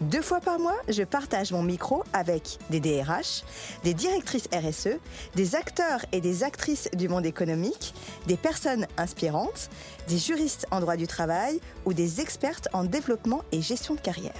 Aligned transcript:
Deux 0.00 0.22
fois 0.22 0.40
par 0.40 0.60
mois, 0.60 0.76
je 0.88 1.02
partage 1.02 1.50
mon 1.50 1.62
micro 1.64 2.04
avec 2.12 2.58
des 2.70 2.78
DRH, 2.78 3.42
des 3.82 3.94
directrices 3.94 4.48
RSE, 4.52 4.98
des 5.34 5.56
acteurs 5.56 6.04
et 6.12 6.20
des 6.20 6.44
actrices 6.44 6.88
du 6.92 7.08
monde 7.08 7.26
économique, 7.26 7.94
des 8.28 8.36
personnes 8.36 8.86
inspirantes, 8.96 9.68
des 10.06 10.18
juristes 10.18 10.66
en 10.70 10.78
droit 10.78 10.96
du 10.96 11.08
travail 11.08 11.60
ou 11.84 11.94
des 11.94 12.20
expertes 12.20 12.68
en 12.72 12.84
développement 12.84 13.42
et 13.50 13.60
gestion 13.60 13.94
de 13.94 14.00
carrière. 14.00 14.32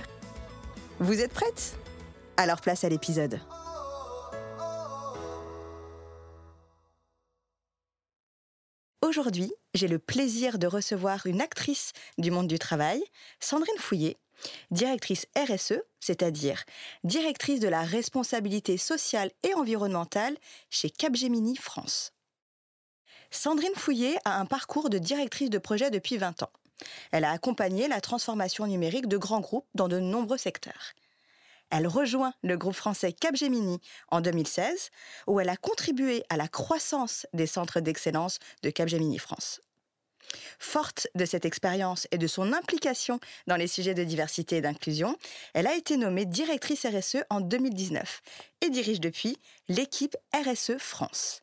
Vous 1.00 1.20
êtes 1.20 1.32
prêtes? 1.32 1.76
Alors 2.36 2.60
place 2.60 2.84
à 2.84 2.88
l'épisode. 2.88 3.40
Aujourd'hui, 9.00 9.52
j'ai 9.74 9.86
le 9.86 10.00
plaisir 10.00 10.58
de 10.58 10.66
recevoir 10.66 11.26
une 11.26 11.40
actrice 11.40 11.92
du 12.18 12.32
monde 12.32 12.48
du 12.48 12.58
travail, 12.58 13.00
Sandrine 13.38 13.78
Fouillet, 13.78 14.16
directrice 14.72 15.26
RSE, 15.36 15.80
c'est-à-dire 16.00 16.64
directrice 17.04 17.60
de 17.60 17.68
la 17.68 17.82
responsabilité 17.82 18.76
sociale 18.76 19.30
et 19.44 19.54
environnementale 19.54 20.36
chez 20.68 20.90
Capgemini 20.90 21.56
France. 21.56 22.12
Sandrine 23.30 23.74
Fouillet 23.76 24.16
a 24.24 24.40
un 24.40 24.46
parcours 24.46 24.90
de 24.90 24.98
directrice 24.98 25.50
de 25.50 25.58
projet 25.58 25.92
depuis 25.92 26.16
20 26.16 26.42
ans. 26.42 26.52
Elle 27.12 27.24
a 27.24 27.30
accompagné 27.30 27.86
la 27.86 28.00
transformation 28.00 28.66
numérique 28.66 29.06
de 29.06 29.16
grands 29.16 29.40
groupes 29.40 29.68
dans 29.74 29.88
de 29.88 30.00
nombreux 30.00 30.38
secteurs. 30.38 30.94
Elle 31.70 31.86
rejoint 31.86 32.32
le 32.42 32.56
groupe 32.56 32.74
français 32.74 33.12
Capgemini 33.12 33.80
en 34.10 34.20
2016, 34.20 34.90
où 35.26 35.40
elle 35.40 35.48
a 35.48 35.56
contribué 35.56 36.24
à 36.28 36.36
la 36.36 36.48
croissance 36.48 37.26
des 37.32 37.46
centres 37.46 37.80
d'excellence 37.80 38.38
de 38.62 38.70
Capgemini 38.70 39.18
France. 39.18 39.60
Forte 40.58 41.08
de 41.14 41.24
cette 41.24 41.44
expérience 41.44 42.06
et 42.10 42.18
de 42.18 42.26
son 42.26 42.52
implication 42.52 43.18
dans 43.46 43.56
les 43.56 43.66
sujets 43.66 43.94
de 43.94 44.04
diversité 44.04 44.56
et 44.56 44.60
d'inclusion, 44.60 45.16
elle 45.54 45.66
a 45.66 45.74
été 45.74 45.96
nommée 45.96 46.26
directrice 46.26 46.84
RSE 46.86 47.24
en 47.30 47.40
2019 47.40 48.20
et 48.60 48.70
dirige 48.70 49.00
depuis 49.00 49.38
l'équipe 49.68 50.16
RSE 50.34 50.76
France. 50.78 51.42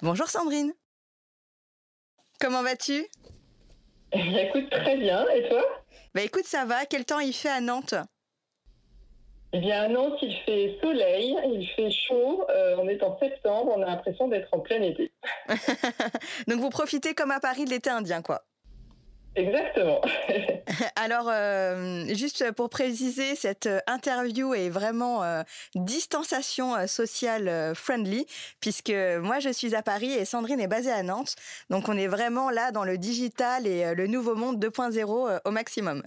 Bonjour 0.00 0.28
Sandrine. 0.28 0.72
Comment 2.40 2.62
vas-tu? 2.62 3.06
Écoute, 4.12 4.70
très 4.70 4.96
bien. 4.96 5.26
Et 5.30 5.48
toi? 5.48 5.62
Bah 6.14 6.22
écoute, 6.22 6.44
ça 6.44 6.64
va. 6.64 6.84
Quel 6.86 7.04
temps 7.04 7.20
il 7.20 7.32
fait 7.32 7.48
à 7.48 7.60
Nantes? 7.60 7.94
Eh 9.54 9.60
bien, 9.60 9.82
à 9.82 9.88
Nantes, 9.88 10.18
il 10.22 10.34
fait 10.46 10.78
soleil, 10.82 11.36
il 11.44 11.68
fait 11.76 11.90
chaud. 11.90 12.46
Euh, 12.48 12.76
on 12.78 12.88
est 12.88 13.02
en 13.02 13.18
septembre, 13.18 13.74
on 13.76 13.82
a 13.82 13.86
l'impression 13.86 14.28
d'être 14.28 14.48
en 14.52 14.60
plein 14.60 14.80
été. 14.80 15.12
Donc, 16.48 16.60
vous 16.60 16.70
profitez 16.70 17.12
comme 17.12 17.30
à 17.30 17.38
Paris 17.38 17.66
de 17.66 17.70
l'été 17.70 17.90
indien, 17.90 18.22
quoi. 18.22 18.44
Exactement. 19.36 20.00
Alors, 20.96 21.28
euh, 21.28 22.06
juste 22.14 22.50
pour 22.52 22.70
préciser, 22.70 23.34
cette 23.34 23.68
interview 23.86 24.54
est 24.54 24.70
vraiment 24.70 25.22
euh, 25.22 25.42
distanciation 25.74 26.86
sociale 26.86 27.74
friendly, 27.74 28.26
puisque 28.60 28.92
moi 29.20 29.38
je 29.38 29.50
suis 29.50 29.74
à 29.74 29.82
Paris 29.82 30.12
et 30.12 30.24
Sandrine 30.24 30.60
est 30.60 30.66
basée 30.66 30.92
à 30.92 31.02
Nantes. 31.02 31.34
Donc, 31.68 31.90
on 31.90 31.98
est 31.98 32.08
vraiment 32.08 32.48
là 32.48 32.72
dans 32.72 32.84
le 32.84 32.96
digital 32.96 33.66
et 33.66 33.94
le 33.94 34.06
nouveau 34.06 34.34
monde 34.34 34.64
2.0 34.64 35.40
au 35.44 35.50
maximum. 35.50 36.02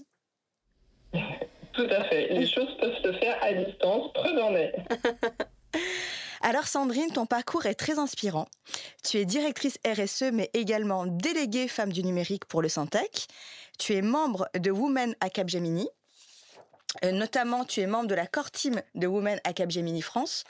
Tout 1.76 1.88
à 1.90 2.04
fait. 2.06 2.30
Les 2.34 2.48
choses 2.48 2.76
peuvent 2.80 2.96
se 3.04 3.14
faire 3.20 3.38
à 3.42 3.54
distance, 3.54 4.12
preuve 4.14 4.38
en. 4.38 4.56
Alors 6.42 6.68
Sandrine, 6.68 7.12
ton 7.12 7.26
parcours 7.26 7.66
est 7.66 7.76
très 7.76 7.98
inspirant. 7.98 8.48
Tu 9.04 9.18
es 9.18 9.26
directrice 9.26 9.80
RSE, 9.86 10.32
mais 10.32 10.50
également 10.54 11.06
déléguée 11.06 11.68
femme 11.68 11.92
du 11.92 12.04
numérique 12.04 12.46
pour 12.46 12.62
le 12.62 12.70
Syntec. 12.70 13.28
Tu 13.80 13.94
es 13.94 14.02
membre 14.02 14.48
de 14.58 14.72
Women 14.72 15.16
à 15.22 15.30
Capgemini. 15.30 15.88
Euh, 17.04 17.12
notamment, 17.12 17.66
tu 17.66 17.82
es 17.82 17.88
membre 17.88 18.08
de 18.08 18.16
la 18.16 18.28
core 18.28 18.52
team 18.52 18.82
de 18.94 19.08
Women 19.08 19.40
à 19.44 19.54
Capgemini 19.54 20.02
France. 20.02 20.44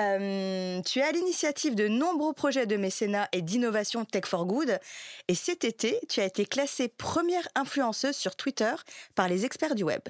Euh, 0.00 0.82
tu 0.82 0.98
es 0.98 1.02
à 1.02 1.12
l'initiative 1.12 1.74
de 1.74 1.86
nombreux 1.86 2.32
projets 2.32 2.66
de 2.66 2.76
mécénat 2.76 3.28
et 3.32 3.42
d'innovation 3.42 4.04
Tech 4.04 4.24
for 4.26 4.44
Good. 4.46 4.78
Et 5.28 5.34
cet 5.34 5.64
été, 5.64 6.00
tu 6.08 6.20
as 6.20 6.24
été 6.24 6.46
classée 6.46 6.88
première 6.88 7.48
influenceuse 7.54 8.16
sur 8.16 8.34
Twitter 8.34 8.74
par 9.14 9.28
les 9.28 9.44
experts 9.44 9.74
du 9.74 9.84
web. 9.84 10.02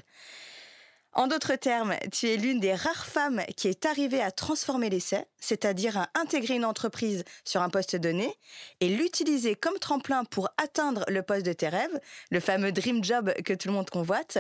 En 1.17 1.28
d'autres 1.28 1.55
termes, 1.55 1.94
tu 2.11 2.28
es 2.28 2.37
l'une 2.37 2.59
des 2.59 2.75
rares 2.75 3.06
femmes 3.06 3.43
qui 3.56 3.69
est 3.69 3.87
arrivée 3.87 4.21
à 4.21 4.33
transformer 4.33 4.91
l'essai, 4.91 5.25
c'est-à-dire 5.39 5.97
à 5.97 6.09
intégrer 6.17 6.55
une 6.56 6.65
entreprise 6.65 7.23
sur 7.44 7.62
un 7.62 7.69
poste 7.69 7.94
donné 7.94 8.34
et 8.81 8.89
l'utiliser 8.89 9.55
comme 9.55 9.78
tremplin 9.78 10.25
pour 10.25 10.49
atteindre 10.56 11.05
le 11.06 11.23
poste 11.23 11.47
de 11.47 11.53
tes 11.53 11.69
rêves, 11.69 12.00
le 12.31 12.41
fameux 12.41 12.73
dream 12.73 13.05
job 13.05 13.33
que 13.44 13.53
tout 13.53 13.69
le 13.69 13.75
monde 13.75 13.91
convoite. 13.91 14.39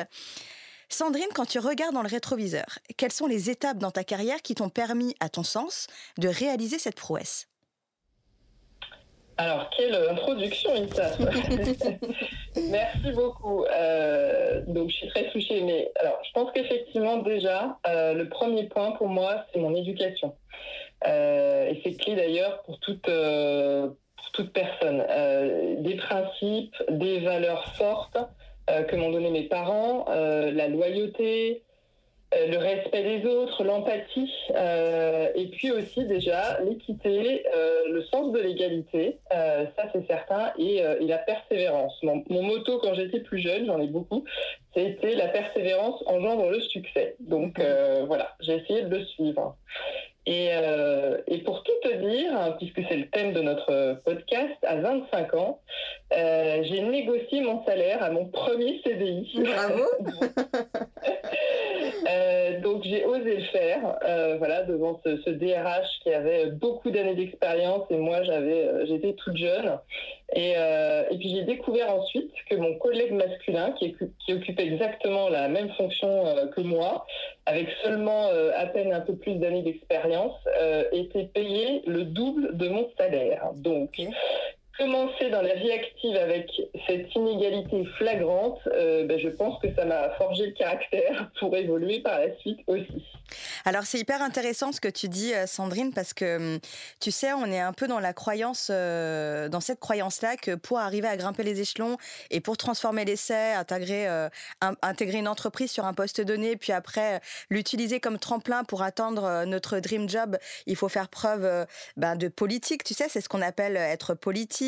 Sandrine, 0.88 1.24
quand 1.34 1.46
tu 1.46 1.58
regardes 1.58 1.94
dans 1.94 2.02
le 2.02 2.08
rétroviseur, 2.08 2.78
quelles 2.96 3.12
sont 3.12 3.26
les 3.26 3.50
étapes 3.50 3.78
dans 3.78 3.90
ta 3.90 4.04
carrière 4.04 4.42
qui 4.42 4.54
t'ont 4.54 4.68
permis, 4.68 5.14
à 5.20 5.28
ton 5.28 5.42
sens, 5.42 5.86
de 6.18 6.28
réaliser 6.28 6.78
cette 6.78 6.96
prouesse? 6.96 7.48
Alors, 9.36 9.68
quelle 9.70 9.94
introduction, 9.94 10.70
Issa 10.76 11.10
Merci 12.70 13.10
beaucoup. 13.14 13.64
Euh, 13.64 14.62
donc, 14.68 14.90
je 14.90 14.94
suis 14.94 15.08
très 15.08 15.28
touchée. 15.30 15.60
Mais 15.62 15.90
alors, 15.98 16.20
je 16.24 16.30
pense 16.32 16.52
qu'effectivement, 16.52 17.16
déjà, 17.18 17.78
euh, 17.86 18.14
le 18.14 18.28
premier 18.28 18.68
point 18.68 18.92
pour 18.92 19.08
moi, 19.08 19.44
c'est 19.52 19.58
mon 19.58 19.74
éducation. 19.74 20.36
Euh, 21.06 21.68
et 21.68 21.80
c'est 21.82 21.94
clé 21.94 22.14
d'ailleurs 22.14 22.62
pour 22.62 22.78
toute, 22.78 23.02
pour 23.02 24.30
toute 24.32 24.52
personne. 24.52 25.04
des 25.82 25.96
principes, 25.96 26.76
des 26.90 27.18
valeurs 27.20 27.74
fortes 27.74 28.18
que 28.66 28.96
m'ont 28.96 29.10
donné 29.10 29.30
mes 29.30 29.44
parents, 29.44 30.06
la 30.08 30.68
loyauté, 30.68 31.62
euh, 32.34 32.46
le 32.48 32.58
respect 32.58 33.02
des 33.02 33.26
autres, 33.26 33.64
l'empathie, 33.64 34.32
euh, 34.54 35.28
et 35.34 35.48
puis 35.48 35.70
aussi 35.70 36.04
déjà 36.06 36.60
l'équité, 36.60 37.44
euh, 37.54 37.92
le 37.92 38.02
sens 38.04 38.32
de 38.32 38.38
l'égalité, 38.38 39.18
ça 39.30 39.88
c'est 39.92 40.06
certain, 40.06 40.52
et, 40.58 40.82
la 41.00 41.18
persévérance. 41.18 42.02
Mon, 42.02 42.24
mon 42.28 42.42
moto 42.42 42.78
quand 42.78 42.94
j'étais 42.94 43.20
plus 43.20 43.40
jeune, 43.40 43.66
j'en 43.66 43.80
ai 43.80 43.86
beaucoup, 43.86 44.24
c'était 44.74 45.14
la 45.14 45.28
persévérance 45.28 46.02
engendre 46.06 46.50
le 46.50 46.60
succès. 46.60 47.16
Donc 47.20 47.60
voilà, 48.06 48.34
j'ai 48.40 48.56
essayé 48.56 48.82
de 48.82 48.96
le 48.96 49.04
suivre. 49.04 49.56
Et, 50.26 50.50
et, 51.26 51.38
pour 51.38 51.62
tout 51.62 51.72
te 51.82 51.92
dire, 51.96 52.56
puisque 52.58 52.80
c'est 52.88 52.96
le 52.96 53.08
thème 53.10 53.34
de 53.34 53.42
notre 53.42 54.00
podcast, 54.04 54.56
à 54.62 54.76
25 54.76 55.34
ans, 55.34 55.60
j'ai 56.10 56.80
négocié 56.80 57.42
mon 57.42 57.64
salaire 57.66 58.02
à 58.02 58.10
mon 58.10 58.26
premier 58.26 58.80
CDI. 58.84 59.30
Bravo 59.44 59.84
donc 62.62 62.82
j'ai 62.84 63.04
osé 63.04 63.36
le 63.36 63.44
faire, 63.44 63.98
voilà, 64.38 64.62
devant 64.62 65.00
ce, 65.04 65.30
DRH 65.30 65.88
qui 66.02 66.12
avait 66.12 66.46
beaucoup 66.46 66.90
d'années 66.90 67.14
d'expérience 67.14 67.84
et 67.90 67.96
moi 67.96 68.22
j'avais, 68.22 68.86
j'étais 68.86 69.12
toute 69.14 69.36
jeune. 69.36 69.78
Et, 70.34 70.52
et 70.52 71.16
puis 71.18 71.30
j'ai 71.30 71.42
découvert 71.42 71.94
ensuite 71.94 72.32
que 72.48 72.56
mon 72.56 72.74
collègue 72.78 73.12
masculin, 73.12 73.72
qui, 73.72 73.94
qui 74.24 74.32
occupait 74.32 74.66
exactement 74.66 75.28
la 75.28 75.48
même 75.48 75.68
fonction 75.74 76.24
que 76.56 76.60
moi, 76.60 77.06
avec 77.46 77.68
seulement 77.82 78.28
à 78.56 78.66
peine 78.66 78.92
un 78.92 79.00
peu 79.00 79.14
plus 79.14 79.34
d'années 79.34 79.62
d'expérience, 79.62 80.36
était 80.92 81.26
payé 81.32 81.82
le 81.86 82.04
double 82.04 82.56
de 82.56 82.68
mon 82.68 82.88
salaire. 82.98 83.50
Donc, 83.54 84.00
commencer 84.78 85.30
dans 85.30 85.42
la 85.42 85.54
vie 85.54 85.70
active 85.70 86.16
avec 86.16 86.50
cette 86.88 87.14
inégalité 87.14 87.84
flagrante, 87.96 88.58
euh, 88.66 89.06
ben, 89.06 89.18
je 89.18 89.28
pense 89.28 89.60
que 89.62 89.68
ça 89.74 89.84
m'a 89.84 90.10
forgé 90.16 90.46
le 90.46 90.52
caractère 90.52 91.30
pour 91.38 91.56
évoluer 91.56 92.00
par 92.00 92.18
la 92.18 92.36
suite 92.38 92.58
aussi. 92.66 93.04
Alors 93.64 93.84
c'est 93.84 93.98
hyper 93.98 94.20
intéressant 94.20 94.72
ce 94.72 94.80
que 94.80 94.88
tu 94.88 95.08
dis, 95.08 95.32
euh, 95.32 95.46
Sandrine, 95.46 95.92
parce 95.92 96.12
que 96.12 96.54
hum, 96.54 96.60
tu 97.00 97.10
sais, 97.10 97.32
on 97.32 97.46
est 97.46 97.60
un 97.60 97.72
peu 97.72 97.86
dans 97.86 98.00
la 98.00 98.12
croyance, 98.12 98.68
euh, 98.70 99.48
dans 99.48 99.60
cette 99.60 99.80
croyance-là, 99.80 100.36
que 100.36 100.56
pour 100.56 100.78
arriver 100.78 101.08
à 101.08 101.16
grimper 101.16 101.44
les 101.44 101.60
échelons 101.60 101.96
et 102.30 102.40
pour 102.40 102.56
transformer 102.56 103.04
l'essai, 103.04 103.52
intégrer, 103.54 104.06
intégrer 104.82 105.18
une 105.18 105.28
entreprise 105.28 105.70
sur 105.70 105.84
un 105.84 105.94
poste 105.94 106.20
donné, 106.20 106.56
puis 106.56 106.72
après 106.72 107.20
l'utiliser 107.50 108.00
comme 108.00 108.18
tremplin 108.18 108.64
pour 108.64 108.82
atteindre 108.82 109.44
notre 109.46 109.78
dream 109.78 110.08
job, 110.08 110.36
il 110.66 110.76
faut 110.76 110.88
faire 110.88 111.08
preuve 111.08 111.66
ben, 111.96 112.16
de 112.16 112.28
politique. 112.28 112.84
Tu 112.84 112.94
sais, 112.94 113.08
c'est 113.08 113.20
ce 113.20 113.28
qu'on 113.28 113.42
appelle 113.42 113.76
être 113.76 114.14
politique 114.14 114.63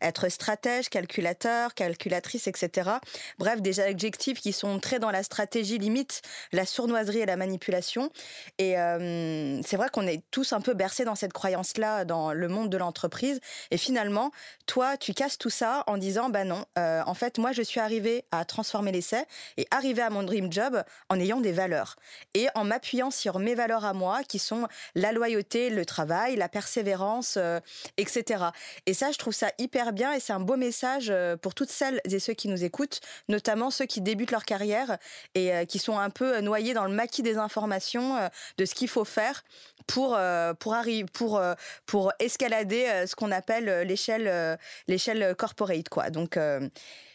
être 0.00 0.28
stratège, 0.28 0.88
calculateur, 0.88 1.74
calculatrice, 1.74 2.46
etc. 2.46 2.90
Bref, 3.38 3.60
des 3.60 3.80
adjectifs 3.80 4.40
qui 4.40 4.52
sont 4.52 4.78
très 4.78 4.98
dans 4.98 5.10
la 5.10 5.22
stratégie 5.22 5.78
limite, 5.78 6.22
la 6.52 6.66
sournoiserie 6.66 7.20
et 7.20 7.26
la 7.26 7.36
manipulation. 7.36 8.10
Et 8.58 8.78
euh, 8.78 9.60
c'est 9.62 9.76
vrai 9.76 9.88
qu'on 9.92 10.06
est 10.06 10.22
tous 10.30 10.52
un 10.52 10.60
peu 10.60 10.74
bercés 10.74 11.04
dans 11.04 11.14
cette 11.14 11.32
croyance-là 11.32 12.04
dans 12.04 12.32
le 12.32 12.48
monde 12.48 12.70
de 12.70 12.76
l'entreprise. 12.76 13.40
Et 13.70 13.78
finalement, 13.78 14.30
toi, 14.66 14.96
tu 14.96 15.14
casses 15.14 15.38
tout 15.38 15.50
ça 15.50 15.84
en 15.86 15.98
disant, 15.98 16.28
bah 16.28 16.44
non, 16.44 16.64
euh, 16.78 17.02
en 17.06 17.14
fait, 17.14 17.38
moi, 17.38 17.52
je 17.52 17.62
suis 17.62 17.80
arrivé 17.80 18.24
à 18.30 18.44
transformer 18.44 18.92
l'essai 18.92 19.24
et 19.56 19.66
arriver 19.70 20.02
à 20.02 20.10
mon 20.10 20.22
dream 20.22 20.52
job 20.52 20.82
en 21.08 21.18
ayant 21.20 21.40
des 21.40 21.52
valeurs 21.52 21.96
et 22.34 22.46
en 22.54 22.64
m'appuyant 22.64 23.10
sur 23.10 23.38
mes 23.38 23.54
valeurs 23.54 23.84
à 23.84 23.92
moi, 23.92 24.22
qui 24.24 24.38
sont 24.38 24.66
la 24.94 25.12
loyauté, 25.12 25.70
le 25.70 25.84
travail, 25.84 26.36
la 26.36 26.48
persévérance, 26.48 27.36
euh, 27.36 27.60
etc. 27.96 28.44
Et 28.86 28.94
ça, 28.94 29.10
je 29.12 29.18
trouve 29.24 29.32
ça 29.32 29.52
hyper 29.56 29.94
bien 29.94 30.12
et 30.12 30.20
c'est 30.20 30.34
un 30.34 30.40
beau 30.40 30.56
message 30.56 31.08
euh, 31.08 31.34
pour 31.38 31.54
toutes 31.54 31.70
celles 31.70 31.98
et 32.04 32.18
ceux 32.18 32.34
qui 32.34 32.46
nous 32.48 32.62
écoutent, 32.62 33.00
notamment 33.30 33.70
ceux 33.70 33.86
qui 33.86 34.02
débutent 34.02 34.32
leur 34.32 34.44
carrière 34.44 34.98
et 35.34 35.50
euh, 35.50 35.64
qui 35.64 35.78
sont 35.78 35.98
un 35.98 36.10
peu 36.10 36.40
noyés 36.40 36.74
dans 36.74 36.84
le 36.84 36.92
maquis 36.92 37.22
des 37.22 37.38
informations 37.38 38.18
euh, 38.18 38.28
de 38.58 38.66
ce 38.66 38.74
qu'il 38.74 38.88
faut 38.88 39.06
faire 39.06 39.42
pour 39.86 40.18
pour 40.58 40.76
pour 41.12 41.42
pour 41.86 42.12
escalader 42.18 43.04
ce 43.06 43.14
qu'on 43.14 43.30
appelle 43.30 43.86
l'échelle 43.86 44.58
l'échelle 44.88 45.34
corporate 45.36 45.88
quoi. 45.90 46.08
Donc 46.08 46.38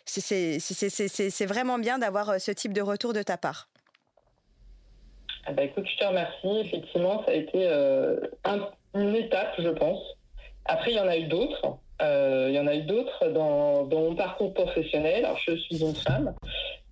c'est 0.06 1.46
vraiment 1.46 1.80
bien 1.80 1.98
d'avoir 1.98 2.40
ce 2.40 2.52
type 2.52 2.74
de 2.74 2.82
retour 2.82 3.14
de 3.14 3.24
ta 3.24 3.38
part. 3.38 3.70
Ah 5.46 5.54
bah 5.54 5.64
écoute, 5.64 5.86
je 5.92 5.98
te 5.98 6.06
remercie. 6.06 6.68
Effectivement, 6.68 7.24
ça 7.26 7.32
a 7.32 7.36
été 7.36 7.68
une 8.94 9.16
étape, 9.16 9.54
je 9.58 9.70
pense. 9.70 10.02
Après, 10.66 10.92
il 10.92 10.98
y 10.98 11.00
en 11.00 11.08
a 11.08 11.18
eu 11.18 11.28
d'autres. 11.28 11.80
Euh, 12.02 12.48
il 12.50 12.56
y 12.56 12.60
en 12.60 12.68
a 12.68 12.76
eu 12.76 12.84
d'autres 12.84 13.28
dans, 13.30 13.86
mon 13.86 14.16
parcours 14.16 14.54
professionnel. 14.54 15.26
Alors, 15.26 15.40
je 15.46 15.56
suis 15.56 15.82
une 15.82 15.96
femme. 15.96 16.34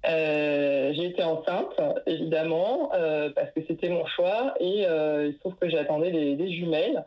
Euh, 0.05 0.93
j'ai 0.93 1.05
été 1.05 1.23
enceinte, 1.23 1.79
évidemment, 2.05 2.91
euh, 2.93 3.29
parce 3.35 3.51
que 3.51 3.61
c'était 3.67 3.89
mon 3.89 4.05
choix. 4.05 4.53
Et 4.59 4.81
il 4.81 5.33
se 5.33 5.39
trouve 5.39 5.55
que 5.55 5.69
j'attendais 5.69 6.11
des, 6.11 6.51
jumelles 6.51 7.03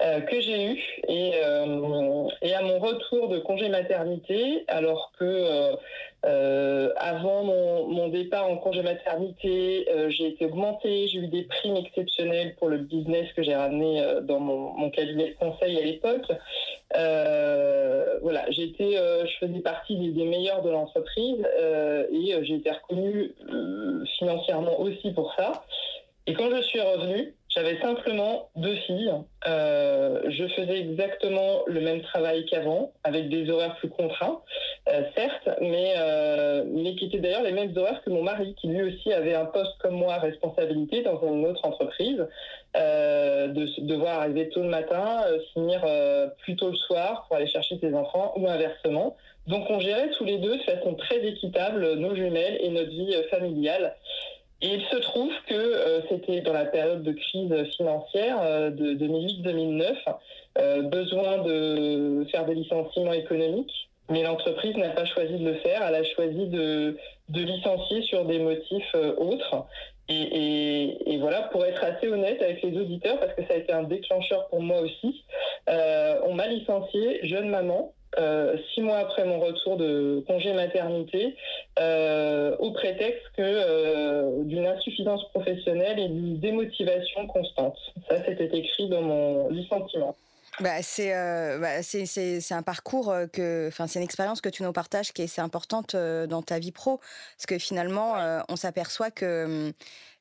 que 0.00 0.40
j'ai 0.40 0.72
eues. 0.72 0.82
Et, 1.08 1.32
et, 2.42 2.54
à 2.54 2.62
mon 2.62 2.78
retour 2.78 3.28
de 3.28 3.38
congé 3.38 3.68
maternité, 3.68 4.64
alors 4.68 5.12
que 5.18 5.76
avant 6.22 7.44
mon, 7.44 8.08
départ 8.08 8.50
en 8.50 8.56
congé 8.56 8.82
maternité, 8.82 9.86
j'ai 10.08 10.28
été 10.28 10.46
augmentée, 10.46 11.06
j'ai 11.08 11.18
eu 11.18 11.28
des 11.28 11.42
primes 11.42 11.76
exceptionnelles 11.76 12.54
pour 12.56 12.68
le 12.68 12.78
business 12.78 13.30
que 13.34 13.42
j'ai 13.42 13.54
ramené 13.54 14.02
dans 14.22 14.40
mon, 14.40 14.90
cabinet 14.90 15.30
de 15.30 15.34
conseil 15.34 15.78
à 15.78 15.84
l'époque. 15.84 16.26
Euh, 16.96 18.18
voilà, 18.22 18.50
j'étais, 18.50 18.96
euh, 18.96 19.24
je 19.24 19.46
faisais 19.46 19.60
partie 19.60 19.96
des, 19.96 20.24
meilleurs 20.24 20.62
de 20.62 20.70
l'entreprise 20.70 21.46
euh, 21.60 22.04
et 22.30 22.44
j'ai 22.44 22.56
été 22.56 22.70
reconnue 22.70 23.32
financièrement 24.18 24.80
aussi 24.80 25.12
pour 25.12 25.34
ça. 25.34 25.64
Et 26.26 26.34
quand 26.34 26.50
je 26.54 26.62
suis 26.62 26.80
revenue, 26.80 27.34
j'avais 27.48 27.80
simplement 27.80 28.50
deux 28.54 28.76
filles. 28.76 29.12
je 29.44 30.48
faisais 30.54 30.80
exactement 30.80 31.62
le 31.66 31.80
même 31.80 32.02
travail 32.02 32.44
qu'avant, 32.46 32.92
avec 33.02 33.28
des 33.28 33.50
horaires 33.50 33.74
plus 33.76 33.88
contraints, 33.88 34.40
certes, 35.16 35.48
mais, 35.60 35.94
mais 36.66 36.94
qui 36.94 37.06
étaient 37.06 37.18
d'ailleurs 37.18 37.42
les 37.42 37.52
mêmes 37.52 37.76
horaires 37.76 38.00
que 38.04 38.10
mon 38.10 38.22
mari, 38.22 38.54
qui 38.60 38.68
lui 38.68 38.82
aussi 38.82 39.12
avait 39.12 39.34
un 39.34 39.46
poste 39.46 39.76
comme 39.80 39.94
moi 39.94 40.14
à 40.14 40.18
responsabilité 40.18 41.02
dans 41.02 41.20
une 41.26 41.46
autre 41.46 41.64
entreprise. 41.64 42.24
Euh, 42.76 43.48
de 43.48 43.66
devoir 43.80 44.20
arriver 44.20 44.48
tôt 44.48 44.62
le 44.62 44.68
matin, 44.68 45.22
euh, 45.26 45.40
finir 45.52 45.82
euh, 45.84 46.28
plus 46.38 46.54
tôt 46.54 46.70
le 46.70 46.76
soir 46.76 47.24
pour 47.26 47.36
aller 47.36 47.48
chercher 47.48 47.76
ses 47.80 47.92
enfants 47.94 48.32
ou 48.36 48.46
inversement. 48.46 49.16
Donc 49.50 49.68
on 49.68 49.80
gérait 49.80 50.10
tous 50.16 50.24
les 50.24 50.38
deux 50.38 50.56
de 50.56 50.62
façon 50.62 50.94
très 50.94 51.26
équitable 51.26 51.94
nos 51.94 52.14
jumelles 52.14 52.58
et 52.60 52.70
notre 52.70 52.90
vie 52.90 53.14
familiale. 53.30 53.94
Et 54.62 54.68
il 54.68 54.82
se 54.82 54.96
trouve 54.96 55.32
que 55.48 56.02
c'était 56.08 56.42
dans 56.42 56.52
la 56.52 56.66
période 56.66 57.02
de 57.02 57.12
crise 57.12 57.52
financière 57.76 58.70
de 58.70 58.94
2008-2009, 58.94 60.90
besoin 60.90 61.38
de 61.38 62.26
faire 62.30 62.44
des 62.44 62.54
licenciements 62.54 63.14
économiques, 63.14 63.88
mais 64.10 64.24
l'entreprise 64.24 64.76
n'a 64.76 64.90
pas 64.90 65.04
choisi 65.06 65.38
de 65.38 65.48
le 65.48 65.54
faire, 65.60 65.82
elle 65.86 65.94
a 65.94 66.04
choisi 66.04 66.46
de, 66.48 66.96
licencier 67.32 68.02
sur 68.02 68.24
des 68.24 68.40
motifs 68.40 68.94
autres. 69.16 69.66
Et, 70.08 71.18
voilà, 71.20 71.42
pour 71.52 71.64
être 71.64 71.84
assez 71.84 72.08
honnête 72.08 72.42
avec 72.42 72.62
les 72.62 72.76
auditeurs, 72.76 73.20
parce 73.20 73.32
que 73.34 73.42
ça 73.46 73.54
a 73.54 73.56
été 73.56 73.72
un 73.72 73.84
déclencheur 73.84 74.48
pour 74.48 74.60
moi 74.60 74.80
aussi, 74.80 75.24
euh, 75.68 76.20
on 76.26 76.34
m'a 76.34 76.48
licencié 76.48 77.20
jeune 77.22 77.48
maman. 77.48 77.92
Euh, 78.18 78.56
six 78.74 78.80
mois 78.80 78.98
après 78.98 79.24
mon 79.24 79.38
retour 79.38 79.76
de 79.76 80.24
congé 80.26 80.52
maternité, 80.52 81.36
euh, 81.78 82.56
au 82.58 82.72
prétexte 82.72 83.22
que 83.36 84.42
d'une 84.44 84.66
insuffisance 84.66 85.28
professionnelle 85.30 85.98
et 85.98 86.08
d'une 86.08 86.40
démotivation 86.40 87.26
constante. 87.28 87.76
Ça, 88.08 88.16
c'était 88.24 88.50
écrit 88.58 88.88
dans 88.88 89.02
mon 89.02 89.48
licenciement. 89.48 90.16
Bah, 90.58 90.82
c'est 90.82 91.12
bah, 91.60 91.82
c'est 91.82 92.52
un 92.52 92.62
parcours 92.62 93.14
que, 93.32 93.68
enfin, 93.68 93.86
c'est 93.86 94.00
une 94.00 94.04
expérience 94.04 94.40
que 94.40 94.48
tu 94.48 94.64
nous 94.64 94.72
partages 94.72 95.12
qui 95.12 95.22
est 95.22 95.26
assez 95.26 95.40
importante 95.40 95.94
dans 95.94 96.42
ta 96.42 96.58
vie 96.58 96.72
pro, 96.72 96.98
parce 97.36 97.46
que 97.46 97.58
finalement, 97.58 98.14
on 98.48 98.56
s'aperçoit 98.56 99.12
que 99.12 99.44
hum, 99.44 99.72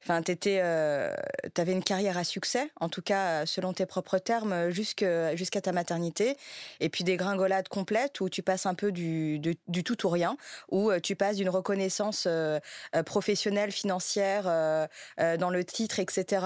Enfin, 0.03 0.21
tu 0.21 0.33
euh, 0.47 1.13
avais 1.57 1.73
une 1.73 1.83
carrière 1.83 2.17
à 2.17 2.23
succès, 2.23 2.71
en 2.79 2.87
tout 2.89 3.01
cas 3.01 3.45
selon 3.45 3.73
tes 3.73 3.85
propres 3.85 4.17
termes, 4.17 4.69
jusqu'à 4.69 5.61
ta 5.61 5.71
maternité. 5.71 6.37
Et 6.79 6.89
puis 6.89 7.03
des 7.03 7.17
gringolades 7.17 7.67
complètes 7.67 8.21
où 8.21 8.29
tu 8.29 8.41
passes 8.41 8.65
un 8.65 8.75
peu 8.75 8.91
du, 8.91 9.39
du 9.39 9.83
tout 9.83 10.05
ou 10.05 10.09
rien, 10.09 10.37
où 10.69 10.89
euh, 10.89 10.99
tu 10.99 11.15
passes 11.15 11.35
d'une 11.35 11.49
reconnaissance 11.49 12.25
euh, 12.27 12.59
professionnelle, 13.05 13.71
financière, 13.71 14.43
dans 15.37 15.49
le 15.49 15.63
titre, 15.63 15.99
etc., 15.99 16.45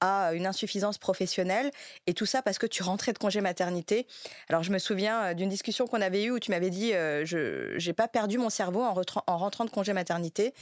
à 0.00 0.32
une 0.32 0.46
insuffisance 0.46 0.98
professionnelle. 0.98 1.70
Et 2.06 2.14
tout 2.14 2.26
ça 2.26 2.42
parce 2.42 2.58
que 2.58 2.66
tu 2.66 2.82
rentrais 2.82 3.12
de 3.12 3.18
congé 3.18 3.40
maternité. 3.40 4.06
Alors 4.48 4.62
je 4.62 4.72
me 4.72 4.78
souviens 4.78 5.34
d'une 5.34 5.48
discussion 5.48 5.86
qu'on 5.86 6.00
avait 6.00 6.24
eue 6.24 6.30
où 6.30 6.38
tu 6.38 6.50
m'avais 6.50 6.70
dit 6.70 6.92
je 6.92 7.86
n'ai 7.86 7.92
pas 7.92 8.08
perdu 8.08 8.38
mon 8.38 8.50
cerveau 8.50 8.82
en, 8.82 8.94
en 9.26 9.38
rentrant 9.38 9.64
de 9.64 9.70
congé 9.70 9.92
maternité. 9.92 10.54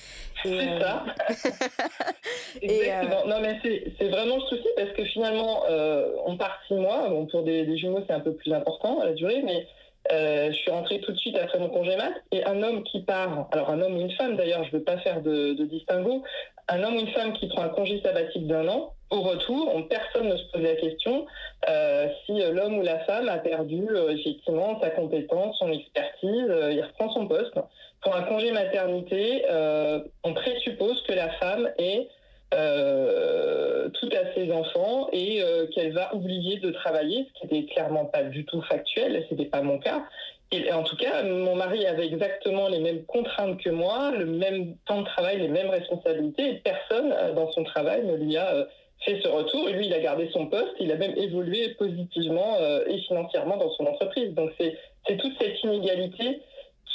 C'est 0.43 0.81
ça. 0.81 1.05
Exactement. 2.63 3.23
Euh, 3.25 3.29
non, 3.29 3.41
mais 3.41 3.59
c'est 3.99 4.09
vraiment 4.09 4.37
le 4.37 4.43
souci 4.43 4.69
parce 4.77 4.91
que 4.91 5.05
finalement, 5.05 5.63
euh, 5.69 6.13
on 6.27 6.37
part 6.37 6.59
six 6.67 6.75
mois. 6.75 7.09
Bon, 7.09 7.27
pour 7.27 7.43
des, 7.43 7.77
jumeaux, 7.77 8.03
c'est 8.07 8.13
un 8.13 8.21
peu 8.21 8.33
plus 8.35 8.53
important 8.53 9.01
à 9.01 9.07
la 9.07 9.13
durée, 9.13 9.43
mais 9.45 9.67
euh, 10.13 10.51
je 10.51 10.57
suis 10.57 10.71
rentrée 10.71 11.01
tout 11.01 11.13
de 11.13 11.19
suite 11.19 11.37
après 11.37 11.59
mon 11.59 11.69
congé 11.69 11.97
mat. 11.97 12.13
Et 12.33 12.45
un 12.45 12.63
homme 12.63 12.83
qui 12.85 13.03
part, 13.03 13.49
alors 13.53 13.71
un 13.71 13.81
homme 13.81 13.97
ou 13.97 14.01
une 14.01 14.13
femme 14.13 14.37
d'ailleurs, 14.37 14.65
je 14.65 14.69
ne 14.69 14.79
veux 14.79 14.85
pas 14.85 14.99
faire 14.99 15.21
de, 15.23 15.53
distinguo, 15.65 16.23
un 16.69 16.83
homme 16.83 16.97
ou 16.97 17.01
une 17.01 17.13
femme 17.13 17.33
qui 17.35 17.49
prend 17.49 17.63
un 17.63 17.69
congé 17.69 18.01
sabbatique 18.03 18.47
d'un 18.47 18.69
an, 18.69 18.93
au 19.11 19.23
retour, 19.23 19.73
personne 19.89 20.29
ne 20.29 20.37
se 20.37 20.45
pose 20.53 20.61
la 20.61 20.75
question 20.75 21.27
si 22.27 22.43
l'homme 22.53 22.79
ou 22.79 22.83
la 22.83 22.99
femme 23.01 23.27
a 23.31 23.39
perdu 23.39 23.87
effectivement 24.11 24.79
sa 24.83 24.91
compétence, 24.91 25.57
son 25.59 25.73
expertise, 25.73 26.53
il 26.71 26.83
reprend 26.83 27.11
son 27.15 27.27
poste. 27.27 27.55
Pour 28.03 28.15
un 28.15 28.23
congé 28.23 28.53
maternité, 28.53 29.45
on 30.23 30.35
présuppose 30.35 31.03
que 31.03 31.13
la 31.13 31.31
femme 31.31 31.69
est 31.79 32.09
euh, 32.55 33.91
tout 33.91 34.09
à 34.13 34.33
ses 34.35 34.51
enfants 34.51 35.09
et 35.13 35.43
euh, 35.43 35.67
qu'elle 35.67 35.93
va 35.93 36.15
oublier 36.15 36.59
de 36.59 36.71
travailler, 36.71 37.27
ce 37.29 37.41
qui 37.41 37.55
n'était 37.55 37.75
clairement 37.75 38.07
pas 38.07 38.23
du 38.23 38.47
tout 38.47 38.63
factuel, 38.63 39.23
ce 39.29 39.35
n'était 39.35 39.51
pas 39.51 39.61
mon 39.61 39.79
cas. 39.79 40.05
et 40.51 40.73
en 40.73 40.83
tout 40.83 40.97
cas, 40.97 41.23
mon 41.25 41.57
mari 41.57 41.85
avait 41.85 42.07
exactement 42.07 42.69
les 42.69 42.79
mêmes 42.79 43.05
contraintes 43.05 43.61
que 43.61 43.69
moi, 43.69 44.13
le 44.13 44.25
même 44.25 44.77
temps 44.87 45.03
de 45.03 45.07
travail, 45.07 45.41
les 45.41 45.49
mêmes 45.49 45.69
responsabilités, 45.69 46.51
et 46.51 46.55
personne 46.55 47.15
dans 47.35 47.53
son 47.53 47.65
travail 47.65 48.07
ne 48.07 48.17
lui 48.17 48.39
a 48.39 48.67
fait 49.05 49.21
ce 49.23 49.29
retour. 49.29 49.69
Et 49.69 49.75
lui, 49.75 49.87
il 49.87 49.93
a 49.93 50.01
gardé 50.01 50.31
son 50.33 50.47
poste, 50.47 50.73
il 50.81 50.91
a 50.91 50.97
même 50.97 51.17
évolué 51.19 51.75
positivement 51.75 52.57
et 52.87 52.99
financièrement 53.03 53.59
dans 53.59 53.71
son 53.73 53.85
entreprise. 53.85 54.33
Donc 54.33 54.53
c'est 54.59 55.17
toute 55.19 55.35
cette 55.39 55.63
inégalité 55.65 56.41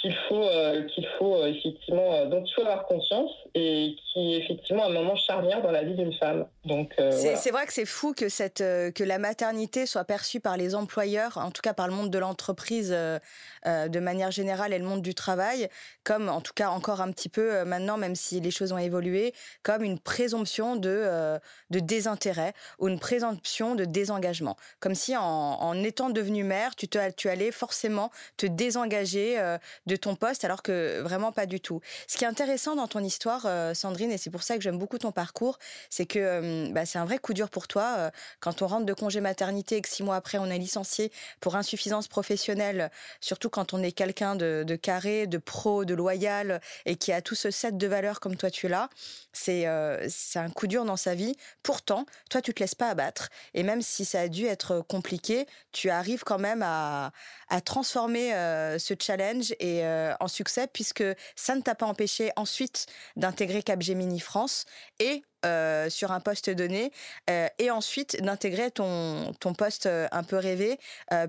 qu'il 0.03 0.13
faut, 0.27 0.43
euh, 0.43 0.83
qu'il 0.83 1.07
faut 1.17 1.37
euh, 1.37 1.47
effectivement, 1.47 2.13
euh, 2.13 2.25
dont 2.25 2.43
il 2.43 2.53
faut 2.53 2.61
avoir 2.61 2.85
conscience 2.85 3.31
et 3.55 3.95
qui 4.11 4.33
est 4.33 4.43
effectivement 4.43 4.85
un 4.85 4.89
moment 4.89 5.15
charnière 5.15 5.61
dans 5.61 5.71
la 5.71 5.83
vie 5.83 5.93
d'une 5.93 6.13
femme. 6.13 6.45
Donc 6.65 6.93
c'est 7.11 7.51
vrai 7.51 7.65
que 7.65 7.73
c'est 7.73 7.85
fou 7.85 8.13
que 8.13 8.29
cette 8.29 8.59
que 8.59 9.03
la 9.03 9.19
maternité 9.19 9.85
soit 9.85 10.05
perçue 10.05 10.39
par 10.39 10.57
les 10.57 10.75
employeurs, 10.75 11.37
en 11.37 11.51
tout 11.51 11.61
cas 11.61 11.73
par 11.73 11.87
le 11.87 11.93
monde 11.93 12.09
de 12.09 12.17
l'entreprise 12.17 12.89
de 12.89 13.99
manière 13.99 14.31
générale 14.31 14.73
et 14.73 14.79
le 14.79 14.85
monde 14.85 15.01
du 15.01 15.13
travail, 15.13 15.69
comme 16.03 16.29
en 16.29 16.41
tout 16.41 16.53
cas 16.53 16.69
encore 16.69 17.01
un 17.01 17.11
petit 17.11 17.29
peu 17.29 17.63
maintenant, 17.63 17.97
même 17.97 18.15
si 18.15 18.39
les 18.39 18.51
choses 18.51 18.71
ont 18.71 18.77
évolué, 18.77 19.33
comme 19.61 19.83
une 19.83 19.99
présomption 19.99 20.75
de 20.75 21.39
de 21.69 21.79
désintérêt 21.79 22.53
ou 22.79 22.87
une 22.87 22.99
présomption 22.99 23.75
de 23.75 23.85
désengagement, 23.85 24.57
comme 24.79 24.95
si 24.95 25.15
en, 25.15 25.23
en 25.23 25.83
étant 25.83 26.09
devenue 26.09 26.43
mère, 26.43 26.75
tu 26.75 26.87
te, 26.87 27.11
tu 27.11 27.29
allais 27.29 27.51
forcément 27.51 28.09
te 28.37 28.45
désengager 28.45 29.37
de 29.85 29.95
ton 29.95 30.15
poste, 30.15 30.45
alors 30.45 30.63
que 30.63 31.01
vraiment 31.01 31.31
pas 31.31 31.45
du 31.45 31.59
tout. 31.59 31.81
Ce 32.07 32.17
qui 32.17 32.23
est 32.23 32.27
intéressant 32.27 32.75
dans 32.75 32.87
ton 32.87 33.03
histoire, 33.03 33.42
euh, 33.45 33.73
Sandrine, 33.73 34.11
et 34.11 34.17
c'est 34.17 34.29
pour 34.29 34.43
ça 34.43 34.55
que 34.55 34.61
j'aime 34.61 34.77
beaucoup 34.77 34.97
ton 34.97 35.11
parcours, 35.11 35.59
c'est 35.89 36.05
que 36.05 36.19
euh, 36.19 36.69
bah, 36.71 36.85
c'est 36.85 36.99
un 36.99 37.05
vrai 37.05 37.17
coup 37.17 37.33
dur 37.33 37.49
pour 37.49 37.67
toi. 37.67 37.95
Euh, 37.97 38.09
quand 38.39 38.61
on 38.61 38.67
rentre 38.67 38.85
de 38.85 38.93
congé 38.93 39.21
maternité 39.21 39.77
et 39.77 39.81
que 39.81 39.89
six 39.89 40.03
mois 40.03 40.15
après 40.15 40.37
on 40.37 40.45
est 40.45 40.57
licencié 40.57 41.11
pour 41.39 41.55
insuffisance 41.55 42.07
professionnelle, 42.07 42.91
surtout 43.21 43.49
quand 43.49 43.73
on 43.73 43.81
est 43.81 43.91
quelqu'un 43.91 44.35
de, 44.35 44.75
carré, 44.75 45.27
de 45.27 45.37
pro, 45.37 45.85
de 45.85 45.93
loyal 45.93 46.61
et 46.85 46.95
qui 46.95 47.11
a 47.11 47.21
tout 47.21 47.35
ce 47.35 47.51
set 47.51 47.77
de 47.77 47.87
valeurs 47.87 48.19
comme 48.19 48.35
toi 48.35 48.49
tu 48.49 48.67
l'as, 48.67 48.89
c'est 49.33 49.65
un 49.65 50.49
coup 50.53 50.67
dur 50.67 50.85
dans 50.85 50.97
sa 50.97 51.15
vie. 51.15 51.35
Pourtant, 51.63 52.05
toi 52.29 52.41
tu 52.41 52.53
te 52.53 52.59
laisses 52.59 52.75
pas 52.75 52.89
abattre 52.89 53.29
et 53.53 53.63
même 53.63 53.81
si 53.81 54.05
ça 54.05 54.21
a 54.21 54.27
dû 54.27 54.45
être 54.45 54.81
compliqué, 54.81 55.47
tu 55.71 55.89
arrives 55.89 56.23
quand 56.23 56.39
même 56.39 56.61
à, 56.63 57.11
à 57.49 57.61
transformer 57.61 58.31
ce 58.79 58.93
challenge 58.99 59.53
et 59.59 59.83
en 60.19 60.27
succès 60.27 60.67
puisque 60.71 61.03
ça 61.35 61.55
ne 61.55 61.61
t'a 61.61 61.75
pas 61.75 61.85
empêché 61.85 62.31
ensuite 62.35 62.87
d'intégrer 63.33 63.63
Capgemini 63.63 64.19
France 64.19 64.65
et 64.99 65.23
euh, 65.45 65.89
sur 65.89 66.11
un 66.11 66.19
poste 66.19 66.49
donné 66.51 66.91
euh, 67.29 67.47
et 67.57 67.71
ensuite 67.71 68.21
d'intégrer 68.21 68.69
ton, 68.71 69.33
ton 69.39 69.53
poste 69.53 69.87
un 69.87 70.23
peu 70.23 70.37
rêvé 70.37 70.77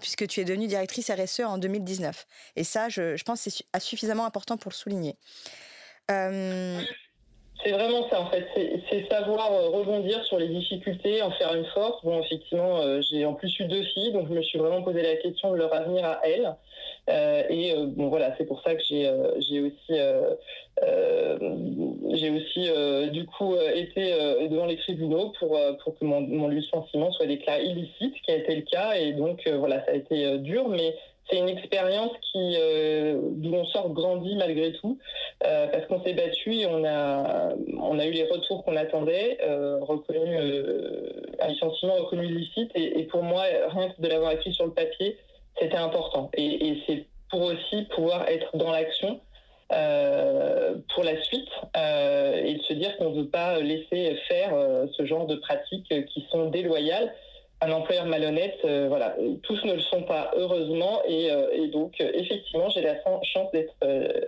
puisque 0.00 0.26
tu 0.26 0.40
es 0.40 0.44
devenue 0.44 0.66
directrice 0.66 1.10
RSE 1.10 1.40
en 1.40 1.58
2019. 1.58 2.26
Et 2.56 2.64
ça, 2.64 2.88
je, 2.88 3.16
je 3.16 3.24
pense 3.24 3.42
que 3.42 3.50
c'est 3.50 3.80
suffisamment 3.80 4.26
important 4.26 4.56
pour 4.56 4.70
le 4.70 4.76
souligner. 4.76 5.16
C'est 7.64 7.72
vraiment 7.72 8.08
ça 8.10 8.20
en 8.20 8.26
fait, 8.26 8.46
c'est 8.90 9.08
savoir 9.10 9.50
rebondir 9.72 10.22
sur 10.24 10.38
les 10.38 10.48
difficultés, 10.48 11.22
en 11.22 11.30
faire 11.30 11.54
une 11.54 11.64
force. 11.66 12.04
Bon, 12.04 12.20
effectivement, 12.20 13.00
j'ai 13.00 13.24
en 13.24 13.32
plus 13.32 13.58
eu 13.58 13.64
deux 13.64 13.82
filles, 13.82 14.12
donc 14.12 14.28
je 14.28 14.34
me 14.34 14.42
suis 14.42 14.58
vraiment 14.58 14.82
posé 14.82 15.02
la 15.02 15.16
question 15.16 15.52
de 15.52 15.56
leur 15.56 15.72
avenir 15.74 16.04
à 16.04 16.20
elles. 16.24 16.54
Euh, 17.10 17.42
et 17.50 17.74
euh, 17.74 17.86
bon 17.86 18.08
voilà, 18.08 18.34
c'est 18.38 18.46
pour 18.46 18.62
ça 18.62 18.74
que 18.74 18.82
j'ai 18.82 19.06
euh, 19.06 19.36
aussi 19.36 19.90
aussi 22.30 22.70
du 23.10 23.26
coup 23.26 23.54
été 23.74 24.12
devant 24.48 24.66
les 24.66 24.76
tribunaux 24.76 25.32
pour 25.38 25.98
que 25.98 26.04
mon, 26.04 26.20
mon 26.20 26.48
licenciement 26.48 27.12
soit 27.12 27.26
déclaré 27.26 27.64
illicite, 27.64 28.14
ce 28.16 28.22
qui 28.22 28.30
a 28.30 28.36
été 28.36 28.56
le 28.56 28.62
cas. 28.62 28.94
Et 28.94 29.12
donc 29.12 29.46
voilà, 29.48 29.84
ça 29.84 29.92
a 29.92 29.94
été 29.94 30.38
dur, 30.38 30.68
mais 30.68 30.96
c'est 31.30 31.38
une 31.38 31.48
expérience 31.48 32.12
qui 32.32 32.56
d'où 33.36 33.54
on 33.54 33.64
sort 33.66 33.90
grandi 33.90 34.36
malgré 34.36 34.72
tout 34.72 34.98
parce 35.40 35.86
qu'on 35.86 36.02
s'est 36.02 36.12
battu 36.12 36.54
et 36.54 36.66
on 36.66 36.84
a 36.84 37.54
on 37.80 37.98
a 37.98 38.04
eu 38.04 38.10
les 38.10 38.24
retours 38.24 38.62
qu'on 38.64 38.76
attendait 38.76 39.38
reconnu 39.80 40.36
un 41.40 41.48
licenciement 41.48 41.94
reconnu 41.94 42.26
illicite 42.26 42.70
et, 42.74 43.00
et, 43.00 43.04
pour 43.04 43.22
moi 43.22 43.44
rien 43.68 43.88
que 43.88 44.02
de 44.02 44.08
l'avoir 44.08 44.32
écrit 44.32 44.52
sur 44.52 44.66
le 44.66 44.72
papier 44.72 45.16
c'était 45.60 45.76
important. 45.76 46.30
Et, 46.34 46.82
c'est 46.86 47.06
pour 47.30 47.42
aussi 47.42 47.82
pouvoir 47.94 48.28
être 48.28 48.56
dans 48.56 48.70
l'action 48.70 49.20
euh, 49.72 50.76
pour 50.94 51.04
la 51.04 51.20
suite 51.22 51.48
euh, 51.76 52.44
et 52.44 52.54
de 52.54 52.62
se 52.62 52.74
dire 52.74 52.96
qu'on 52.96 53.10
ne 53.10 53.22
veut 53.22 53.28
pas 53.28 53.58
laisser 53.60 54.16
faire 54.28 54.54
euh, 54.54 54.86
ce 54.96 55.04
genre 55.06 55.26
de 55.26 55.36
pratiques 55.36 56.06
qui 56.06 56.26
sont 56.30 56.50
déloyales 56.50 57.14
un 57.60 57.72
employeur 57.72 58.06
malhonnête, 58.06 58.58
euh, 58.64 58.86
voilà, 58.88 59.16
tous 59.42 59.64
ne 59.64 59.74
le 59.74 59.80
sont 59.80 60.02
pas 60.02 60.32
heureusement. 60.36 61.02
Et, 61.06 61.30
euh, 61.30 61.68
donc 61.68 61.94
euh, 62.00 62.10
effectivement 62.14 62.68
j'ai 62.68 62.82
la 62.82 62.94
chance 63.02 63.50
d'être 63.52 63.74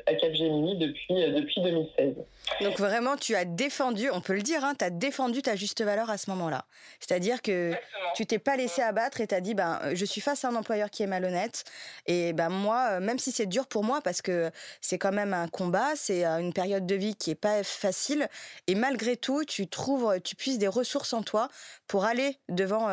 à 0.07 0.15
Capgemini 0.15 0.79
depuis 0.79 1.15
depuis 1.15 1.61
2016. 1.61 2.15
Donc 2.63 2.79
vraiment 2.79 3.17
tu 3.17 3.35
as 3.35 3.45
défendu, 3.45 4.11
on 4.11 4.21
peut 4.21 4.35
le 4.35 4.43
dire, 4.43 4.65
hein, 4.65 4.75
tu 4.79 4.85
as 4.85 4.91
défendu 4.91 5.43
ta 5.43 5.55
juste 5.55 5.83
valeur 5.83 6.11
à 6.11 6.19
ce 6.19 6.31
moment-là. 6.31 6.65
C'est-à-dire 7.01 7.43
que 7.43 7.73
tu 8.15 8.27
t'es 8.27 8.39
pas 8.39 8.57
laissé 8.57 8.83
abattre 8.83 9.21
et 9.21 9.27
tu 9.27 9.35
as 9.35 9.41
dit 9.41 9.55
ben 9.55 9.81
je 9.93 10.05
suis 10.05 10.21
face 10.21 10.45
à 10.45 10.49
un 10.49 10.55
employeur 10.55 10.91
qui 10.91 11.03
est 11.03 11.07
malhonnête. 11.07 11.65
Et 12.07 12.33
ben 12.33 12.49
moi 12.49 13.01
même 13.01 13.19
si 13.19 13.33
c'est 13.33 13.47
dur 13.47 13.67
pour 13.67 13.85
moi 13.85 14.01
parce 14.03 14.23
que 14.23 14.51
c'est 14.81 14.99
quand 14.99 15.13
même 15.13 15.35
un 15.35 15.49
combat, 15.49 15.95
c'est 15.95 16.25
une 16.25 16.53
période 16.53 16.87
de 16.87 16.95
vie 16.95 17.15
qui 17.15 17.31
est 17.31 17.35
pas 17.41 17.63
facile. 17.63 18.29
Et 18.67 18.75
malgré 18.75 19.17
tout 19.17 19.45
tu 19.45 19.67
trouves 19.67 20.21
tu 20.25 20.37
puisses 20.37 20.59
des 20.59 20.69
ressources 20.69 21.13
en 21.13 21.23
toi 21.23 21.49
pour 21.87 22.05
aller 22.05 22.39
devant 22.49 22.89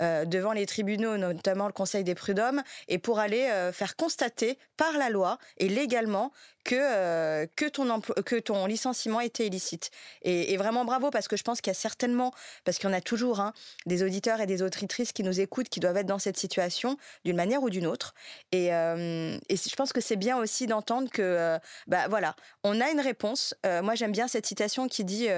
devant 0.00 0.52
les 0.52 0.66
tribunaux, 0.66 1.16
notamment 1.16 1.66
le 1.66 1.72
Conseil 1.72 2.04
des 2.04 2.14
prud'hommes, 2.14 2.62
et 2.88 2.98
pour 2.98 3.18
aller 3.18 3.48
euh, 3.50 3.72
faire 3.72 3.96
constater 3.96 4.58
par 4.76 4.92
la 4.98 5.10
loi 5.10 5.38
et 5.58 5.68
légalement 5.68 6.32
que 6.64 6.74
euh, 6.76 7.46
que 7.56 7.66
ton 7.66 8.00
que 8.00 8.36
ton 8.36 8.66
licenciement 8.66 9.20
était 9.20 9.46
illicite. 9.46 9.90
Et, 10.22 10.56
vraiment 10.56 10.84
bravo 10.84 11.10
parce 11.10 11.28
que 11.28 11.36
je 11.36 11.44
pense 11.44 11.60
qu'il 11.60 11.70
y 11.70 11.76
a 11.76 11.78
certainement 11.78 12.32
parce 12.64 12.78
qu'il 12.78 12.90
y 12.90 12.94
a 12.94 13.00
toujours 13.00 13.40
hein, 13.40 13.52
des 13.86 14.02
auditeurs 14.02 14.40
et 14.40 14.46
des 14.46 14.62
auditrices 14.62 15.12
qui 15.12 15.22
nous 15.22 15.40
écoutent 15.40 15.68
qui 15.68 15.80
doivent 15.80 15.96
être 15.96 16.06
dans 16.06 16.18
cette 16.18 16.36
situation 16.36 16.96
d'une 17.24 17.36
manière 17.36 17.62
ou 17.62 17.70
d'une 17.70 17.86
autre. 17.86 18.14
Et, 18.52 18.68
je 18.68 19.76
pense 19.76 19.92
que 19.92 20.00
c'est 20.00 20.16
bien 20.16 20.36
aussi 20.36 20.66
d'entendre 20.66 21.10
que 21.10 21.58
bah 21.86 22.08
voilà, 22.08 22.34
on 22.64 22.80
a 22.80 22.90
une 22.90 23.00
réponse. 23.00 23.54
moi 23.64 23.94
j'aime 23.94 24.12
bien 24.12 24.26
cette 24.28 24.46
citation 24.46 24.88
qui 24.88 25.04
dit 25.04 25.28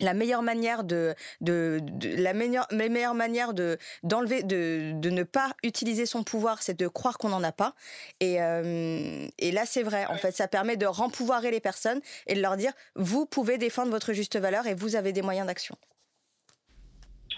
la 0.00 0.14
meilleure 0.14 0.42
manière 0.42 0.84
de, 0.84 1.14
de, 1.40 1.80
la 2.16 2.32
meilleure, 2.32 2.66
meilleure 2.72 3.14
manière 3.14 3.54
de 3.54 3.78
d'enlever 4.02 4.42
de, 4.42 4.92
de 4.94 5.10
ne 5.10 5.22
pas 5.22 5.52
utiliser 5.62 6.06
son 6.06 6.22
pouvoir 6.22 6.62
c'est 6.62 6.78
de 6.78 6.88
croire 6.88 7.18
qu'on 7.18 7.28
n'en 7.30 7.42
a 7.42 7.52
pas. 7.52 7.74
Et, 8.20 8.42
euh, 8.42 9.26
et 9.38 9.52
là 9.52 9.62
c'est 9.66 9.82
vrai 9.82 10.06
en 10.06 10.16
fait 10.16 10.32
ça 10.32 10.48
permet 10.48 10.76
de 10.76 10.86
rempouvoirer 10.86 11.50
les 11.50 11.60
personnes 11.60 12.00
et 12.26 12.34
de 12.34 12.40
leur 12.40 12.56
dire 12.56 12.72
vous 12.94 13.26
pouvez 13.26 13.58
défendre 13.58 13.90
votre 13.90 14.12
juste 14.12 14.38
valeur 14.38 14.66
et 14.66 14.74
vous 14.74 14.96
avez 14.96 15.12
des 15.12 15.22
moyens 15.22 15.46
d'action. 15.46 15.76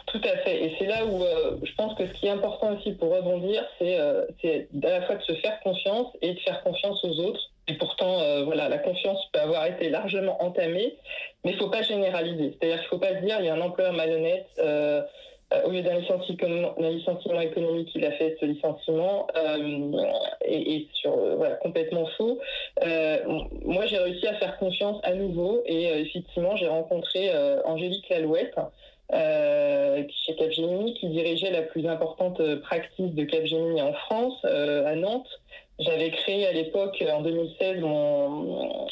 Tout 0.06 0.20
à 0.24 0.36
fait. 0.38 0.64
Et 0.64 0.76
c'est 0.78 0.86
là 0.86 1.06
où 1.06 1.22
euh, 1.22 1.56
je 1.62 1.72
pense 1.74 1.96
que 1.96 2.06
ce 2.06 2.12
qui 2.14 2.26
est 2.26 2.30
important 2.30 2.76
aussi 2.76 2.92
pour 2.92 3.14
rebondir, 3.14 3.64
c'est 3.78 3.98
euh, 3.98 4.24
à 4.82 4.88
la 4.88 5.02
fois 5.02 5.14
de 5.16 5.22
se 5.22 5.34
faire 5.34 5.60
confiance 5.60 6.08
et 6.20 6.34
de 6.34 6.40
faire 6.40 6.62
confiance 6.62 7.04
aux 7.04 7.20
autres 7.20 7.50
et 7.68 7.74
pourtant, 7.74 8.20
euh, 8.20 8.42
voilà, 8.44 8.68
la 8.68 8.78
confiance 8.78 9.24
peut 9.32 9.40
avoir 9.40 9.66
été 9.66 9.90
largement 9.90 10.42
entamée, 10.42 10.96
mais 11.44 11.52
il 11.52 11.54
ne 11.54 11.60
faut 11.60 11.68
pas 11.68 11.82
généraliser. 11.82 12.56
C'est-à-dire 12.58 12.78
qu'il 12.78 12.86
ne 12.86 12.88
faut 12.88 12.98
pas 12.98 13.20
se 13.20 13.24
dire 13.24 13.36
il 13.38 13.46
y 13.46 13.48
a 13.48 13.54
un 13.54 13.60
employeur 13.60 13.92
malhonnête. 13.92 14.46
Euh, 14.58 15.02
euh, 15.52 15.62
au 15.64 15.70
lieu 15.70 15.82
d'un 15.82 15.98
licenciement, 15.98 17.40
économique, 17.40 17.90
il 17.96 18.04
a 18.04 18.12
fait 18.12 18.36
ce 18.38 18.46
licenciement 18.46 19.26
et, 20.44 20.86
sur 20.92 21.16
voilà, 21.36 21.56
complètement 21.56 22.06
faux. 22.16 22.38
moi, 23.64 23.86
j'ai 23.86 23.98
réussi 23.98 24.28
à 24.28 24.34
faire 24.34 24.58
confiance 24.58 25.00
à 25.02 25.14
nouveau 25.14 25.62
et 25.66 25.86
effectivement, 25.86 26.54
j'ai 26.54 26.68
rencontré 26.68 27.32
Angélique 27.64 28.08
Lalouette 28.10 28.54
chez 29.12 30.36
Capgemini 30.36 30.94
qui 30.94 31.08
dirigeait 31.08 31.50
la 31.50 31.62
plus 31.62 31.84
importante 31.88 32.40
practice 32.60 33.12
de 33.12 33.24
Capgemini 33.24 33.82
en 33.82 33.92
France 33.92 34.44
à 34.44 34.94
Nantes 34.94 35.39
j'avais 35.80 36.10
créé 36.10 36.46
à 36.46 36.52
l'époque, 36.52 37.02
en 37.12 37.22
2016, 37.22 37.80
mon, 37.80 38.28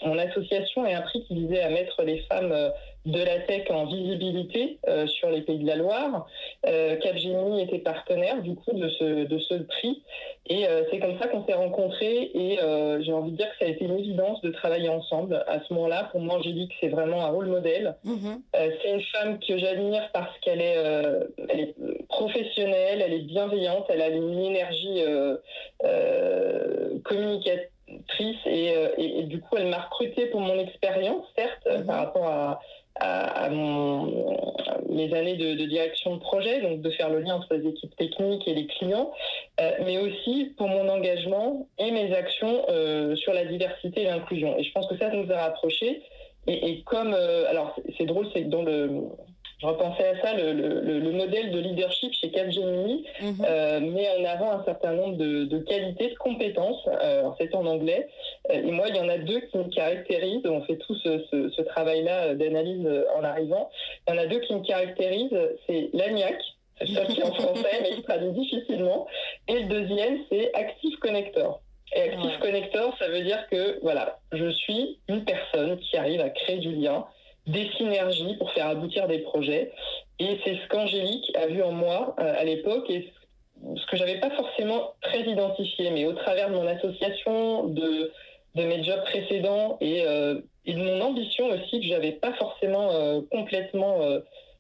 mon, 0.03 0.19
association 0.19 0.87
et 0.87 0.95
un 0.95 1.03
prix 1.03 1.23
qui 1.25 1.35
visait 1.35 1.61
à 1.61 1.71
mettre 1.71 2.03
les 2.03 2.19
femmes 2.21 2.53
euh, 2.53 2.71
de 3.07 3.23
la 3.23 3.39
tech 3.41 3.71
en 3.71 3.87
visibilité 3.87 4.79
euh, 4.87 5.07
sur 5.07 5.31
les 5.31 5.43
pays 5.43 5.59
de 5.59 5.67
la 5.67 5.77
Loire. 5.77 6.27
Euh, 6.67 6.97
Capgemini 6.97 7.63
était 7.63 7.79
partenaire 7.79 8.43
du 8.43 8.55
coup 8.55 8.73
de 8.73 8.89
ce, 8.89 9.25
de 9.25 9.39
ce 9.39 9.55
prix 9.55 10.03
et 10.47 10.67
euh, 10.67 10.83
c'est 10.91 10.99
comme 10.99 11.19
ça 11.19 11.29
qu'on 11.29 11.45
s'est 11.47 11.55
rencontrés 11.55 12.31
et 12.35 12.61
euh, 12.61 13.01
j'ai 13.03 13.13
envie 13.13 13.33
de 13.33 13.37
dire 13.37 13.51
que 13.53 13.59
ça 13.59 13.65
a 13.65 13.69
été 13.69 13.85
une 13.85 13.99
évidence 13.99 14.41
de 14.43 14.51
travailler 14.51 14.89
ensemble 14.89 15.45
à 15.47 15.61
ce 15.61 15.73
moment-là. 15.75 16.09
Pour 16.11 16.21
moi, 16.21 16.37
Angélique, 16.37 16.73
c'est 16.81 16.89
vraiment 16.89 17.25
un 17.25 17.29
rôle 17.29 17.47
modèle. 17.47 17.97
Mm-hmm. 18.05 18.41
c'est 18.83 18.93
une 18.93 19.03
femme 19.03 19.39
que 19.39 19.59
j'admire 19.59 20.11
parce 20.13 20.37
qu'elle 20.41 20.61
est, 20.61 20.77
elle 21.49 21.61
est 21.61 21.75
professionnelle, 22.09 23.03
elle 23.05 23.13
est 23.13 23.27
bienveillante, 23.27 23.87
elle 23.89 24.03
a 24.03 24.09
une 24.09 24.39
énergie 24.39 25.03
communicatrice 27.05 28.39
et, 28.47 28.75
et, 28.99 29.23
du 29.25 29.41
coup, 29.41 29.57
elle 29.57 29.69
m'a 29.69 29.79
recrutée 29.79 30.27
pour 30.27 30.41
mon 30.41 30.59
expérience, 30.59 31.25
certes, 31.37 31.67
mm-hmm. 31.67 31.87
par 31.87 31.97
rapport 31.99 32.27
à 32.27 32.61
à, 33.01 33.49
mes 33.49 35.15
années 35.15 35.37
de, 35.37 35.65
direction 35.67 36.17
de 36.17 36.21
projet, 36.21 36.61
donc 36.61 36.81
de 36.81 36.91
faire 36.91 37.11
le 37.11 37.21
lien 37.21 37.37
entre 37.37 37.55
les 37.55 37.69
équipes 37.69 37.95
techniques 37.97 38.47
et 38.49 38.55
les 38.55 38.67
clients, 38.67 39.11
euh, 39.61 39.71
mais 39.85 39.99
aussi 39.99 40.55
pour 40.57 40.69
mon 40.69 40.89
engagement 40.89 41.69
et 41.79 41.91
mes 41.91 42.13
actions 42.15 42.65
euh, 42.69 43.15
sur 43.17 43.33
la 43.33 43.45
diversité 43.45 44.03
et 44.03 44.07
l'inclusion. 44.07 44.57
Et 44.59 44.65
je 44.65 44.73
pense 44.73 44.87
que 44.87 44.97
ça 44.97 45.11
nous 45.11 45.31
a 45.31 45.37
rapprochés. 45.37 46.03
Et, 46.47 46.83
comme, 46.85 47.13
alors 47.13 47.77
c'est 47.99 48.07
drôle, 48.07 48.27
c'est 48.33 48.45
dans 48.49 48.63
le 48.63 49.03
je 49.61 49.67
repensais 49.67 50.07
à 50.07 50.21
ça, 50.21 50.35
le, 50.35 51.11
modèle 51.11 51.51
de 51.51 51.59
leadership 51.59 52.13
chez 52.13 52.31
Capgemini 52.31 53.05
euh, 53.45 53.81
met 53.81 54.09
en 54.19 54.25
avant 54.25 54.53
un 54.53 54.65
certain 54.65 54.93
nombre 54.93 55.17
de, 55.17 55.59
qualités, 55.59 56.11
de 56.11 56.15
compétences, 56.15 56.87
euh, 56.87 57.29
c'est 57.39 57.53
en 57.55 57.67
anglais, 57.67 58.09
euh, 58.51 58.55
et 58.55 58.71
moi 58.71 58.87
il 58.89 58.97
y 58.97 59.01
en 59.01 59.09
a 59.09 59.19
deux 59.19 59.41
qui 59.41 59.59
me 59.59 59.65
caractérisent, 59.65 60.47
on 60.47 60.63
fait 60.63 60.77
tout 60.77 60.95
ce, 60.95 61.63
travail-là 61.63 62.35
d'analyse 62.35 62.89
en 63.17 63.25
arrivant, 63.25 63.69
il 64.07 64.15
y 64.15 64.19
en 64.19 64.23
a 64.23 64.27
deux 64.27 64.41
qui 64.41 64.55
me 64.55 64.65
caractérisent, 64.65 65.37
c'est 65.67 65.91
l'ANIAC, 65.93 66.37
c'est 66.81 66.95
ça 66.95 67.05
qui 67.07 67.21
est 67.21 67.25
en 67.25 67.33
français, 67.33 67.79
mais 67.83 67.91
il 67.97 68.03
traduit 68.05 68.31
difficilement, 68.31 69.09
et 69.49 69.61
le 69.61 69.69
deuxième 69.69 70.19
c'est 70.31 70.55
Active 70.55 70.99
Connector. 71.01 71.61
Et 71.97 72.03
Active 72.03 72.39
Connector, 72.41 72.97
ça 72.99 73.09
veut 73.09 73.23
dire 73.23 73.45
que 73.51 73.81
voilà, 73.83 74.19
je 74.33 74.51
suis 74.51 74.99
une 75.09 75.25
personne 75.25 75.79
qui 75.79 75.97
arrive 75.97 76.21
à 76.21 76.29
créer 76.31 76.59
du 76.59 76.71
lien, 76.71 77.07
des 77.49 77.71
synergies 77.77 78.37
pour 78.39 78.53
faire 78.53 78.69
aboutir 78.69 79.09
des 79.09 79.19
projets. 79.21 79.73
Et 80.19 80.39
c'est 80.45 80.57
ce 80.57 80.69
qu'Angélique 80.69 81.31
a 81.37 81.47
vu 81.47 81.63
en 81.63 81.73
moi 81.73 82.15
euh, 82.21 82.35
à 82.37 82.45
l'époque 82.45 82.89
et 82.91 83.11
ce 83.77 83.87
que 83.87 83.97
j'avais 83.97 84.21
pas 84.21 84.31
forcément 84.31 84.93
très 85.01 85.23
identifié, 85.23 85.91
mais 85.91 86.05
au 86.05 86.13
travers 86.13 86.51
de 86.51 86.55
mon 86.55 86.67
association, 86.67 87.65
de, 87.65 88.13
de 88.55 88.63
mes 88.63 88.85
jobs 88.85 89.03
précédents 89.05 89.79
et, 89.81 90.03
euh, 90.07 90.41
et 90.67 90.75
de 90.75 90.83
mon 90.83 91.01
ambition 91.01 91.47
aussi 91.47 91.81
que 91.81 91.87
j'avais 91.87 92.13
pas 92.13 92.33
forcément 92.35 92.91
euh, 92.93 93.21
complètement 93.33 93.99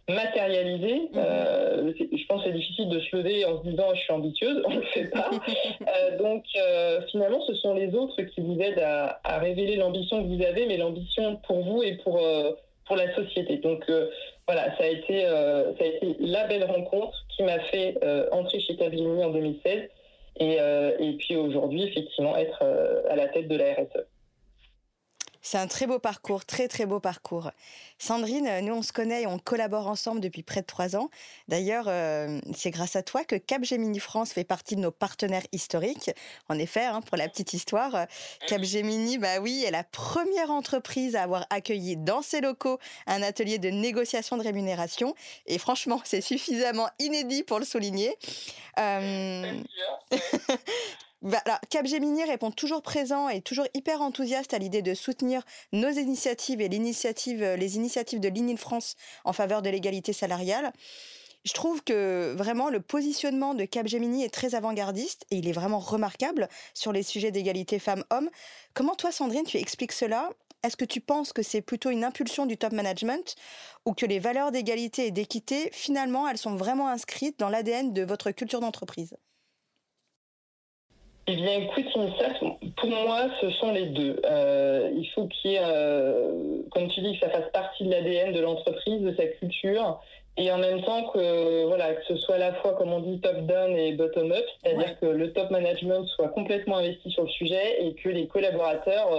matérialisé. 0.09 1.11
Mhm. 1.12 1.95
je 1.99 2.26
pense 2.26 2.42
que 2.42 2.49
c'est 2.49 2.57
difficile 2.57 2.88
de 2.88 2.99
se 2.99 3.14
lever 3.14 3.45
en 3.45 3.62
se 3.62 3.68
disant 3.68 3.95
je 3.95 4.00
suis 4.00 4.12
ambitieuse, 4.12 4.62
on 4.66 4.71
ne 4.71 4.76
le 4.76 4.87
fait 4.87 5.11
pas. 5.11 5.30
donc 6.18 6.45
finalement, 7.11 7.42
ce 7.42 7.54
sont 7.54 7.75
les 7.75 7.95
autres 7.95 8.21
qui 8.23 8.40
vous 8.40 8.59
aident 8.59 8.83
à, 8.83 9.21
à 9.23 9.38
révéler 9.38 9.76
l'ambition 9.76 10.23
que 10.23 10.28
vous 10.28 10.42
avez, 10.42 10.66
mais 10.66 10.78
l'ambition 10.78 11.37
pour 11.47 11.61
vous 11.61 11.83
et 11.83 11.99
pour 11.99 12.21
pour 12.88 12.97
la 12.97 13.14
société. 13.14 13.59
Donc 13.59 13.85
euh, 13.88 14.09
voilà, 14.47 14.76
ça 14.76 14.85
a, 14.85 14.87
été, 14.87 15.25
euh, 15.26 15.73
ça 15.76 15.85
a 15.85 15.87
été 15.87 16.16
la 16.18 16.47
belle 16.47 16.64
rencontre 16.64 17.25
qui 17.28 17.45
m'a 17.45 17.61
fait 17.61 17.97
euh, 18.02 18.26
entrer 18.33 18.59
chez 18.59 18.75
Capgemini 18.75 19.23
en 19.23 19.30
2016 19.30 19.88
et, 20.40 20.59
et 21.00 21.12
puis 21.14 21.37
aujourd'hui, 21.37 21.83
effectivement, 21.83 22.37
être 22.37 22.62
à 23.11 23.16
la 23.16 23.26
tête 23.26 23.49
de 23.49 23.57
la 23.57 23.75
RSE. 23.75 24.07
C'est 25.42 25.59
un 25.59 25.66
très 25.66 25.87
beau 25.87 25.99
parcours, 25.99 26.45
très 26.45 26.68
très 26.68 26.87
beau 26.87 27.00
parcours. 27.00 27.50
Sandrine, 27.99 28.61
nous 28.62 28.75
on 28.75 28.83
se 28.83 28.92
connaît 28.92 29.23
et 29.23 29.26
on 29.26 29.38
collabore 29.38 29.88
ensemble 29.88 30.21
depuis 30.21 30.42
près 30.42 30.61
de 30.61 30.66
trois 30.66 30.97
ans. 30.97 31.11
D'ailleurs, 31.49 31.87
euh, 31.88 32.40
c'est 32.54 32.71
grâce 32.71 32.97
à 32.97 33.02
toi 33.02 33.25
que 33.25 33.37
Capgemini 33.37 33.99
France 34.00 34.33
fait 34.33 34.45
partie 34.45 34.76
de 34.76 34.80
nos 34.80 34.90
partenaires 34.90 35.47
historiques. 35.52 36.11
En 36.49 36.59
effet, 36.59 36.85
hein, 36.85 37.00
pour 37.00 37.16
la 37.16 37.28
petite 37.28 37.52
histoire, 37.52 38.07
Capgemini, 38.47 39.18
bah 39.18 39.40
oui, 39.40 39.64
est 39.64 39.71
la 39.71 39.85
première 39.85 40.50
entreprise 40.50 41.16
à 41.16 41.23
avoir 41.23 41.47
accueilli 41.50 41.97
dans 41.97 42.23
ses 42.23 42.40
locaux 42.40 42.78
un 43.07 43.23
atelier 43.23 43.59
de 43.59 43.71
négociation 43.71 44.37
de 44.37 44.42
rémunération. 44.42 45.14
Et 45.47 45.59
franchement, 45.59 46.00
c'est 46.04 46.21
suffisamment 46.21 46.88
inédit 46.99 47.42
pour 47.42 47.59
le 47.59 47.64
souligner. 47.64 48.16
Euh... 48.78 49.62
Bah, 51.22 51.42
Capgemini 51.68 52.22
répond 52.25 52.52
toujours 52.52 52.80
présent 52.80 53.28
et 53.28 53.40
toujours 53.40 53.66
hyper 53.75 54.02
enthousiaste 54.02 54.54
à 54.54 54.58
l'idée 54.58 54.82
de 54.82 54.94
soutenir 54.94 55.42
nos 55.72 55.90
initiatives 55.90 56.60
et 56.60 56.68
euh, 56.68 57.56
les 57.56 57.76
initiatives 57.76 58.20
de 58.20 58.28
Ligne 58.28 58.56
France 58.56 58.94
en 59.25 59.32
faveur 59.32 59.60
de 59.60 59.68
l'égalité 59.68 60.12
salariale. 60.12 60.72
Je 61.44 61.52
trouve 61.54 61.82
que 61.82 62.34
vraiment 62.37 62.68
le 62.70 62.80
positionnement 62.80 63.54
de 63.54 63.64
Capgemini 63.64 64.22
est 64.22 64.32
très 64.32 64.54
avant-gardiste 64.54 65.26
et 65.32 65.37
il 65.37 65.48
est 65.48 65.52
vraiment 65.52 65.80
remarquable 65.80 66.48
sur 66.72 66.92
les 66.92 67.02
sujets 67.02 67.32
d'égalité 67.32 67.80
femmes-hommes. 67.80 68.30
Comment 68.75 68.94
toi, 68.94 69.10
Sandrine, 69.10 69.44
tu 69.44 69.56
expliques 69.56 69.92
cela? 69.92 70.30
Est-ce 70.62 70.76
que 70.76 70.84
tu 70.84 71.00
penses 71.00 71.32
que 71.32 71.42
c'est 71.42 71.62
plutôt 71.62 71.90
une 71.90 72.04
impulsion 72.04 72.46
du 72.46 72.56
top 72.56 72.72
management 72.72 73.34
ou 73.87 73.92
que 73.92 74.06
les 74.06 74.20
valeurs 74.20 74.52
d'égalité 74.52 75.06
et 75.06 75.10
d'équité, 75.10 75.70
finalement, 75.72 76.28
elles 76.28 76.38
sont 76.38 76.54
vraiment 76.56 76.88
inscrites 76.88 77.40
dans 77.40 77.48
l'ADN 77.48 77.92
de 77.92 78.02
votre 78.04 78.30
culture 78.30 78.60
d'entreprise? 78.60 79.16
Eh 81.30 81.37
bien, 81.37 81.61
écoute, 81.61 81.85
pour 82.76 82.88
moi, 82.88 83.28
ce 83.42 83.50
sont 83.50 83.70
les 83.70 83.87
deux. 83.87 84.18
Euh, 84.25 84.90
il 84.97 85.04
faut 85.11 85.26
qu'il 85.26 85.50
y 85.50 85.54
ait, 85.56 85.61
euh, 85.62 86.62
comme 86.70 86.88
tu 86.88 87.02
dis, 87.02 87.18
que 87.18 87.26
ça 87.26 87.30
fasse 87.30 87.50
partie 87.52 87.85
de 87.85 87.90
l'ADN 87.90 88.32
de 88.32 88.40
l'entreprise, 88.40 89.02
de 89.02 89.14
sa 89.14 89.26
culture, 89.26 90.00
et 90.38 90.50
en 90.50 90.56
même 90.56 90.80
temps 90.82 91.10
que, 91.10 91.67
voilà, 91.67 91.93
que 91.93 92.04
ce 92.06 92.17
soit 92.17 92.36
à 92.36 92.38
la 92.38 92.54
fois, 92.54 92.73
comme 92.75 92.95
on 92.95 93.00
dit, 93.00 93.21
top-down 93.21 93.76
et 93.76 93.93
bottom-up, 93.93 94.45
c'est-à-dire 94.62 94.99
que 95.00 95.06
le 95.06 95.30
top 95.34 95.50
management 95.50 96.06
soit 96.06 96.28
complètement 96.28 96.78
investi 96.78 97.10
sur 97.10 97.25
le 97.25 97.28
sujet 97.28 97.84
et 97.84 97.95
que 97.95 98.08
les 98.08 98.26
collaborateurs 98.26 99.12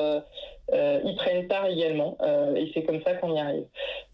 euh, 0.73 0.99
y 1.03 1.15
prennent 1.15 1.47
part 1.47 1.67
également. 1.67 2.17
et 2.55 2.71
c'est 2.73 2.83
comme 2.83 3.03
ça 3.03 3.13
qu'on 3.15 3.35
y 3.35 3.39
arrive. 3.39 3.65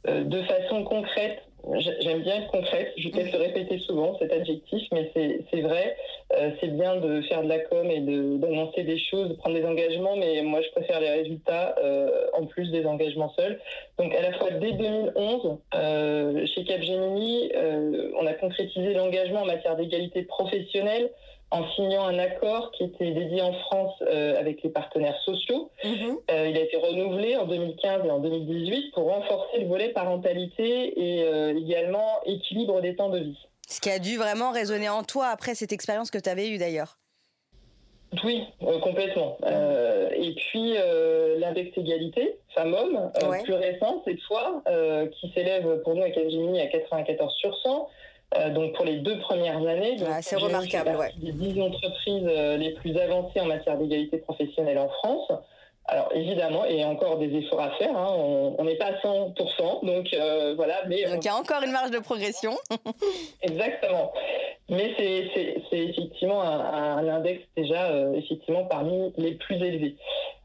de 0.06 0.42
façon 0.42 0.84
concrète, 0.84 1.44
J'aime 1.74 2.22
bien 2.22 2.42
être 2.42 2.52
concrète, 2.52 2.94
je 2.96 3.10
vais 3.10 3.24
le 3.32 3.38
répéter 3.38 3.80
souvent 3.80 4.16
cet 4.20 4.32
adjectif, 4.32 4.84
mais 4.92 5.12
c'est 5.16 5.62
vrai, 5.62 5.98
euh, 6.34 6.52
c'est 6.60 6.68
bien 6.68 6.98
de 6.98 7.22
faire 7.22 7.42
de 7.42 7.50
la 7.50 7.60
com 7.60 7.90
et 7.90 8.02
d'annoncer 8.02 8.84
des 8.84 9.00
choses, 9.00 9.30
de 9.30 9.34
prendre 9.34 9.56
des 9.56 9.66
engagements, 9.66 10.16
mais 10.16 10.44
moi 10.44 10.62
je 10.62 10.70
préfère 10.70 11.00
les 11.00 11.10
résultats 11.10 11.76
euh, 11.84 12.28
en 12.34 12.46
plus 12.46 12.70
des 12.70 12.86
engagements 12.86 13.34
seuls. 13.36 13.60
Donc 13.98 14.14
à 14.14 14.22
la 14.22 14.34
fois 14.34 14.52
dès 14.52 14.74
2011, 14.74 15.58
euh, 15.74 16.46
chez 16.46 16.64
Capgemini, 16.66 17.52
on 18.20 18.28
a 18.28 18.34
concrétisé 18.34 18.94
l'engagement 18.94 19.42
en 19.42 19.46
matière 19.46 19.76
d'égalité 19.76 20.22
professionnelle, 20.22 21.10
en 21.52 21.70
signant 21.72 22.08
un 22.08 22.18
accord 22.20 22.72
qui 22.72 22.84
était 22.84 23.12
dédié 23.12 23.42
en 23.42 23.54
France 23.54 23.94
euh, 24.02 24.40
avec 24.40 24.64
les 24.64 24.70
partenaires 24.70 25.20
sociaux. 25.24 25.70
Mhm. 25.84 26.18
Euh, 26.32 26.48
il 26.50 26.58
a 26.58 26.62
été 26.62 26.78
renouvelé 26.78 27.38
en 27.38 27.46
2015 27.46 28.06
et 28.06 28.12
en 28.12 28.20
2018 28.20 28.92
pour 28.94 29.06
renforcer 29.06 29.60
le 29.60 29.68
volet 29.68 29.90
parentalité 29.90 31.00
et 31.00 31.24
euh, 31.24 31.58
également 31.58 32.22
équilibre 32.26 32.82
des 32.82 32.96
temps 32.96 33.10
de 33.10 33.20
vie. 33.20 33.38
Ce 33.68 33.80
qui 33.80 33.90
a 33.90 34.00
dû 34.00 34.18
vraiment 34.18 34.52
résonner 34.52 34.90
en 34.90 35.04
toi 35.04 35.28
après 35.28 35.56
cette 35.56 35.72
expérience 35.72 36.12
que 36.12 36.20
tu 36.20 36.30
avais 36.30 36.50
eue 36.50 36.58
d'ailleurs. 36.58 36.98
Oui, 38.24 38.44
complètement. 38.82 39.38
et 39.46 40.36
puis 40.36 40.76
l'index 41.38 41.76
égalité, 41.76 42.38
femmes-hommes, 42.54 43.12
plus 43.44 43.56
récent 43.56 44.04
cette 44.06 44.22
fois, 44.22 44.64
qui 45.20 45.32
s'élève 45.34 45.82
pour 45.82 45.96
nous 45.96 46.04
à 46.04 46.12
Capgemini 46.12 46.62
à 46.62 46.68
94 46.68 47.34
sur 47.34 47.58
100. 47.58 47.90
Euh, 48.34 48.50
donc 48.50 48.74
pour 48.74 48.86
les 48.86 48.98
deux 48.98 49.20
premières 49.20 49.58
années. 49.58 49.98
Ah, 50.06 50.22
c'est 50.22 50.36
remarquable, 50.36 50.96
ouais. 50.98 51.12
Les 51.22 51.32
dix 51.32 51.62
entreprises 51.62 52.28
euh, 52.28 52.58
les 52.58 52.72
plus 52.72 52.98
avancées 52.98 53.40
en 53.40 53.46
matière 53.46 53.78
d'égalité 53.78 54.18
professionnelle 54.18 54.80
en 54.80 54.90
France. 54.90 55.32
Alors 55.88 56.10
évidemment, 56.16 56.66
et 56.66 56.84
encore 56.84 57.20
des 57.20 57.32
efforts 57.36 57.62
à 57.62 57.72
faire. 57.78 57.96
Hein. 57.96 58.08
on 58.58 58.64
n'est 58.64 58.76
pas 58.76 58.88
à 58.88 58.94
100%, 58.94 59.86
donc 59.86 60.12
euh, 60.14 60.56
voilà. 60.56 60.82
Mais 60.88 61.04
donc 61.04 61.24
il 61.24 61.28
y 61.28 61.30
a 61.30 61.36
encore 61.36 61.62
une 61.62 61.72
marge 61.72 61.92
de 61.92 62.00
progression. 62.00 62.54
Exactement. 63.44 64.12
Mais 64.68 64.96
c'est 64.98 65.62
effectivement 65.72 66.42
un, 66.42 67.08
index 67.08 67.44
déjà 67.56 67.92
effectivement 68.16 68.66
parmi 68.66 69.14
les 69.18 69.36
plus 69.36 69.58
élevés. 69.58 69.96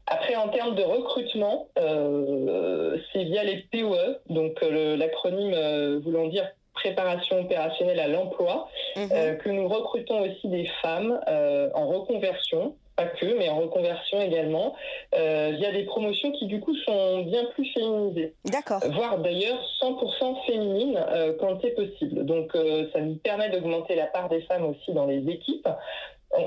Après, 0.05 0.35
en 0.35 0.49
termes 0.49 0.75
de 0.75 0.83
recrutement, 0.83 1.69
c'est 1.75 3.23
via 3.23 3.43
les 3.43 3.65
POE, 3.71 4.19
donc 4.29 4.61
l'acronyme 4.61 5.99
voulant 6.03 6.27
dire 6.27 6.45
préparation 6.73 7.41
opérationnelle 7.41 7.99
à 7.99 8.07
l'emploi, 8.07 8.69
mhm. 8.95 9.09
euh, 9.11 9.35
que 9.35 9.49
nous 9.49 9.67
recrutons 9.67 10.21
aussi 10.21 10.47
des 10.47 10.67
femmes 10.81 11.19
euh, 11.27 11.69
en 11.73 11.87
reconversion, 11.87 12.75
pas 12.95 13.05
que, 13.05 13.37
mais 13.37 13.49
en 13.49 13.59
reconversion 13.59 14.21
également, 14.21 14.75
euh, 15.15 15.51
via 15.57 15.71
des 15.71 15.83
promotions 15.83 16.31
qui 16.31 16.45
du 16.45 16.59
coup 16.59 16.75
sont 16.75 17.21
bien 17.21 17.45
plus 17.53 17.65
féminisées. 17.73 18.33
D'accord. 18.45 18.81
Voire 18.91 19.17
d'ailleurs 19.19 19.59
100% 19.81 20.45
féminines 20.45 20.99
quand 21.39 21.59
c'est 21.61 21.71
possible. 21.75 22.25
Donc 22.25 22.51
ça 22.93 22.99
nous 22.99 23.15
permet 23.15 23.49
d'augmenter 23.49 23.95
la 23.95 24.07
part 24.07 24.29
des 24.29 24.41
femmes 24.41 24.65
aussi 24.65 24.91
dans 24.93 25.05
les 25.05 25.27
équipes. 25.29 25.67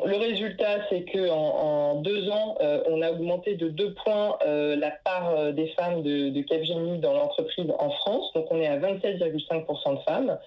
Le 0.06 0.16
résultat, 0.16 0.78
c'est 0.88 1.02
que 1.02 1.30
en, 1.30 1.96
deux 1.96 2.30
ans, 2.30 2.56
euh, 2.62 2.82
on 2.88 3.02
a 3.02 3.10
augmenté 3.10 3.54
de 3.54 3.68
deux 3.68 3.92
points 3.92 4.38
euh, 4.46 4.76
la 4.76 4.90
part 4.90 5.34
euh, 5.36 5.52
des 5.52 5.66
femmes 5.68 6.02
de, 6.02 6.30
de 6.30 6.40
Capgemini 6.40 6.98
dans 7.00 7.12
l'entreprise 7.12 7.66
en 7.78 7.90
France. 7.90 8.32
Donc, 8.34 8.46
on 8.50 8.60
est 8.60 8.66
à 8.66 8.78
27,5% 8.78 9.96
de 9.96 10.00
femmes. 10.06 10.38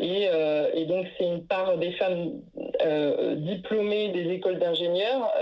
Et, 0.00 0.84
donc, 0.86 1.06
c'est 1.18 1.26
une 1.26 1.44
part 1.44 1.76
des 1.76 1.90
femmes 1.92 2.40
diplômées 3.36 4.08
des 4.10 4.30
écoles 4.30 4.58
d'ingénieurs 4.58 5.34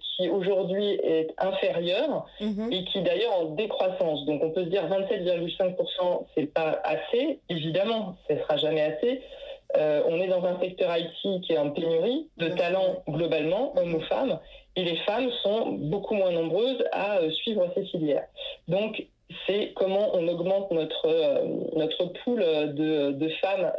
qui 0.00 0.28
aujourd'hui 0.28 0.92
est 1.02 1.34
inférieure 1.36 2.26
mhm. 2.40 2.72
et 2.72 2.84
qui 2.84 3.02
d'ailleurs 3.02 3.36
en 3.40 3.44
décroissance. 3.46 4.24
Donc, 4.24 4.42
on 4.44 4.50
peut 4.50 4.64
se 4.64 4.68
dire 4.68 4.88
27,5%, 4.88 6.26
c'est 6.34 6.46
pas 6.46 6.80
assez. 6.84 7.40
Évidemment, 7.48 8.14
ce 8.28 8.36
sera 8.36 8.56
jamais 8.56 8.82
assez. 8.82 9.20
Euh, 9.76 10.02
on 10.06 10.20
est 10.20 10.26
dans 10.26 10.44
un 10.44 10.58
secteur 10.60 10.96
IT 10.96 11.42
qui 11.42 11.52
est 11.52 11.58
en 11.58 11.70
pénurie 11.70 12.28
de 12.38 12.48
talents 12.48 13.02
globalement, 13.08 13.72
hommes 13.76 13.94
ou 13.94 14.00
femmes, 14.00 14.38
et 14.76 14.84
les 14.84 14.96
femmes 14.96 15.30
sont 15.42 15.72
beaucoup 15.72 16.14
moins 16.14 16.32
nombreuses 16.32 16.84
à 16.92 17.18
euh, 17.18 17.30
suivre 17.30 17.66
ces 17.74 17.84
filières. 17.84 18.26
Donc, 18.68 19.06
c'est 19.46 19.72
comment 19.76 20.10
on 20.14 20.26
augmente 20.26 20.72
notre, 20.72 21.06
notre 21.76 22.06
pool 22.24 22.40
de, 22.40 23.12
de 23.12 23.28
femmes 23.40 23.72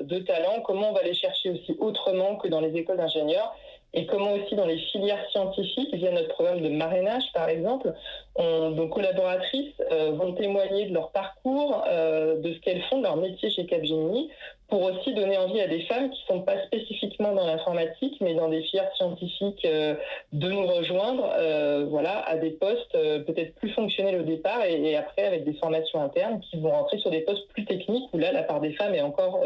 de 0.00 0.18
talent, 0.20 0.62
comment 0.64 0.88
on 0.88 0.92
va 0.94 1.02
les 1.02 1.12
chercher 1.12 1.50
aussi 1.50 1.76
autrement 1.80 2.36
que 2.36 2.48
dans 2.48 2.60
les 2.60 2.74
écoles 2.74 2.96
d'ingénieurs 2.96 3.54
et 3.92 4.06
comment 4.06 4.32
aussi 4.32 4.54
dans 4.54 4.64
les 4.64 4.78
filières 4.78 5.22
scientifiques, 5.30 5.94
via 5.94 6.10
notre 6.12 6.28
programme 6.28 6.62
de 6.62 6.70
marrainage 6.70 7.24
par 7.34 7.50
exemple, 7.50 7.92
nos 8.38 8.88
collaboratrices 8.88 9.74
vont 10.12 10.32
témoigner 10.32 10.86
de 10.86 10.94
leur 10.94 11.10
parcours, 11.10 11.84
de 11.86 12.52
ce 12.54 12.58
qu'elles 12.60 12.82
font, 12.84 12.98
de 12.98 13.02
leur 13.02 13.16
métier 13.18 13.50
chez 13.50 13.66
Capgemini, 13.66 14.30
pour 14.74 14.82
aussi 14.82 15.14
donner 15.14 15.38
envie 15.38 15.60
à 15.60 15.68
des 15.68 15.82
femmes 15.82 16.10
qui 16.10 16.20
ne 16.22 16.36
sont 16.36 16.42
pas 16.42 16.60
spécifiquement 16.66 17.32
dans 17.32 17.46
l'informatique, 17.46 18.16
mais 18.20 18.34
dans 18.34 18.48
des 18.48 18.60
filières 18.60 18.90
scientifiques, 18.96 19.64
euh, 19.64 19.94
de 20.32 20.50
nous 20.50 20.66
rejoindre 20.66 21.32
euh, 21.38 21.86
voilà, 21.88 22.28
à 22.28 22.36
des 22.38 22.50
postes 22.50 22.92
euh, 22.96 23.20
peut-être 23.20 23.54
plus 23.54 23.72
fonctionnels 23.72 24.20
au 24.20 24.24
départ 24.24 24.64
et, 24.64 24.96
après 24.96 25.26
avec 25.26 25.44
des 25.44 25.54
formations 25.54 26.02
internes 26.02 26.40
qui 26.40 26.58
vont 26.58 26.72
rentrer 26.72 26.98
sur 26.98 27.12
des 27.12 27.20
postes 27.20 27.46
plus 27.52 27.64
techniques 27.66 28.08
où 28.12 28.18
là, 28.18 28.32
la 28.32 28.42
part 28.42 28.58
des 28.60 28.72
femmes 28.72 28.96
est 28.96 29.00
encore 29.00 29.44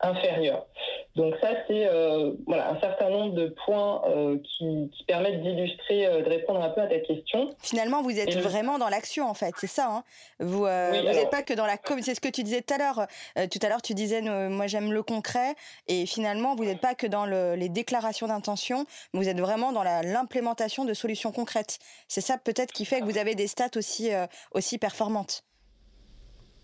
inférieure. 0.00 0.66
Donc 1.14 1.36
ça, 1.40 1.50
c'est 1.68 1.88
voilà, 2.46 2.70
un 2.70 2.80
certain 2.80 3.10
nombre 3.10 3.34
de 3.34 3.54
points 3.64 4.02
qui, 4.42 4.90
permettent 5.06 5.42
d'illustrer, 5.42 6.06
de 6.06 6.28
répondre 6.28 6.62
un 6.62 6.70
peu 6.70 6.80
à 6.80 6.86
ta 6.86 6.98
question. 6.98 7.50
Finalement, 7.60 8.02
vous 8.02 8.18
êtes 8.18 8.36
vraiment 8.36 8.78
dans 8.78 8.88
l'action, 8.88 9.28
en 9.28 9.34
fait, 9.34 9.52
c'est 9.58 9.68
ça. 9.68 9.88
Hein 9.88 10.04
vous 10.40 10.66
n'êtes 10.66 11.30
pas 11.30 11.42
que 11.42 11.54
dans 11.54 11.66
la. 11.66 11.76
C'est 12.02 12.14
ce 12.14 12.20
que 12.20 12.28
tu 12.28 12.42
disais 12.42 12.62
tout 12.62 12.74
à 12.74 12.78
l'heure. 12.78 13.06
tout 13.48 13.58
à 13.62 13.68
l'heure, 13.68 13.82
tu 13.82 13.94
disais 13.94 14.20
moi 14.20 14.63
j'aime 14.66 14.92
le 14.92 15.02
concret 15.02 15.54
et 15.86 16.06
finalement 16.06 16.54
vous 16.54 16.64
n'êtes 16.64 16.80
pas 16.80 16.94
que 16.94 17.06
dans 17.06 17.26
les 17.26 17.68
déclarations 17.68 18.26
d'intention, 18.26 18.86
vous 19.12 19.28
êtes 19.28 19.40
vraiment 19.40 19.72
dans 19.72 19.82
l'implémentation 19.82 20.84
de 20.84 20.94
solutions 20.94 21.32
concrètes. 21.32 21.78
C'est 22.08 22.20
ça 22.20 22.38
peut-être 22.38 22.72
qui 22.72 22.84
fait 22.84 23.00
que 23.00 23.04
vous 23.04 23.18
avez 23.18 23.34
des 23.34 23.46
stats 23.46 23.76
aussi, 23.76 24.12
euh, 24.12 24.26
aussi 24.52 24.78
performantes. 24.78 25.44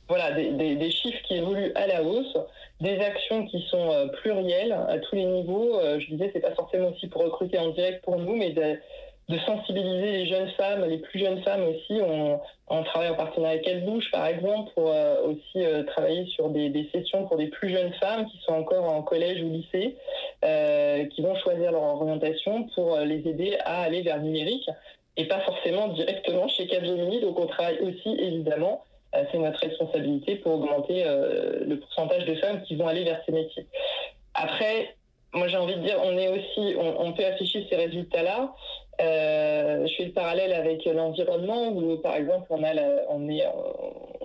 Voilà, 0.09 0.33
des, 0.33 0.91
chiffres 0.91 1.23
qui 1.29 1.37
évoluent 1.37 1.73
à 1.77 1.87
la 1.87 2.03
hausse, 2.03 2.37
des 2.81 2.99
actions 2.99 3.47
qui 3.47 3.65
sont 3.71 3.93
euh, 3.93 4.09
plurielles 4.09 4.73
à 4.73 4.99
tous 4.99 5.15
les 5.15 5.25
niveaux. 5.25 5.79
Euh, 5.79 6.01
je 6.01 6.07
disais, 6.09 6.31
c'est 6.33 6.41
pas 6.41 6.55
forcément 6.57 6.89
aussi 6.89 7.07
pour 7.07 7.23
recruter 7.23 7.59
en 7.61 7.69
direct 7.69 8.03
pour 8.03 8.19
nous, 8.19 8.35
mais 8.35 8.51
de 8.51 9.39
sensibiliser 9.47 10.11
les 10.11 10.27
jeunes 10.27 10.51
femmes, 10.57 10.85
les 10.85 10.99
plus 10.99 11.21
jeunes 11.21 11.41
femmes 11.45 11.63
aussi. 11.63 12.01
Travaille 12.85 13.11
en 13.11 13.17
partenariat 13.17 13.59
avec 13.59 13.67
Elle 13.67 13.85
par 14.13 14.27
exemple, 14.27 14.71
pour 14.75 14.91
euh, 14.91 15.27
aussi 15.27 15.65
euh, 15.65 15.83
travailler 15.83 16.27
sur 16.27 16.49
des, 16.51 16.89
sessions 16.95 17.27
pour 17.27 17.37
des 17.37 17.49
plus 17.49 17.71
jeunes 17.71 17.93
femmes 17.95 18.27
qui 18.27 18.39
sont 18.45 18.53
encore 18.53 18.85
en 18.85 19.03
collège 19.03 19.43
ou 19.43 19.51
lycée, 19.51 19.97
euh, 20.45 21.05
qui 21.07 21.21
vont 21.21 21.35
choisir 21.37 21.73
leur 21.73 21.83
orientation 21.83 22.69
pour 22.75 22.97
les 22.99 23.29
aider 23.29 23.57
à 23.65 23.83
aller 23.83 24.03
vers 24.03 24.19
le 24.19 24.23
numérique 24.23 24.69
et 25.17 25.27
pas 25.27 25.41
forcément 25.41 25.89
directement 25.89 26.47
chez 26.49 26.67
Capgemini. 26.69 27.21
Donc 27.21 27.39
on 27.41 27.47
travaille 27.47 27.81
aussi, 27.81 28.17
évidemment, 28.19 28.85
c'est 29.13 29.39
notre 29.39 29.59
responsabilité 29.59 30.37
pour 30.37 30.55
augmenter 30.55 31.03
le 31.05 31.75
pourcentage 31.81 32.25
de 32.27 32.37
femmes 32.37 32.63
qui 32.63 32.77
vont 32.77 32.87
aller 32.87 33.03
vers 33.03 33.21
ces 33.27 33.33
métiers. 33.33 33.67
Après, 34.35 34.95
moi 35.35 35.49
j'ai 35.49 35.57
envie 35.57 35.75
de 35.75 35.81
dire, 35.81 35.97
on 36.05 36.17
est 36.17 36.29
aussi, 36.29 36.77
on 36.79 37.13
peut 37.13 37.25
afficher 37.25 37.67
ces 37.69 37.75
résultats-là, 37.75 38.55
euh, 39.01 39.87
je 39.87 39.95
fais 39.95 40.05
le 40.07 40.13
parallèle 40.13 40.53
avec 40.53 40.85
l'environnement 40.85 41.69
où, 41.69 41.97
par 41.99 42.17
exemple, 42.17 42.47
on, 42.51 42.63
a 42.63 42.73
on, 43.09 43.29
est, 43.29 43.45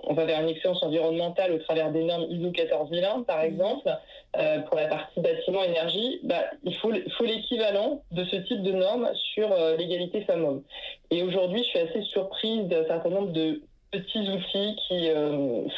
on 0.04 0.12
va 0.12 0.24
vers 0.24 0.40
une 0.42 0.48
excellence 0.48 0.82
environnementale 0.82 1.52
au 1.52 1.58
travers 1.58 1.90
des 1.92 2.04
normes 2.04 2.26
ISO 2.28 2.50
14001, 2.50 3.22
par 3.22 3.38
mhm. 3.38 3.44
exemple, 3.44 3.90
euh, 4.36 4.58
pour 4.60 4.76
la 4.76 4.86
partie 4.86 5.20
bâtiment 5.20 5.62
énergie. 5.64 6.20
Bah, 6.24 6.44
il 6.64 6.74
faut, 6.76 6.92
faut 7.16 7.24
l'équivalent 7.24 8.02
de 8.12 8.24
ce 8.24 8.36
type 8.36 8.62
de 8.62 8.72
normes 8.72 9.08
sur 9.34 9.50
euh, 9.50 9.76
l'égalité 9.76 10.22
femmes-hommes. 10.22 10.62
Et 11.10 11.22
aujourd'hui, 11.22 11.62
je 11.62 11.68
suis 11.68 11.78
assez 11.78 12.02
surprise 12.02 12.66
d'un 12.68 12.84
certain 12.86 13.10
nombre 13.10 13.32
de 13.32 13.62
petits 13.92 14.28
outils 14.28 14.76
qui 14.88 15.08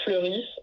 fleurissent 0.03 0.61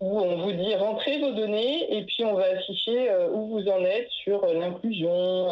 où 0.00 0.20
on 0.20 0.36
vous 0.36 0.52
dit 0.52 0.74
rentrez 0.76 1.18
vos 1.18 1.32
données 1.32 1.98
et 1.98 2.04
puis 2.04 2.24
on 2.24 2.34
va 2.34 2.44
afficher 2.44 3.10
où 3.32 3.48
vous 3.48 3.68
en 3.68 3.84
êtes 3.84 4.08
sur 4.22 4.46
l'inclusion, 4.46 5.48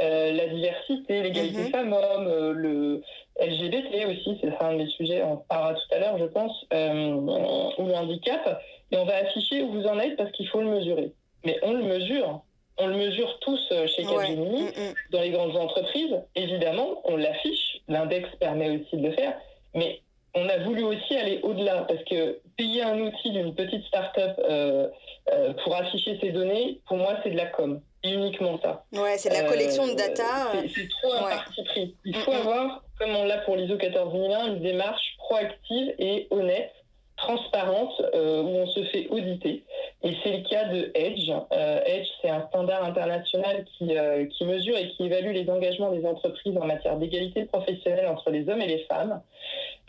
euh, 0.00 0.32
la 0.32 0.46
diversité, 0.46 1.22
l'égalité 1.22 1.64
mhm. 1.64 1.70
femmes-hommes, 1.70 2.26
euh, 2.26 2.52
le 2.52 3.02
LGBT 3.40 4.06
aussi, 4.08 4.38
c'est 4.40 4.64
un 4.64 4.76
des 4.76 4.86
sujets, 4.86 5.22
on 5.22 5.36
parlera 5.36 5.74
tout 5.74 5.94
à 5.94 5.98
l'heure, 5.98 6.18
je 6.18 6.24
pense, 6.24 6.66
euh, 6.72 7.12
ou 7.78 7.86
le 7.86 7.94
handicap. 7.94 8.62
Et 8.90 8.96
on 8.96 9.04
va 9.04 9.16
afficher 9.16 9.62
où 9.62 9.72
vous 9.72 9.86
en 9.86 9.98
êtes 9.98 10.16
parce 10.16 10.30
qu'il 10.32 10.48
faut 10.48 10.60
le 10.60 10.68
mesurer. 10.68 11.12
Mais 11.44 11.58
on 11.62 11.72
le 11.72 11.82
mesure. 11.82 12.42
On 12.78 12.86
le 12.86 12.96
mesure 12.96 13.38
tous 13.40 13.72
chez 13.86 14.02
Capgemini, 14.02 14.62
mm, 14.62 14.66
mm. 14.66 14.94
dans 15.10 15.20
les 15.20 15.30
grandes 15.30 15.56
entreprises. 15.56 16.22
Évidemment, 16.34 17.02
on 17.04 17.16
l'affiche. 17.16 17.80
L'index 17.88 18.28
permet 18.40 18.70
aussi 18.70 18.96
de 18.96 19.08
le 19.08 19.12
faire. 19.12 19.36
Mais 19.74 20.00
on 20.34 20.48
a 20.48 20.58
voulu 20.58 20.82
aussi 20.82 21.14
aller 21.14 21.40
au-delà 21.42 21.82
parce 21.82 22.02
que 22.04 22.40
payer 22.56 22.82
un 22.82 22.98
outil 22.98 23.30
d'une 23.30 23.54
petite 23.54 23.84
start-up 23.84 24.40
pour 25.62 25.76
afficher 25.76 26.18
ses 26.20 26.30
données, 26.30 26.80
pour 26.86 26.96
moi, 26.96 27.16
c'est 27.22 27.30
de 27.30 27.36
la 27.36 27.46
com 27.46 27.80
uniquement 28.04 28.58
ça. 28.60 28.84
Ouais, 28.92 29.16
c'est 29.18 29.30
la 29.30 29.44
collection 29.44 29.86
de 29.86 29.94
data. 29.94 30.52
Euh, 30.54 30.62
c'est 30.74 30.88
trop 30.88 31.12
un 31.14 31.22
parti 31.22 31.64
pris. 31.64 31.96
Il 32.04 32.16
faut 32.16 32.32
avoir, 32.32 32.82
comme 32.98 33.10
on 33.10 33.24
l'a 33.24 33.38
pour 33.38 33.56
l'ISO 33.56 33.76
14001, 33.76 34.46
une 34.48 34.60
démarche 34.60 35.16
proactive 35.18 35.94
et 35.98 36.26
honnête, 36.30 36.72
transparente, 37.22 38.02
euh, 38.14 38.42
où 38.42 38.48
on 38.48 38.66
se 38.66 38.82
fait 38.84 39.06
auditer. 39.08 39.62
Et 40.02 40.12
c'est 40.22 40.38
le 40.38 40.48
cas 40.48 40.64
de 40.64 40.90
Edge. 40.94 41.30
Euh, 41.52 41.80
Edge, 41.86 42.08
c'est 42.20 42.28
un 42.28 42.46
standard 42.48 42.84
international 42.84 43.64
qui, 43.78 43.94
qui 44.36 44.44
mesure 44.44 44.76
et 44.76 44.88
qui 44.90 45.04
évalue 45.04 45.32
les 45.32 45.48
engagements 45.48 45.92
des 45.92 46.04
entreprises 46.04 46.56
en 46.56 46.66
matière 46.66 46.96
d'égalité 46.96 47.44
professionnelle 47.44 48.08
entre 48.08 48.30
les 48.30 48.48
hommes 48.48 48.60
et 48.60 48.66
les 48.66 48.84
femmes. 48.84 49.20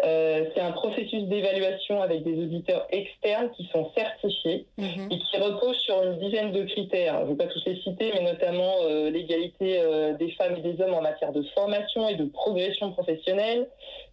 Euh, 0.04 0.46
c'est 0.54 0.62
un 0.62 0.72
processus 0.72 1.24
d'évaluation 1.26 2.02
avec 2.02 2.24
des 2.24 2.34
auditeurs 2.34 2.88
externes 2.89 3.52
qui 3.56 3.69
sont 3.72 3.91
certifiés 3.96 4.65
mhm. 4.78 5.08
et 5.12 5.19
qui 5.19 5.38
reposent 5.38 5.78
sur 5.78 6.02
une 6.04 6.17
dizaine 6.17 6.52
de 6.52 6.63
critères. 6.63 7.19
Je 7.19 7.26
ne 7.26 7.30
vais 7.30 7.46
pas 7.46 7.48
tous 7.48 7.63
les 7.65 7.80
citer, 7.82 8.12
mais 8.13 8.24
notamment 8.24 8.74
euh, 8.82 9.12
l'égalité 9.12 9.80
euh, 9.80 10.13
des 10.13 10.32
femmes 10.32 10.56
et 10.58 10.62
des 10.62 10.82
hommes 10.82 10.96
en 10.96 11.02
matière 11.02 11.32
de 11.32 11.43
formation 11.54 12.10
et 12.10 12.15
de 12.15 12.26
progression 12.26 12.91
professionnelle, 12.91 13.67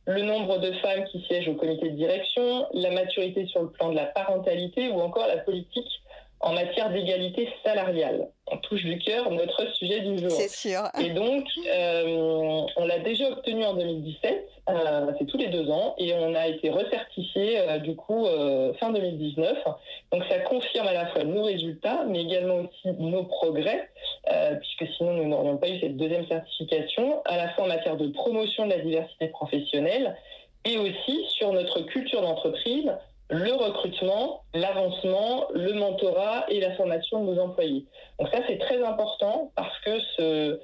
le 0.06 0.22
nombre 0.22 0.58
de 0.58 0.72
femmes 0.72 1.04
qui 1.04 1.20
siègent 1.26 1.48
au 1.48 1.54
comité 1.54 1.90
de 1.90 1.96
direction, 1.96 2.66
la 2.72 2.90
maturité 2.90 3.46
sur 3.46 3.62
le 3.62 3.70
plan 3.70 3.90
de 3.90 3.96
la 3.96 4.06
parentalité 4.06 4.88
ou 4.88 5.00
encore 5.00 5.26
la 5.26 5.38
politique 5.38 6.02
en 6.40 6.54
matière 6.54 6.90
d'égalité 6.90 7.48
salariale. 7.62 8.28
On 8.46 8.56
touche 8.56 8.82
du 8.82 8.98
cœur 8.98 9.30
notre 9.30 9.72
sujet 9.74 10.00
du 10.00 10.18
jour. 10.18 10.30
C'est 10.30 10.48
sûr. 10.48 10.82
Et 11.00 11.10
donc, 11.10 11.44
euh, 11.68 12.62
on 12.76 12.86
l'a 12.86 12.98
déjà 13.00 13.28
obtenu 13.28 13.62
en 13.64 13.74
2017, 13.74 14.48
euh, 14.70 15.12
c'est 15.18 15.26
tous 15.26 15.36
les 15.36 15.48
deux 15.48 15.70
ans, 15.70 15.94
et 15.98 16.14
on 16.14 16.34
a 16.34 16.48
été 16.48 16.70
recertifié 16.70 17.60
euh, 17.60 17.78
du 17.78 17.94
coup 17.94 18.26
fin 18.80 18.90
2019. 18.90 19.58
Donc 20.12 20.24
ça 20.30 20.38
confirme 20.40 20.88
à 20.88 20.94
la 20.94 21.06
fois 21.08 21.24
nos 21.24 21.42
résultats, 21.42 22.04
mais 22.08 22.22
également 22.22 22.56
aussi 22.56 22.96
nos 22.98 23.24
progrès, 23.24 23.90
puisque 24.24 24.94
sinon 24.96 25.14
nous 25.14 25.28
n'aurions 25.28 25.56
pas 25.56 25.68
eu 25.68 25.80
cette 25.80 25.96
deuxième 25.96 26.26
certification, 26.26 27.22
à 27.24 27.36
la 27.36 27.48
fois 27.50 27.64
en 27.64 27.68
matière 27.68 27.96
de 27.96 28.08
promotion 28.08 28.66
de 28.66 28.70
la 28.70 28.78
diversité 28.78 29.28
professionnelle, 29.28 30.16
et 30.64 30.78
aussi 30.78 31.24
sur 31.28 31.52
notre 31.52 31.80
culture 31.80 32.20
d'entreprise, 32.20 32.90
le 33.30 33.52
recrutement, 33.52 34.42
l'avancement, 34.54 35.46
le 35.54 35.72
mentorat 35.74 36.46
et 36.48 36.60
la 36.60 36.72
formation 36.72 37.24
de 37.24 37.32
nos 37.32 37.40
employés. 37.40 37.86
Donc 38.18 38.28
ça, 38.32 38.40
c'est 38.48 38.58
très 38.58 38.82
important 38.82 39.52
parce 39.54 39.78
que 39.80 40.00
ce, 40.16 40.60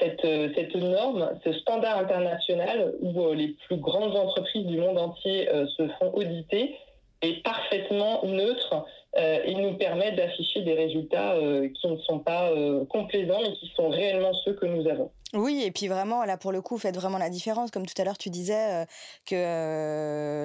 cette, 0.00 0.26
cette, 0.56 0.74
norme, 0.74 1.30
ce 1.44 1.52
standard 1.52 1.98
international 1.98 2.92
où 3.00 3.22
euh, 3.22 3.34
les 3.34 3.56
plus 3.66 3.76
grandes 3.76 4.16
entreprises 4.16 4.66
du 4.66 4.78
monde 4.78 4.98
entier 4.98 5.48
euh, 5.48 5.66
se 5.76 5.86
font 6.00 6.12
auditer 6.12 6.76
est 7.22 7.42
parfaitement 7.44 8.24
neutre 8.24 8.84
euh, 9.18 9.38
et 9.44 9.54
nous 9.54 9.74
permet 9.74 10.12
d'afficher 10.12 10.62
des 10.62 10.74
résultats 10.74 11.34
qui 11.74 11.88
ne 11.88 11.96
sont 11.98 12.18
pas 12.20 12.50
complaisants 12.88 13.40
mais 13.42 13.52
qui 13.52 13.70
sont 13.74 13.88
réellement 13.88 14.32
ceux 14.44 14.54
que 14.54 14.66
nous 14.66 14.88
avons. 14.88 15.10
Oui, 15.34 15.62
et 15.62 15.70
puis 15.70 15.88
vraiment, 15.88 16.24
là, 16.24 16.38
pour 16.38 16.52
le 16.52 16.62
coup, 16.62 16.78
faites 16.78 16.96
vraiment 16.96 17.18
la 17.18 17.28
différence. 17.28 17.70
Comme 17.70 17.84
tout 17.84 18.00
à 18.00 18.04
l'heure, 18.04 18.16
tu 18.16 18.30
disais 18.30 18.86
qu'il 19.26 19.36
que 19.36 20.44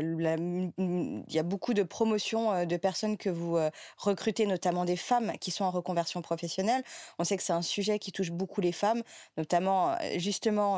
il 0.77 1.33
y 1.33 1.39
a 1.39 1.43
beaucoup 1.43 1.73
de 1.73 1.83
promotions 1.83 2.65
de 2.65 2.77
personnes 2.77 3.15
que 3.15 3.29
vous 3.29 3.57
recrutez, 3.97 4.45
notamment 4.45 4.83
des 4.83 4.97
femmes 4.97 5.31
qui 5.39 5.51
sont 5.51 5.63
en 5.63 5.71
reconversion 5.71 6.21
professionnelle. 6.21 6.83
On 7.17 7.23
sait 7.23 7.37
que 7.37 7.43
c'est 7.43 7.53
un 7.53 7.61
sujet 7.61 7.97
qui 7.97 8.11
touche 8.11 8.31
beaucoup 8.31 8.59
les 8.59 8.73
femmes, 8.73 9.03
notamment 9.37 9.95
justement 10.17 10.77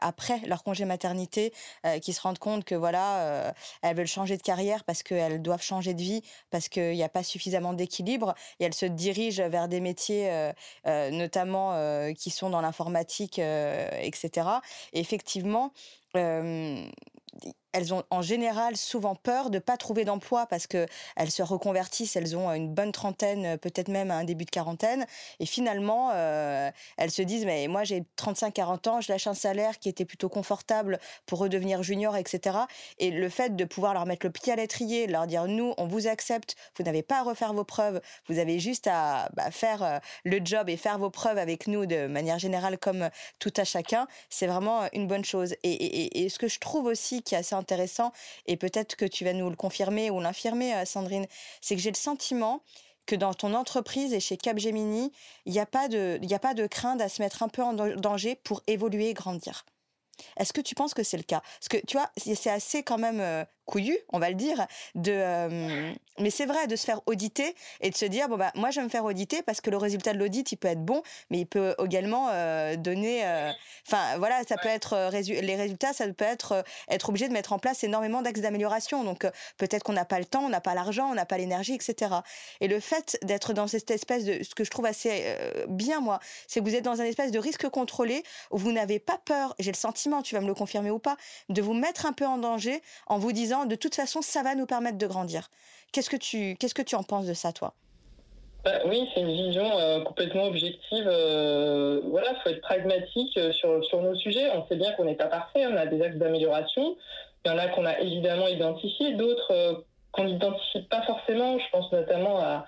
après 0.00 0.38
leur 0.46 0.62
congé 0.62 0.84
maternité, 0.84 1.52
qui 2.02 2.12
se 2.12 2.20
rendent 2.20 2.38
compte 2.38 2.64
que 2.64 2.76
voilà, 2.76 3.52
elles 3.82 3.96
veulent 3.96 4.06
changer 4.06 4.36
de 4.36 4.42
carrière 4.42 4.84
parce 4.84 5.02
qu'elles 5.02 5.42
doivent 5.42 5.62
changer 5.62 5.94
de 5.94 6.02
vie, 6.02 6.22
parce 6.50 6.68
qu'il 6.68 6.92
n'y 6.92 7.02
a 7.02 7.08
pas 7.08 7.24
suffisamment 7.24 7.72
d'équilibre, 7.72 8.36
et 8.60 8.64
elles 8.64 8.74
se 8.74 8.86
dirigent 8.86 9.48
vers 9.48 9.66
des 9.66 9.80
métiers, 9.80 10.52
notamment 10.86 11.74
qui 12.14 12.30
sont 12.30 12.50
dans 12.50 12.60
l'informatique 12.60 13.39
euh, 13.39 13.39
etc. 13.40 14.60
Et 14.92 15.00
effectivement, 15.00 15.72
elles 17.72 17.94
ont 17.94 18.02
en 18.10 18.22
général 18.22 18.76
souvent 18.76 19.14
peur 19.14 19.50
de 19.50 19.58
pas 19.58 19.76
trouver 19.76 20.04
d'emploi 20.04 20.46
parce 20.46 20.66
que 20.66 20.86
elles 21.16 21.30
se 21.30 21.42
reconvertissent, 21.42 22.16
elles 22.16 22.36
ont 22.36 22.52
une 22.52 22.72
bonne 22.72 22.92
trentaine, 22.92 23.58
peut-être 23.58 23.88
même 23.88 24.10
un 24.10 24.24
début 24.24 24.44
de 24.44 24.50
quarantaine, 24.50 25.06
et 25.38 25.46
finalement 25.46 26.10
euh, 26.14 26.70
elles 26.96 27.10
se 27.10 27.22
disent 27.22 27.44
mais 27.44 27.68
moi 27.68 27.84
j'ai 27.84 28.04
35-40 28.18 28.88
ans, 28.88 29.00
je 29.00 29.12
lâche 29.12 29.26
un 29.26 29.34
salaire 29.34 29.78
qui 29.78 29.88
était 29.88 30.04
plutôt 30.04 30.28
confortable 30.28 30.98
pour 31.26 31.38
redevenir 31.38 31.82
junior, 31.82 32.16
etc. 32.16 32.58
Et 32.98 33.10
le 33.10 33.28
fait 33.28 33.56
de 33.56 33.64
pouvoir 33.64 33.94
leur 33.94 34.06
mettre 34.06 34.26
le 34.26 34.32
pied 34.32 34.52
à 34.52 34.56
l'étrier, 34.56 35.06
leur 35.06 35.26
dire 35.26 35.46
nous 35.46 35.74
on 35.78 35.86
vous 35.86 36.06
accepte, 36.06 36.56
vous 36.76 36.84
n'avez 36.84 37.02
pas 37.02 37.20
à 37.20 37.22
refaire 37.22 37.52
vos 37.52 37.64
preuves, 37.64 38.00
vous 38.28 38.38
avez 38.38 38.58
juste 38.58 38.86
à 38.86 39.28
bah, 39.34 39.50
faire 39.50 39.82
euh, 39.82 39.98
le 40.24 40.40
job 40.44 40.68
et 40.68 40.76
faire 40.76 40.98
vos 40.98 41.10
preuves 41.10 41.38
avec 41.38 41.66
nous 41.66 41.86
de 41.86 42.06
manière 42.06 42.38
générale 42.38 42.78
comme 42.78 43.10
tout 43.38 43.52
à 43.56 43.64
chacun, 43.64 44.06
c'est 44.28 44.46
vraiment 44.46 44.82
une 44.92 45.06
bonne 45.06 45.24
chose. 45.24 45.54
Et, 45.62 46.24
et, 46.24 46.28
ce 46.28 46.38
que 46.38 46.48
je 46.48 46.58
trouve 46.58 46.86
aussi 46.86 47.22
qui 47.22 47.34
est 47.34 47.38
assez 47.38 47.54
intéressant, 47.60 48.12
et 48.46 48.56
peut-être 48.56 48.96
que 48.96 49.04
tu 49.04 49.24
vas 49.24 49.32
nous 49.32 49.48
le 49.48 49.56
confirmer 49.56 50.10
ou 50.10 50.20
l'infirmer, 50.20 50.74
euh, 50.74 50.84
Sandrine, 50.84 51.26
c'est 51.60 51.76
que 51.76 51.82
j'ai 51.82 51.90
le 51.90 51.96
sentiment 51.96 52.62
que 53.06 53.16
dans 53.16 53.34
ton 53.34 53.54
entreprise 53.54 54.12
et 54.12 54.20
chez 54.20 54.36
Capgemini, 54.36 55.12
il 55.46 55.52
n'y 55.52 55.58
a, 55.58 55.66
pas 55.66 55.88
de, 55.88 56.20
a 56.30 56.38
pas 56.38 56.54
de 56.54 56.66
crainte 56.66 57.00
à 57.00 57.08
se 57.08 57.22
mettre 57.22 57.42
un 57.42 57.48
peu 57.48 57.62
en 57.62 57.72
danger 57.72 58.36
pour 58.36 58.62
évoluer 58.66 59.10
et 59.10 59.14
grandir. 59.14 59.64
Est-ce 60.36 60.52
que 60.52 60.60
tu 60.60 60.74
penses 60.74 60.94
que 60.94 61.02
c'est 61.02 61.16
le 61.16 61.22
cas? 61.22 61.40
Parce 61.40 61.68
que 61.68 61.84
tu 61.86 61.96
vois, 61.96 62.10
c'est 62.16 62.50
assez 62.50 62.82
quand 62.82 62.98
même 62.98 63.20
euh, 63.20 63.44
couillu, 63.70 63.96
on 64.12 64.18
va 64.18 64.28
le 64.28 64.34
dire, 64.34 64.66
de, 64.94 65.12
euh, 65.12 65.92
mais 66.18 66.30
c'est 66.30 66.44
vrai 66.44 66.66
de 66.66 66.76
se 66.76 66.84
faire 66.84 67.00
auditer 67.06 67.54
et 67.80 67.90
de 67.90 67.96
se 67.96 68.04
dire 68.04 68.28
bon 68.28 68.36
bah 68.36 68.50
moi 68.54 68.70
je 68.70 68.80
vais 68.80 68.84
me 68.84 68.90
faire 68.90 69.04
auditer 69.04 69.42
parce 69.42 69.60
que 69.60 69.70
le 69.70 69.76
résultat 69.76 70.12
de 70.12 70.18
l'audit 70.18 70.52
il 70.52 70.56
peut 70.56 70.68
être 70.68 70.84
bon, 70.84 71.02
mais 71.30 71.38
il 71.38 71.46
peut 71.46 71.74
également 71.82 72.28
euh, 72.30 72.76
donner, 72.76 73.24
enfin 73.86 74.18
voilà, 74.18 74.42
ça 74.46 74.56
peut 74.56 74.68
être 74.68 75.10
les 75.12 75.56
résultats, 75.56 75.92
ça 75.92 76.06
peut 76.08 76.24
être 76.24 76.64
être 76.88 77.08
obligé 77.08 77.28
de 77.28 77.32
mettre 77.32 77.52
en 77.52 77.58
place 77.58 77.84
énormément 77.84 78.22
d'axes 78.22 78.40
d'amélioration. 78.40 79.04
Donc 79.04 79.26
peut-être 79.56 79.82
qu'on 79.84 79.92
n'a 79.92 80.04
pas 80.04 80.18
le 80.18 80.24
temps, 80.24 80.44
on 80.44 80.48
n'a 80.48 80.60
pas 80.60 80.74
l'argent, 80.74 81.08
on 81.10 81.14
n'a 81.14 81.26
pas 81.26 81.38
l'énergie, 81.38 81.74
etc. 81.74 82.16
Et 82.60 82.68
le 82.68 82.80
fait 82.80 83.18
d'être 83.22 83.52
dans 83.52 83.68
cette 83.68 83.90
espèce 83.90 84.24
de, 84.24 84.42
ce 84.42 84.54
que 84.54 84.64
je 84.64 84.70
trouve 84.70 84.86
assez 84.86 85.36
bien 85.68 86.00
moi, 86.00 86.20
c'est 86.48 86.60
que 86.60 86.64
vous 86.64 86.74
êtes 86.74 86.84
dans 86.84 87.00
un 87.00 87.04
espèce 87.04 87.30
de 87.30 87.38
risque 87.38 87.68
contrôlé 87.68 88.24
où 88.50 88.58
vous 88.58 88.72
n'avez 88.72 88.98
pas 88.98 89.18
peur. 89.24 89.54
J'ai 89.58 89.70
le 89.70 89.76
sentiment 89.76 90.22
tu 90.22 90.34
vas 90.34 90.40
me 90.40 90.46
le 90.46 90.54
confirmer 90.54 90.90
ou 90.90 90.98
pas, 90.98 91.16
de 91.48 91.62
vous 91.62 91.74
mettre 91.74 92.06
un 92.06 92.12
peu 92.12 92.26
en 92.26 92.38
danger 92.38 92.82
en 93.06 93.18
vous 93.18 93.32
disant 93.32 93.59
de 93.66 93.74
toute 93.74 93.94
façon 93.94 94.22
ça 94.22 94.42
va 94.42 94.54
nous 94.54 94.66
permettre 94.66 94.98
de 94.98 95.06
grandir. 95.06 95.48
Qu'est-ce 95.92 96.10
que 96.10 96.16
tu 96.16 96.56
qu'est-ce 96.58 96.74
que 96.74 96.82
tu 96.82 96.94
en 96.94 97.02
penses 97.02 97.26
de 97.26 97.34
ça 97.34 97.52
toi? 97.52 97.74
Bah, 98.64 98.72
oui, 98.84 99.08
c'est 99.14 99.22
une 99.22 99.32
vision 99.32 99.78
euh, 99.78 100.02
complètement 100.02 100.44
objective. 100.44 101.06
Euh, 101.06 102.02
voilà, 102.04 102.34
faut 102.42 102.50
être 102.50 102.60
pragmatique 102.60 103.36
euh, 103.38 103.52
sur, 103.52 103.82
sur 103.86 104.02
nos 104.02 104.14
sujets. 104.14 104.50
On 104.54 104.66
sait 104.66 104.76
bien 104.76 104.92
qu'on 104.92 105.04
n'est 105.04 105.14
pas 105.14 105.28
parfait, 105.28 105.66
on 105.66 105.76
a 105.76 105.86
des 105.86 106.02
axes 106.02 106.16
d'amélioration. 106.16 106.94
Il 107.44 107.50
y 107.50 107.54
en 107.54 107.56
a 107.56 107.68
qu'on 107.68 107.86
a 107.86 107.98
évidemment 108.00 108.48
identifiés, 108.48 109.14
d'autres 109.14 109.84
qu'on 110.12 110.24
n'identifie 110.24 110.82
pas 110.82 111.00
forcément. 111.02 111.58
Je 111.58 111.64
pense 111.72 111.90
notamment 111.90 112.38
à, 112.38 112.66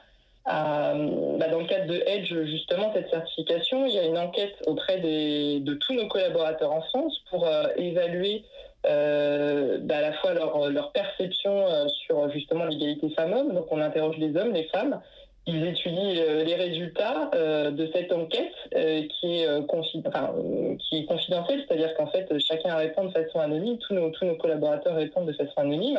euh, 0.48 1.36
bah, 1.38 1.48
dans 1.48 1.60
le 1.60 1.66
cadre 1.66 1.86
de 1.86 2.02
Edge, 2.06 2.34
justement, 2.46 2.92
cette 2.92 3.10
certification, 3.10 3.86
il 3.86 3.94
y 3.94 3.98
a 3.98 4.04
une 4.04 4.18
enquête 4.18 4.56
auprès 4.66 4.98
de 4.98 5.74
tous 5.74 5.94
nos 5.94 6.08
collaborateurs 6.08 6.72
en 6.72 6.82
France 6.82 7.16
pour 7.30 7.46
euh, 7.46 7.68
évaluer 7.76 8.44
euh, 8.86 9.78
bah, 9.80 9.98
à 9.98 10.00
la 10.00 10.12
fois 10.14 10.34
leur, 10.34 10.70
leur 10.70 10.92
perception 10.92 11.66
sur 11.88 12.30
justement 12.30 12.64
l'égalité 12.64 13.10
femmes-hommes. 13.10 13.54
Donc 13.54 13.66
on 13.70 13.80
interroge 13.80 14.16
les 14.18 14.36
hommes, 14.36 14.52
les 14.52 14.64
femmes. 14.64 15.00
Ils 15.46 15.66
étudient 15.66 16.12
les 16.44 16.54
résultats 16.54 17.30
de 17.34 17.90
cette 17.92 18.12
enquête 18.12 18.54
qui, 18.70 19.42
est 19.42 19.66
qui 20.78 20.98
est 20.98 21.04
confidentielle, 21.04 21.64
c'est-à-dire 21.66 21.94
qu'en 21.96 22.06
fait 22.06 22.32
chacun 22.38 22.76
répond 22.76 23.06
de 23.06 23.10
façon 23.10 23.40
anonyme, 23.40 23.76
tous 23.78 23.92
nos, 23.94 24.10
tous 24.10 24.24
nos 24.24 24.36
collaborateurs 24.36 24.94
répondent 24.94 25.26
de 25.26 25.32
façon 25.32 25.52
anonyme. 25.56 25.98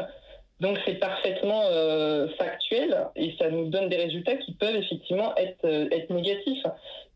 Donc 0.60 0.80
c'est 0.86 0.96
parfaitement 0.96 1.64
euh, 1.66 2.28
factuel 2.38 3.08
et 3.16 3.36
ça 3.40 3.50
nous 3.50 3.70
donne 3.70 3.90
des 3.90 3.98
résultats 3.98 4.38
qui 4.38 4.54
peuvent 4.54 4.76
effectivement 4.76 5.36
être, 5.36 5.66
euh, 5.66 5.90
être 5.92 6.10
négatifs. 6.12 6.64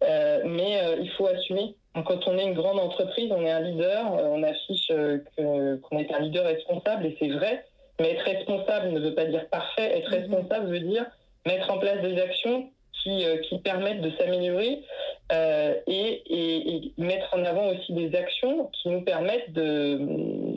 Euh, 0.03 0.41
mais 0.45 0.79
il 0.99 1.09
faut 1.11 1.27
assumer. 1.27 1.75
quand 1.93 2.27
on 2.27 2.37
est 2.37 2.43
une 2.43 2.53
grande 2.53 2.79
entreprise, 2.79 3.31
on 3.31 3.45
est 3.45 3.51
un 3.51 3.61
leader, 3.61 4.11
on 4.13 4.43
affiche 4.43 4.91
qu'on 5.37 5.97
est 5.97 6.13
un 6.13 6.19
leader 6.19 6.45
responsable 6.45 7.05
et 7.05 7.17
c'est 7.19 7.29
vrai. 7.29 7.65
Mais 7.99 8.11
être 8.11 8.25
responsable 8.25 8.89
ne 8.89 8.99
veut 8.99 9.15
pas 9.15 9.25
dire 9.25 9.47
parfait. 9.49 9.97
Être 9.97 10.11
mhm. 10.11 10.19
responsable 10.19 10.67
veut 10.67 10.79
dire 10.81 11.05
mettre 11.45 11.71
en 11.71 11.79
place 11.79 12.01
des 12.01 12.19
actions 12.19 12.69
qui, 13.01 13.23
qui 13.47 13.59
permettent 13.59 14.01
de 14.01 14.11
s'améliorer 14.17 14.83
et, 15.31 16.21
et, 16.29 16.93
mettre 16.97 17.33
en 17.33 17.45
avant 17.45 17.67
aussi 17.69 17.93
des 17.93 18.15
actions 18.15 18.69
qui 18.73 18.89
nous 18.89 19.01
permettent 19.01 19.53
de, 19.53 19.97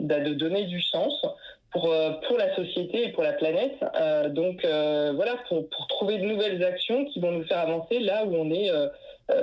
bah, 0.03 0.19
de 0.19 0.33
donner 0.33 0.65
du 0.65 0.81
sens 0.81 1.25
pour, 1.71 1.91
euh, 1.91 2.11
pour 2.27 2.37
la 2.37 2.53
société 2.55 3.05
et 3.05 3.11
pour 3.11 3.23
la 3.23 3.33
planète. 3.33 3.75
Euh, 3.95 4.29
donc 4.29 4.63
euh, 4.65 5.13
voilà, 5.15 5.37
pour, 5.47 5.67
pour, 5.69 5.87
trouver 5.87 6.17
de 6.17 6.25
nouvelles 6.25 6.63
actions 6.63 7.05
qui 7.05 7.19
vont 7.19 7.31
nous 7.31 7.43
faire 7.45 7.59
avancer 7.59 7.99
là 7.99 8.25
où 8.25 8.35
on 8.35 8.51
est 8.51 8.69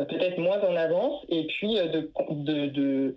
peut-être 0.08 0.38
moins 0.38 0.60
en 0.60 0.76
avance 0.76 1.24
et 1.30 1.46
puis 1.46 1.76
de, 1.76 2.10
de, 2.66 3.14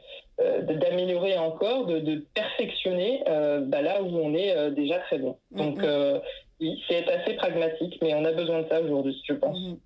d'améliorer 0.73 1.37
encore, 1.37 1.85
de, 1.85 1.99
de 1.99 2.23
perfectionner 2.33 3.21
bah, 3.25 3.81
là 3.81 4.01
où 4.01 4.17
on 4.17 4.33
est 4.33 4.71
déjà 4.71 4.99
très 4.99 5.17
bon. 5.17 5.35
Donc 5.51 5.81
mm-hmm. 5.81 6.21
oui, 6.61 6.81
c'est 6.87 7.09
assez 7.09 7.33
pragmatique, 7.33 7.97
mais 8.01 8.13
on 8.13 8.23
a 8.23 8.31
besoin 8.31 8.61
de 8.61 8.69
ça 8.69 8.79
aujourd'hui, 8.79 9.21
je 9.27 9.33
pense. 9.33 9.57
Mm-hmm. 9.57 9.77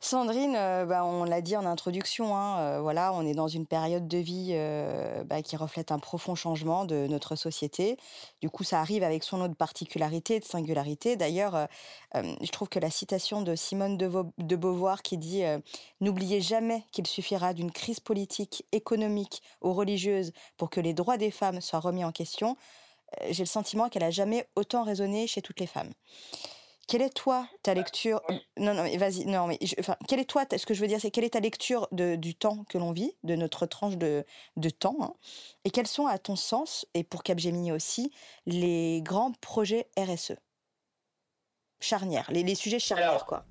Sandrine, 0.00 0.54
euh, 0.56 0.84
bah, 0.84 1.04
on 1.04 1.24
l'a 1.24 1.40
dit 1.40 1.56
en 1.56 1.64
introduction, 1.64 2.36
hein, 2.36 2.58
euh, 2.58 2.80
voilà, 2.80 3.12
on 3.14 3.26
est 3.26 3.34
dans 3.34 3.48
une 3.48 3.66
période 3.66 4.06
de 4.06 4.18
vie 4.18 4.50
euh, 4.52 5.24
bah, 5.24 5.42
qui 5.42 5.56
reflète 5.56 5.90
un 5.90 5.98
profond 5.98 6.34
changement 6.34 6.84
de 6.84 7.06
notre 7.06 7.34
société. 7.34 7.96
Du 8.42 8.50
coup, 8.50 8.62
ça 8.62 8.80
arrive 8.80 9.02
avec 9.02 9.24
son 9.24 9.38
lot 9.38 9.48
de 9.48 9.54
particularités, 9.54 10.38
de 10.38 10.44
singularités. 10.44 11.16
D'ailleurs, 11.16 11.68
je 12.14 12.50
trouve 12.50 12.68
que 12.68 12.78
la 12.78 12.90
citation 12.90 13.42
de 13.42 13.54
Simone 13.54 13.96
de, 13.96 14.56
Beauvoir 14.56 15.02
qui 15.02 15.18
dit 15.18 15.42
N'oubliez 16.00 16.40
jamais 16.40 16.84
qu'il 16.92 17.06
suffira 17.06 17.54
d'une 17.54 17.70
crise 17.70 18.00
politique, 18.00 18.64
économique 18.72 19.42
ou 19.62 19.72
religieuse 19.72 20.32
pour 20.56 20.70
que 20.70 20.80
les 20.80 20.94
droits 20.94 21.16
des 21.16 21.30
femmes 21.30 21.60
soient 21.60 21.80
remis 21.80 22.04
en 22.04 22.12
question. 22.12 22.56
J'ai 23.30 23.42
le 23.42 23.48
sentiment 23.48 23.88
qu'elle 23.88 24.04
a 24.04 24.10
jamais 24.10 24.46
autant 24.56 24.84
résonné 24.84 25.26
chez 25.26 25.42
toutes 25.42 25.60
les 25.60 25.66
femmes. 25.66 25.92
Quelle 26.86 27.02
est 27.02 27.14
toi 27.14 27.48
ta 27.62 27.74
lecture 27.74 28.20
Non, 28.56 28.72
non, 28.72 28.84
mais 28.84 28.96
vas-y. 28.96 29.26
Non, 29.26 29.46
mais 29.46 29.58
enfin, 29.80 29.96
quelle 30.06 30.20
est 30.20 30.24
toi 30.24 30.44
Ce 30.56 30.66
que 30.66 30.72
je 30.72 30.80
veux 30.80 30.86
dire, 30.86 31.00
c'est 31.00 31.10
quelle 31.10 31.24
est 31.24 31.30
ta 31.30 31.40
lecture 31.40 31.88
de, 31.90 32.14
du 32.14 32.34
temps 32.34 32.64
que 32.68 32.78
l'on 32.78 32.92
vit, 32.92 33.12
de 33.24 33.34
notre 33.34 33.66
tranche 33.66 33.96
de, 33.96 34.24
de 34.56 34.70
temps, 34.70 34.96
hein, 35.00 35.12
et 35.64 35.70
quels 35.70 35.88
sont, 35.88 36.06
à 36.06 36.18
ton 36.18 36.36
sens, 36.36 36.86
et 36.94 37.02
pour 37.02 37.24
Capgemini 37.24 37.72
aussi, 37.72 38.12
les 38.46 39.00
grands 39.02 39.32
projets 39.40 39.88
RSE 39.98 40.34
charnières, 41.80 42.30
les, 42.30 42.42
les 42.42 42.54
sujets 42.54 42.78
charnières, 42.78 43.26
quoi. 43.26 43.44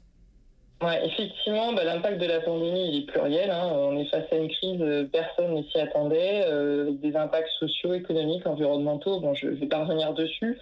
Ouais, 0.82 1.06
effectivement, 1.06 1.72
bah, 1.72 1.86
l'impact 1.86 2.20
de 2.20 2.26
la 2.26 2.42
pandémie 2.42 2.90
il 2.90 3.04
est 3.04 3.06
pluriel. 3.06 3.50
Hein. 3.50 3.72
On 3.74 3.98
est 3.98 4.06
face 4.06 4.26
à 4.32 4.36
une 4.36 4.50
crise, 4.50 4.82
euh, 4.82 5.08
personne 5.10 5.56
ne 5.56 5.64
s'y 5.64 5.80
attendait, 5.80 6.44
euh, 6.46 6.92
des 6.92 7.16
impacts 7.16 7.50
sociaux, 7.60 7.94
économiques, 7.94 8.46
environnementaux. 8.46 9.22
Bon, 9.22 9.34
je 9.34 9.48
vais 9.48 9.68
pas 9.68 9.86
revenir 9.86 10.14
dessus, 10.14 10.60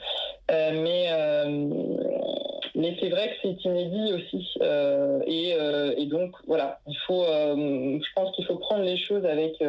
euh, 0.51 0.71
mais 0.83 1.09
mais 2.75 2.95
c'est 2.99 3.09
vrai 3.09 3.29
que 3.29 3.35
c'est 3.41 3.65
inédit 3.65 4.13
aussi. 4.13 4.47
Et, 5.27 5.55
et, 5.97 6.05
donc 6.07 6.35
voilà, 6.47 6.79
il 6.87 6.97
faut, 7.07 7.25
je 7.25 8.13
pense 8.15 8.35
qu'il 8.35 8.45
faut 8.45 8.57
prendre 8.57 8.83
les 8.83 8.97
choses 8.97 9.25
avec 9.25 9.61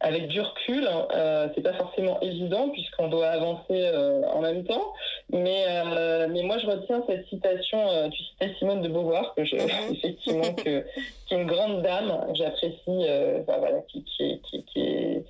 avec 0.00 0.28
du 0.28 0.40
recul, 0.40 0.88
euh, 1.14 1.48
c'est 1.54 1.60
pas 1.60 1.74
forcément 1.74 2.18
évident 2.20 2.70
puisqu'on 2.70 3.08
doit 3.08 3.28
avancer 3.28 3.64
euh, 3.70 4.22
en 4.32 4.40
même 4.40 4.64
temps. 4.64 4.94
Mais, 5.30 5.64
euh, 5.68 6.26
mais 6.30 6.42
moi, 6.42 6.58
je 6.58 6.66
retiens 6.66 7.04
cette 7.06 7.28
citation, 7.28 7.78
euh, 7.90 8.08
tu 8.08 8.22
citais 8.24 8.54
Simone 8.58 8.80
de 8.80 8.88
Beauvoir, 8.88 9.34
que 9.34 9.44
je, 9.44 9.56
mhm. 9.56 9.92
effectivement, 9.92 10.54
que, 10.54 10.84
qui 11.26 11.34
est 11.34 11.36
une 11.36 11.46
grande 11.46 11.82
dame, 11.82 12.26
j'apprécie, 12.34 13.06
voilà, 13.46 13.82
qui, 13.88 14.02
qui, 14.04 14.40
qui, 14.50 14.64
qui 14.64 14.80
est 14.80 15.24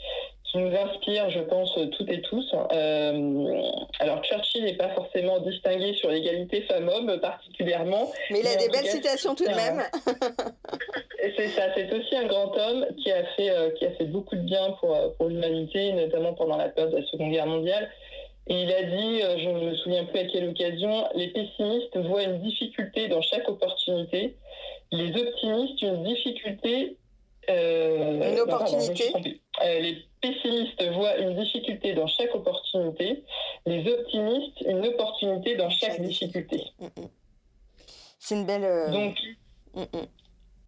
qui 0.50 0.58
nous 0.58 0.74
inspire, 0.76 1.30
je 1.30 1.40
pense, 1.40 1.72
toutes 1.96 2.10
et 2.10 2.20
tous. 2.22 2.54
Euh, 2.72 3.62
alors, 4.00 4.22
Churchill 4.24 4.64
n'est 4.64 4.76
pas 4.76 4.88
forcément 4.90 5.38
distingué 5.40 5.94
sur 5.94 6.10
l'égalité 6.10 6.62
femmes-hommes 6.62 7.20
particulièrement. 7.20 8.10
Mais 8.30 8.40
il 8.40 8.46
a 8.46 8.56
des 8.56 8.68
belles 8.68 8.86
citations 8.86 9.34
tout 9.34 9.44
de 9.44 9.54
même. 9.54 9.82
c'est 11.36 11.48
ça, 11.48 11.62
c'est 11.74 11.92
aussi 11.92 12.16
un 12.16 12.26
grand 12.26 12.56
homme 12.56 12.86
qui 13.02 13.12
a 13.12 13.24
fait, 13.36 13.50
euh, 13.50 13.70
qui 13.70 13.86
a 13.86 13.92
fait 13.92 14.06
beaucoup 14.06 14.34
de 14.34 14.42
bien 14.42 14.72
pour, 14.80 14.94
euh, 14.94 15.08
pour 15.16 15.28
l'humanité, 15.28 15.92
notamment 15.92 16.34
pendant 16.34 16.56
la 16.56 16.68
période 16.68 16.92
de 16.92 16.98
la 16.98 17.06
Seconde 17.06 17.30
Guerre 17.30 17.46
mondiale. 17.46 17.88
Et 18.48 18.62
il 18.62 18.72
a 18.72 18.82
dit, 18.82 19.20
je 19.44 19.48
ne 19.48 19.70
me 19.70 19.74
souviens 19.76 20.04
plus 20.06 20.18
à 20.18 20.24
quelle 20.24 20.48
occasion, 20.48 21.06
les 21.14 21.28
pessimistes 21.28 21.96
voient 21.98 22.24
une 22.24 22.40
difficulté 22.40 23.06
dans 23.06 23.22
chaque 23.22 23.48
opportunité, 23.48 24.34
les 24.90 25.10
optimistes 25.10 25.82
une 25.82 26.02
difficulté. 26.02 26.96
Une 27.48 28.40
opportunité. 28.40 29.12
les 29.62 29.96
pessimistes 30.20 30.82
voient 30.92 31.16
une 31.18 31.34
difficulté 31.36 31.94
dans 31.94 32.06
chaque 32.06 32.34
opportunité, 32.34 33.24
les 33.66 33.90
optimistes 33.92 34.60
une 34.66 34.86
opportunité 34.86 35.56
dans 35.56 35.70
chaque 35.70 36.00
difficulté. 36.00 36.62
Mm, 36.78 36.86
mm. 36.86 37.08
C'est 38.18 38.34
une 38.34 38.46
belle. 38.46 38.64
Euh, 38.64 38.90
Donc, 38.90 39.16
mm, 39.74 39.84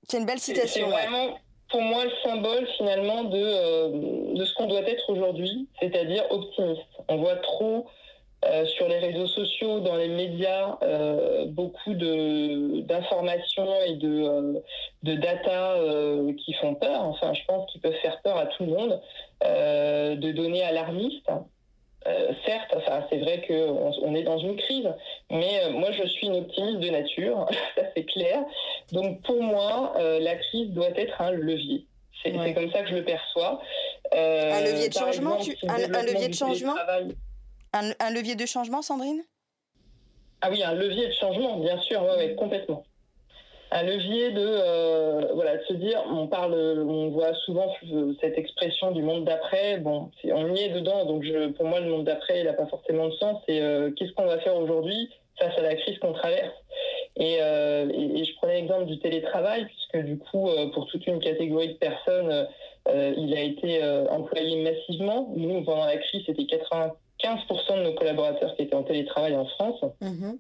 c'est 0.09 0.19
une 0.19 0.27
belle 0.27 0.39
citation. 0.39 0.87
C'est 0.87 0.91
vraiment 0.91 1.39
pour 1.71 1.83
moi 1.83 2.05
le 2.05 2.11
symbole 2.23 2.67
finalement 2.77 3.25
de, 3.25 3.39
euh, 3.39 4.35
de 4.35 4.45
ce 4.45 4.55
qu'on 4.55 4.67
doit 4.67 4.83
être 4.83 5.09
aujourd'hui, 5.09 5.69
c'est-à-dire 5.81 6.25
optimiste. 6.31 6.83
On 7.09 7.17
voit 7.17 7.37
trop 7.37 7.87
euh, 8.45 8.67
sur 8.67 8.89
les 8.89 8.99
réseaux 8.99 9.29
sociaux, 9.29 9.79
dans 9.79 9.95
les 9.95 10.09
médias, 10.09 10.77
euh, 10.83 11.45
beaucoup 11.47 11.95
d'informations 11.95 13.69
et 13.87 13.95
de, 13.95 14.25
euh, 14.25 14.61
de 15.05 15.15
data 15.15 15.77
qui 16.45 16.53
font 16.55 16.75
peur. 16.75 17.05
Enfin, 17.05 17.33
je 17.35 17.45
pense 17.47 17.71
qu'ils 17.71 17.81
peuvent 17.81 18.01
faire 18.03 18.21
peur 18.23 18.37
à 18.37 18.47
tout 18.47 18.65
le 18.65 18.73
monde, 18.73 19.01
de 19.43 20.33
données 20.33 20.65
alarmistes. 20.65 21.31
certes, 22.45 22.75
enfin, 22.77 23.07
c'est 23.11 23.19
vrai 23.19 23.45
qu'on 23.47 23.93
on 24.03 24.15
est 24.17 24.25
dans 24.25 24.39
une 24.39 24.57
crise, 24.57 24.89
mais 25.31 25.71
moi 25.71 25.93
je 25.93 26.05
suis 26.09 26.27
une 26.27 26.37
optimiste 26.37 26.81
de 26.81 26.91
nature, 26.91 27.47
ça 27.77 27.83
c'est 27.95 28.05
clair. 28.05 28.43
Donc 28.91 29.23
pour 29.23 29.41
moi, 29.41 29.95
la 29.99 30.35
crise 30.35 30.71
doit 30.71 30.91
être 30.97 31.21
un 31.21 31.31
levier. 31.31 31.87
C'est 32.25 32.33
comme 32.33 32.71
ça 32.73 32.83
que 32.83 32.89
je 32.89 32.95
le 32.97 33.05
perçois. 33.05 33.63
un 34.13 34.61
levier 34.63 34.89
de 34.89 34.95
changement, 34.95 35.37
tu... 35.37 35.57
un, 35.69 36.03
levier 36.03 36.29
de 36.29 36.35
changement? 36.35 36.75
Un, 37.73 38.11
levier 38.11 38.35
de 38.35 38.47
changement, 38.47 38.83
Sandrine? 38.83 39.23
Ah 40.41 40.51
oui, 40.51 40.63
un 40.63 40.75
levier 40.75 41.09
de 41.09 41.13
changement, 41.13 41.59
bien 41.59 41.79
sûr, 41.81 42.05
complètement. 42.37 42.85
Un 43.75 43.85
levier 43.85 44.33
de, 44.33 44.45
euh, 44.45 45.29
voilà, 45.35 45.59
se 45.65 45.73
dire, 45.73 46.05
on 46.11 46.27
parle, 46.27 46.55
on 46.55 47.09
voit 47.09 47.33
souvent 47.47 47.73
cette 48.21 48.37
expression 48.37 48.91
du 48.91 49.03
monde 49.03 49.25
d'après. 49.25 49.79
Bon, 49.79 50.11
on 50.25 50.55
y 50.55 50.61
est 50.61 50.69
dedans, 50.69 51.07
donc 51.07 51.25
pour 51.57 51.67
moi, 51.67 51.81
le 51.81 51.89
monde 51.89 52.05
d'après, 52.05 52.41
il 52.41 52.45
n'a 52.45 52.53
pas 52.53 52.67
forcément 52.67 53.09
de 53.09 53.15
sens. 53.15 53.41
C'est 53.49 53.63
euh, 53.63 53.91
qu'est-ce 53.97 54.13
qu'on 54.13 54.27
va 54.27 54.39
faire 54.41 54.57
aujourd'hui 54.57 55.09
face 55.39 55.57
à 55.57 55.63
la 55.63 55.75
crise 55.77 55.99
qu'on 56.01 56.13
traverse? 56.13 56.53
Euh, 57.19 57.89
et, 57.95 58.25
je 58.25 58.35
prenais 58.37 58.61
l'exemple 58.61 58.85
du 58.85 58.99
télétravail, 58.99 59.65
puisque 59.65 60.05
du 60.05 60.19
coup, 60.19 60.51
pour 60.75 60.87
toute 60.89 61.07
une 61.07 61.21
catégorie 61.21 61.69
de 61.69 61.79
personnes, 61.79 62.47
il 62.89 63.35
a 63.35 63.41
été 63.41 63.83
employé 64.11 64.63
massivement. 64.63 65.33
Nous, 65.35 65.65
pendant 65.65 65.87
la 65.87 65.97
crise, 65.97 66.25
c'était 66.27 66.45
80 66.45 66.93
15% 67.23 67.79
de 67.79 67.83
nos 67.83 67.95
collaborateurs 67.95 68.55
qui 68.57 68.63
étaient 68.63 68.75
en 68.75 68.83
télétravail 68.83 69.37
en 69.37 69.47
France. 69.47 69.81
Mhm. 70.01 70.39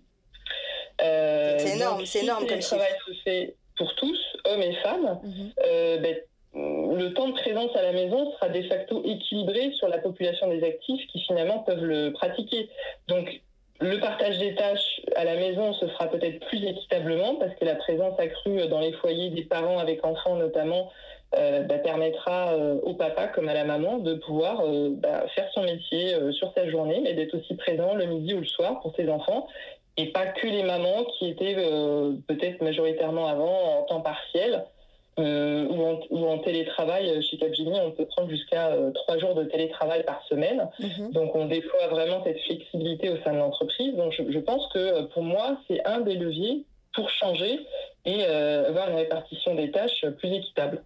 Euh, 1.02 1.56
c'est 1.58 1.76
énorme, 1.76 2.06
c'est 2.06 2.22
énorme 2.22 2.46
comme 2.46 2.56
Le 2.56 2.62
travail 2.62 2.92
se 3.06 3.12
fait 3.24 3.56
pour 3.76 3.94
tous, 3.96 4.18
hommes 4.44 4.62
et 4.62 4.74
femmes. 4.76 5.20
Mhm. 5.22 5.52
Euh, 5.64 5.98
ben, 5.98 6.16
le 6.54 7.14
temps 7.14 7.28
de 7.28 7.32
présence 7.32 7.74
à 7.76 7.82
la 7.82 7.92
maison 7.92 8.30
sera 8.32 8.50
de 8.50 8.62
facto 8.68 9.02
équilibré 9.04 9.72
sur 9.78 9.88
la 9.88 9.98
population 9.98 10.48
des 10.48 10.62
actifs 10.64 11.06
qui 11.08 11.20
finalement 11.20 11.60
peuvent 11.60 11.84
le 11.84 12.12
pratiquer. 12.12 12.68
Donc 13.08 13.40
le 13.80 13.98
partage 13.98 14.38
des 14.38 14.54
tâches 14.54 15.00
à 15.16 15.24
la 15.24 15.34
maison 15.36 15.72
se 15.72 15.86
fera 15.86 16.08
peut-être 16.08 16.44
plus 16.46 16.62
équitablement 16.64 17.36
parce 17.36 17.54
que 17.54 17.64
la 17.64 17.74
présence 17.74 18.18
accrue 18.20 18.68
dans 18.68 18.80
les 18.80 18.92
foyers 18.92 19.30
des 19.30 19.42
parents 19.42 19.78
avec 19.78 20.04
enfants 20.04 20.36
notamment 20.36 20.92
euh, 21.34 21.62
bah, 21.62 21.78
permettra 21.78 22.52
euh, 22.52 22.78
au 22.82 22.92
papa 22.92 23.26
comme 23.26 23.48
à 23.48 23.54
la 23.54 23.64
maman 23.64 23.96
de 23.98 24.14
pouvoir 24.14 24.64
euh, 24.66 24.90
bah, 24.92 25.24
faire 25.34 25.48
son 25.54 25.62
métier 25.62 26.14
sur 26.32 26.52
sa 26.54 26.68
journée, 26.68 27.00
mais 27.02 27.14
d'être 27.14 27.34
aussi 27.34 27.54
présent 27.54 27.94
le 27.94 28.04
midi 28.04 28.34
ou 28.34 28.40
le 28.40 28.46
soir 28.46 28.80
pour 28.80 28.94
ses 28.94 29.08
enfants, 29.08 29.46
et 29.96 30.06
pas 30.12 30.26
que 30.26 30.46
les 30.46 30.62
mamans 30.62 31.04
qui 31.18 31.28
étaient 31.28 31.54
peut-être 32.26 32.62
majoritairement 32.62 33.26
avant 33.28 33.78
en 33.78 33.82
temps 33.82 34.00
partiel. 34.00 34.64
ou, 35.18 36.26
en, 36.26 36.38
télétravail, 36.38 37.22
chez 37.22 37.36
Capgemini, 37.36 37.78
on 37.80 37.90
peut 37.90 38.06
prendre 38.06 38.30
jusqu'à 38.30 38.74
trois 38.94 39.18
jours 39.18 39.34
de 39.34 39.44
télétravail 39.44 40.02
par 40.04 40.22
semaine. 40.26 40.68
Mhm. 40.80 41.12
Donc, 41.12 41.34
on 41.34 41.44
déploie 41.44 41.88
vraiment 41.88 42.22
cette 42.24 42.40
flexibilité 42.40 43.10
au 43.10 43.16
sein 43.22 43.32
de 43.32 43.38
l'entreprise. 43.38 43.94
Donc, 43.94 44.12
je, 44.12 44.22
je, 44.30 44.38
pense 44.38 44.66
que 44.72 45.02
pour 45.12 45.22
moi, 45.22 45.58
c'est 45.68 45.84
un 45.86 46.00
des 46.00 46.14
leviers 46.14 46.64
pour 46.94 47.10
changer 47.10 47.60
et 48.06 48.24
avoir 48.24 48.88
une 48.88 48.96
répartition 48.96 49.54
des 49.54 49.70
tâches 49.70 50.06
plus 50.18 50.32
équitable. 50.32 50.82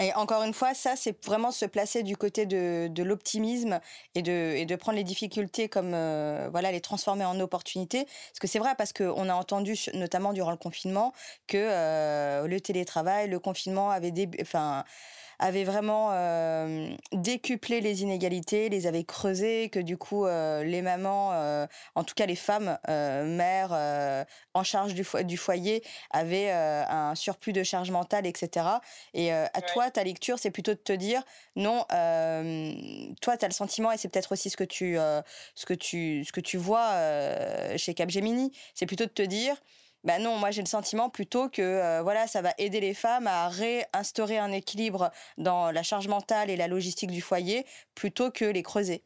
Et 0.00 0.14
encore 0.14 0.42
une 0.42 0.54
fois, 0.54 0.72
ça, 0.72 0.96
c'est 0.96 1.22
vraiment 1.26 1.50
se 1.50 1.66
placer 1.66 2.02
du 2.02 2.16
côté 2.16 2.46
de, 2.46 3.02
l'optimisme 3.02 3.80
et 4.14 4.22
de, 4.22 4.54
et 4.56 4.64
de 4.64 4.76
prendre 4.76 4.96
les 4.96 5.04
difficultés 5.04 5.68
comme, 5.68 5.92
euh, 5.92 6.48
voilà, 6.50 6.72
les 6.72 6.80
transformer 6.80 7.26
en 7.26 7.38
opportunités. 7.38 8.04
Parce 8.04 8.38
que 8.40 8.46
c'est 8.46 8.58
vrai, 8.58 8.70
parce 8.78 8.94
qu'on 8.94 9.28
a 9.28 9.34
entendu, 9.34 9.76
notamment 9.92 10.32
durant 10.32 10.52
le 10.52 10.56
confinement, 10.56 11.12
que 11.46 11.58
euh, 11.58 12.46
le 12.46 12.60
télétravail, 12.60 13.28
le 13.28 13.38
confinement 13.38 13.90
avait 13.90 14.10
des, 14.10 14.26
enfin, 14.40 14.84
avait 15.40 15.64
vraiment 15.64 16.10
euh, 16.12 16.90
décuplé 17.12 17.80
les 17.80 18.02
inégalités, 18.02 18.68
les 18.68 18.86
avait 18.86 19.04
creusées, 19.04 19.70
que 19.70 19.80
du 19.80 19.96
coup 19.96 20.26
euh, 20.26 20.62
les 20.62 20.82
mamans, 20.82 21.32
euh, 21.32 21.66
en 21.94 22.04
tout 22.04 22.14
cas 22.14 22.26
les 22.26 22.36
femmes 22.36 22.78
mères 22.86 24.26
en 24.54 24.62
charge 24.62 24.94
du, 24.94 25.04
du 25.24 25.36
foyer, 25.36 25.82
avaient 26.10 26.50
un 26.50 27.14
surplus 27.14 27.52
de 27.52 27.62
charge 27.62 27.90
mentale, 27.90 28.26
etc. 28.26 28.66
Et 29.14 29.32
à 29.32 29.62
toi, 29.62 29.90
ta 29.90 30.04
lecture, 30.04 30.38
c'est 30.38 30.50
plutôt 30.50 30.72
de 30.72 30.78
te 30.78 30.92
dire 30.92 31.22
non, 31.56 31.84
toi, 33.20 33.36
tu 33.36 33.44
as 33.44 33.48
le 33.48 33.54
sentiment, 33.54 33.92
et 33.92 33.96
c'est 33.96 34.08
peut-être 34.08 34.32
aussi 34.32 34.50
ce 34.50 34.56
que 34.56 34.64
tu, 34.64 34.96
ce 35.54 35.66
que 35.66 35.74
tu, 35.74 36.24
ce 36.24 36.32
que 36.32 36.40
tu 36.40 36.58
vois 36.58 36.90
chez 37.76 37.94
Capgemini, 37.94 38.52
c'est 38.74 38.86
plutôt 38.86 39.04
de 39.04 39.10
te 39.10 39.22
dire 39.22 39.56
bah 40.02 40.18
non, 40.18 40.36
moi 40.36 40.50
j'ai 40.50 40.62
le 40.62 40.66
sentiment 40.66 41.10
plutôt 41.10 41.48
que 41.50 41.60
euh, 41.60 42.02
voilà, 42.02 42.26
ça 42.26 42.40
va 42.40 42.50
aider 42.58 42.80
les 42.80 42.94
femmes 42.94 43.26
à 43.26 43.48
réinstaurer 43.48 44.38
un 44.38 44.50
équilibre 44.50 45.10
dans 45.36 45.70
la 45.70 45.82
charge 45.82 46.08
mentale 46.08 46.48
et 46.48 46.56
la 46.56 46.68
logistique 46.68 47.10
du 47.10 47.20
foyer 47.20 47.66
plutôt 47.94 48.30
que 48.30 48.46
les 48.46 48.62
creuser. 48.62 49.02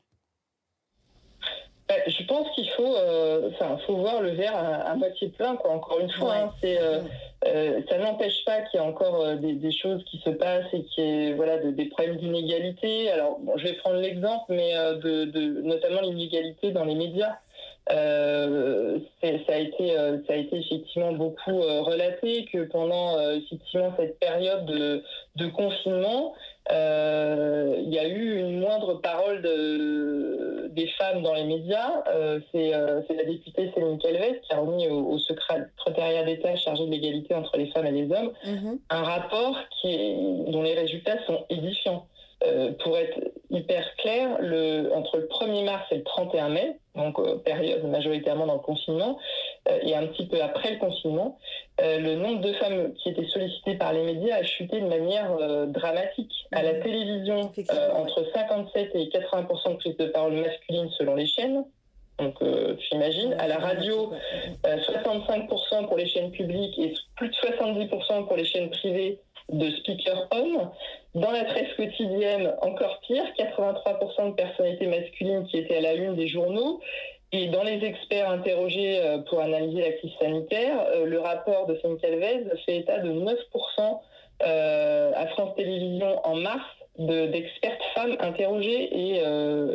Bah, 1.89 1.97
je 2.07 2.23
pense 2.25 2.49
qu'il 2.55 2.71
faut, 2.71 2.97
euh, 2.97 3.51
faut 3.87 3.97
voir 3.97 4.23
le 4.23 4.31
verre 4.31 4.57
à, 4.57 4.95
moitié 4.95 5.29
plein. 5.29 5.57
Quoi. 5.57 5.73
Encore 5.73 5.99
une 5.99 6.11
fois, 6.11 6.35
hein, 6.35 6.55
c'est, 6.63 6.79
euh, 6.81 7.81
ça 7.91 7.99
n'empêche 7.99 8.43
pas 8.47 8.63
qu'il 8.63 8.81
y 8.81 8.83
a 8.83 8.87
encore 8.87 9.37
des, 9.37 9.73
choses 9.73 10.03
qui 10.05 10.19
se 10.19 10.31
passent 10.31 10.73
et 10.73 10.85
qu'il 10.85 11.05
y 11.05 11.27
ait 11.27 11.33
voilà, 11.35 11.59
des 11.59 11.85
problèmes 11.87 12.17
d'inégalité. 12.17 13.11
Alors, 13.11 13.39
je 13.57 13.65
vais 13.65 13.75
prendre 13.75 13.97
l'exemple, 13.97 14.45
mais 14.49 14.73
de, 14.75 15.25
de, 15.27 15.61
notamment 15.61 16.01
l'inégalité 16.01 16.71
dans 16.71 16.85
les 16.85 16.95
médias. 16.95 17.37
Euh, 17.91 18.99
ça 19.23 19.53
a 19.53 19.59
été 19.59 19.99
euh, 19.99 20.17
ça 20.27 20.33
a 20.33 20.37
été 20.37 20.57
effectivement 20.57 21.13
beaucoup 21.13 21.61
euh, 21.61 21.83
relaté 21.83 22.47
que 22.51 22.65
pendant 22.65 23.21
effectivement 23.33 23.93
cette 23.99 24.19
période 24.19 24.65
de, 24.65 25.03
de 25.37 25.47
confinement 25.49 26.35
il 26.71 27.93
y 27.93 27.99
a 27.99 28.09
eu 28.09 28.39
une 28.39 28.61
moindre 28.61 28.95
parole 28.95 29.43
de, 29.43 30.71
des 30.71 30.87
femmes 30.99 31.23
dans 31.23 31.35
les 31.35 31.45
médias. 31.45 32.03
c'est 32.53 32.71
la 32.71 33.25
députée 33.25 33.71
Céline 33.75 33.99
Calves 33.99 34.41
qui 34.41 34.55
a 34.55 34.61
remis 34.61 34.89
au, 34.89 35.19
secrétariat 35.19 36.25
d'État 36.25 36.57
chargé 36.57 36.87
de 36.87 36.91
l'égalité 36.91 37.35
entre 37.35 37.59
les 37.59 37.67
femmes 37.67 37.87
et 37.87 37.93
les 37.93 38.11
hommes 38.11 38.33
mm-hmm. 38.47 38.79
un 38.89 39.03
rapport 39.03 39.59
qui 39.83 40.15
dont 40.49 40.63
les 40.63 40.75
résultats 40.75 41.23
sont 41.27 41.45
édifiants. 41.51 42.07
Euh, 42.47 42.73
pour 42.83 42.99
être 42.99 43.19
hyper 43.51 43.85
clair, 43.97 44.37
le, 44.41 44.91
entre 44.93 45.19
le 45.19 45.27
1er 45.27 45.65
mars 45.65 45.85
et 45.91 45.97
le 45.97 46.05
31 46.05 46.49
mai, 46.51 46.77
donc 46.95 47.19
euh, 47.19 47.37
période 47.37 47.85
majoritairement 47.85 48.47
dans 48.47 48.55
le 48.55 48.61
confinement, 48.61 49.19
euh, 49.69 49.79
et 49.83 49.95
un 49.95 50.07
petit 50.07 50.27
peu 50.27 50.43
après 50.43 50.73
le 50.73 50.79
confinement, 50.79 51.39
le 51.79 52.15
nombre 52.17 52.41
de 52.41 52.53
femmes 52.55 52.93
qui 52.95 53.11
étaient 53.11 53.27
sollicitées 53.27 53.75
par 53.75 53.93
les 53.93 54.03
médias 54.03 54.37
a 54.37 54.43
chuté 54.43 54.81
de 54.81 54.87
manière 54.87 55.37
dramatique. 55.69 56.33
À 56.53 56.63
la 56.63 56.75
mmh. 56.75 56.81
télévision, 56.81 57.53
entre 57.97 58.25
57 58.33 58.95
et 58.95 59.07
80% 59.07 59.71
de 59.71 59.77
prise 59.77 59.97
de 59.97 60.07
parole 60.07 60.35
masculine 60.35 60.89
selon 60.99 61.15
les 61.17 61.27
chaînes. 61.27 61.65
Donc, 62.19 62.39
tu 62.39 62.95
imagines. 62.95 63.35
À 63.41 63.49
la 63.49 63.59
radio, 63.59 64.13
65% 64.65 65.89
pour 65.89 65.97
les 65.97 66.07
chaînes 66.07 66.31
publiques 66.31 66.79
et 66.79 66.95
plus 67.17 67.29
de 67.29 67.35
70% 67.35 68.27
pour 68.27 68.37
les 68.37 68.45
chaînes 68.45 68.71
privées 68.71 69.19
de 69.53 69.71
speakers 69.71 70.29
hommes. 70.31 70.71
Dans 71.15 71.31
la 71.31 71.45
presse 71.45 71.73
quotidienne, 71.77 72.55
encore 72.63 73.01
pire, 73.07 73.25
83% 73.39 74.31
de 74.31 74.35
personnalités 74.35 74.87
masculines 74.87 75.47
qui 75.47 75.59
étaient 75.59 75.77
à 75.77 75.81
la 75.81 75.95
une 75.95 76.17
des 76.17 76.29
journaux. 76.29 76.81
Et 77.33 77.49
dans 77.49 77.65
les 77.65 77.85
experts 77.85 78.31
interrogés 78.31 79.01
euh, 79.01 79.19
pour 79.19 79.41
analyser 79.41 79.81
la 79.81 79.93
crise 79.93 80.13
sanitaire, 80.21 80.87
euh, 80.95 81.05
le 81.05 81.19
rapport 81.19 81.67
de 81.67 81.77
Céline 81.83 81.99
Calvez 81.99 82.45
fait 82.65 82.77
état 82.77 83.01
de 83.01 83.11
9% 83.11 83.35
euh, 84.43 85.13
à 85.17 85.27
France 85.29 85.57
Télévisions 85.57 86.21
en 86.25 86.37
mars 86.37 86.65
d'expertes 86.97 87.83
femmes 87.97 88.17
interrogées 88.21 88.89
et 88.97 89.21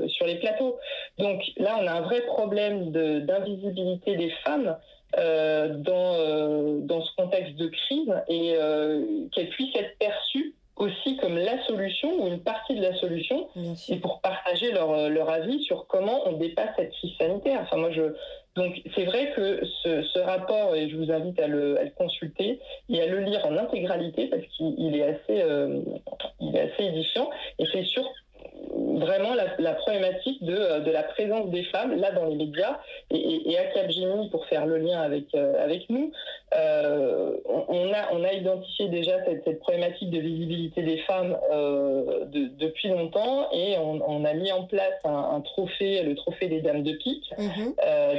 sur 0.07 0.25
les 0.25 0.35
plateaux. 0.35 0.77
Donc 1.17 1.41
là, 1.57 1.77
on 1.81 1.85
a 1.85 1.91
un 1.91 1.99
vrai 1.99 2.21
problème 2.21 2.91
d'invisibilité 2.91 4.15
des 4.15 4.29
femmes 4.45 4.77
euh, 5.17 5.69
dans, 5.69 6.13
euh, 6.13 6.79
dans 6.81 7.01
ce 7.01 7.15
contexte 7.15 7.55
de 7.55 7.67
crise 7.67 8.13
et 8.27 8.53
euh, 8.55 9.27
qu'elle 9.31 9.49
puisse 9.49 9.75
être 9.75 9.97
perçue 9.97 10.53
aussi 10.75 11.17
comme 11.17 11.35
la 11.35 11.61
solution 11.65 12.21
ou 12.21 12.27
une 12.27 12.41
partie 12.41 12.75
de 12.75 12.81
la 12.81 12.93
solution 12.95 13.49
et 13.89 13.97
pour 13.97 14.21
partager 14.21 14.71
leur, 14.71 15.09
leur 15.09 15.29
avis 15.29 15.61
sur 15.63 15.87
comment 15.87 16.21
on 16.27 16.33
dépasse 16.33 16.69
cette 16.77 16.91
crise 16.91 17.17
sanitaire. 17.17 17.59
Enfin, 17.63 17.77
moi, 17.77 17.91
je, 17.91 18.13
donc 18.55 18.81
c'est 18.95 19.05
vrai 19.05 19.33
que 19.35 19.61
ce, 19.83 20.03
ce, 20.03 20.19
rapport, 20.19 20.75
et 20.75 20.89
je 20.89 20.95
vous 20.95 21.11
invite 21.11 21.39
à 21.39 21.47
le, 21.47 21.77
à 21.79 21.83
le, 21.83 21.89
consulter 21.89 22.59
et 22.87 23.01
à 23.01 23.07
le 23.07 23.19
lire 23.21 23.45
en 23.45 23.57
intégralité 23.57 24.27
parce 24.27 24.43
qu'il 24.55 24.95
est 24.95 25.03
assez, 25.03 25.43
il 26.39 26.55
est 26.55 26.71
assez 26.71 26.83
édifiant 26.83 27.29
et 27.57 27.65
c'est 27.73 27.83
sûr 27.83 28.09
vraiment 28.71 29.33
la, 29.33 29.73
problématique 29.73 30.43
de, 30.43 30.83
de, 30.83 30.91
la 30.91 31.03
présence 31.03 31.49
des 31.49 31.63
femmes 31.65 31.99
là 31.99 32.11
dans 32.11 32.25
les 32.25 32.35
médias. 32.35 32.79
Et, 33.11 33.51
et, 33.51 33.57
à 33.57 33.65
Capgemini 33.65 34.29
pour 34.29 34.45
faire 34.45 34.65
le 34.65 34.77
lien 34.77 35.01
avec 35.01 35.33
avec 35.35 35.89
nous, 35.89 36.11
on, 36.53 37.93
a 37.93 38.13
on 38.13 38.23
a 38.23 38.33
identifié 38.33 38.89
déjà 38.89 39.23
cette, 39.25 39.43
cette 39.43 39.59
problématique 39.59 40.09
de 40.09 40.19
visibilité 40.19 40.83
des 40.83 40.97
femmes 40.99 41.37
de, 41.51 42.49
depuis 42.57 42.89
longtemps. 42.89 43.49
Et 43.51 43.77
on, 43.77 44.01
on, 44.07 44.25
a 44.25 44.33
mis 44.33 44.51
en 44.51 44.63
place 44.63 44.99
un, 45.03 45.41
trophée, 45.41 46.03
le 46.03 46.15
trophée 46.15 46.47
des 46.47 46.61
dames 46.61 46.83
de 46.83 46.93
pique 46.93 47.31
mhm. 47.37 47.73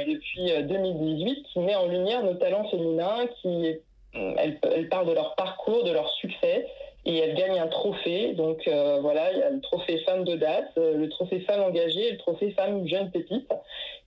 depuis 0.07 0.51
2018 0.63 1.43
qui 1.53 1.59
met 1.59 1.75
en 1.75 1.87
lumière 1.87 2.23
nos 2.23 2.35
talents 2.35 2.67
féminins, 2.69 3.27
qui 3.41 3.77
elles, 4.13 4.59
elles 4.75 4.89
parlent 4.89 5.07
de 5.07 5.13
leur 5.13 5.35
parcours, 5.35 5.83
de 5.83 5.91
leur 5.91 6.09
succès 6.09 6.67
et 7.05 7.17
elle 7.17 7.35
gagne 7.35 7.59
un 7.59 7.67
trophée. 7.67 8.33
Donc 8.33 8.67
euh, 8.67 8.99
voilà, 9.01 9.31
il 9.31 9.39
y 9.39 9.41
a 9.41 9.49
le 9.49 9.61
trophée 9.61 9.99
femme 9.99 10.23
d'audace, 10.23 10.65
euh, 10.77 10.95
le 10.95 11.09
trophée 11.09 11.39
femme 11.41 11.61
engagée 11.61 12.07
et 12.07 12.11
le 12.11 12.17
trophée 12.17 12.51
femme 12.51 12.87
jeune 12.87 13.11
pépite. 13.11 13.51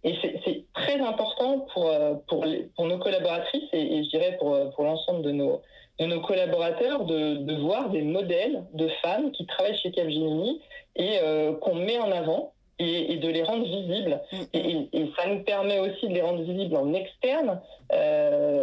Et 0.05 0.14
c'est 0.45 0.64
très 0.74 1.01
important 1.01 1.66
pour, 1.72 1.88
euh, 1.88 2.14
pour, 2.28 2.45
pour 2.76 2.86
nos 2.86 2.99
collaboratrices 2.99 3.68
et, 3.72 4.05
je 4.05 4.11
dirais 4.11 4.36
pour, 4.38 4.59
pour 4.74 4.84
l'ensemble 4.84 5.22
de 5.22 5.32
nos, 5.32 5.62
de 5.99 6.07
nos 6.07 6.20
collaborateurs 6.20 7.05
de, 7.05 7.36
de, 7.36 7.55
voir 7.57 7.88
des 7.88 8.03
modèles 8.03 8.64
de 8.74 8.88
femmes 9.03 9.32
qui 9.32 9.47
travaillent 9.47 9.78
chez 9.78 9.90
Capgemini 9.92 10.61
et 10.97 11.18
qu'on 11.61 11.74
met 11.74 11.99
en 11.99 12.12
avant. 12.12 12.53
Et, 12.80 13.12
et, 13.12 13.16
de 13.18 13.28
les 13.28 13.45
rendre 13.45 13.64
visibles. 13.64 14.20
Mm. 14.32 14.36
Et, 14.53 14.88
et, 14.92 15.12
ça 15.16 15.28
nous 15.28 15.45
permet 15.45 15.78
aussi 15.78 16.09
de 16.09 16.12
les 16.12 16.22
rendre 16.22 16.42
visibles 16.42 16.74
en 16.74 16.92
externe. 16.92 17.61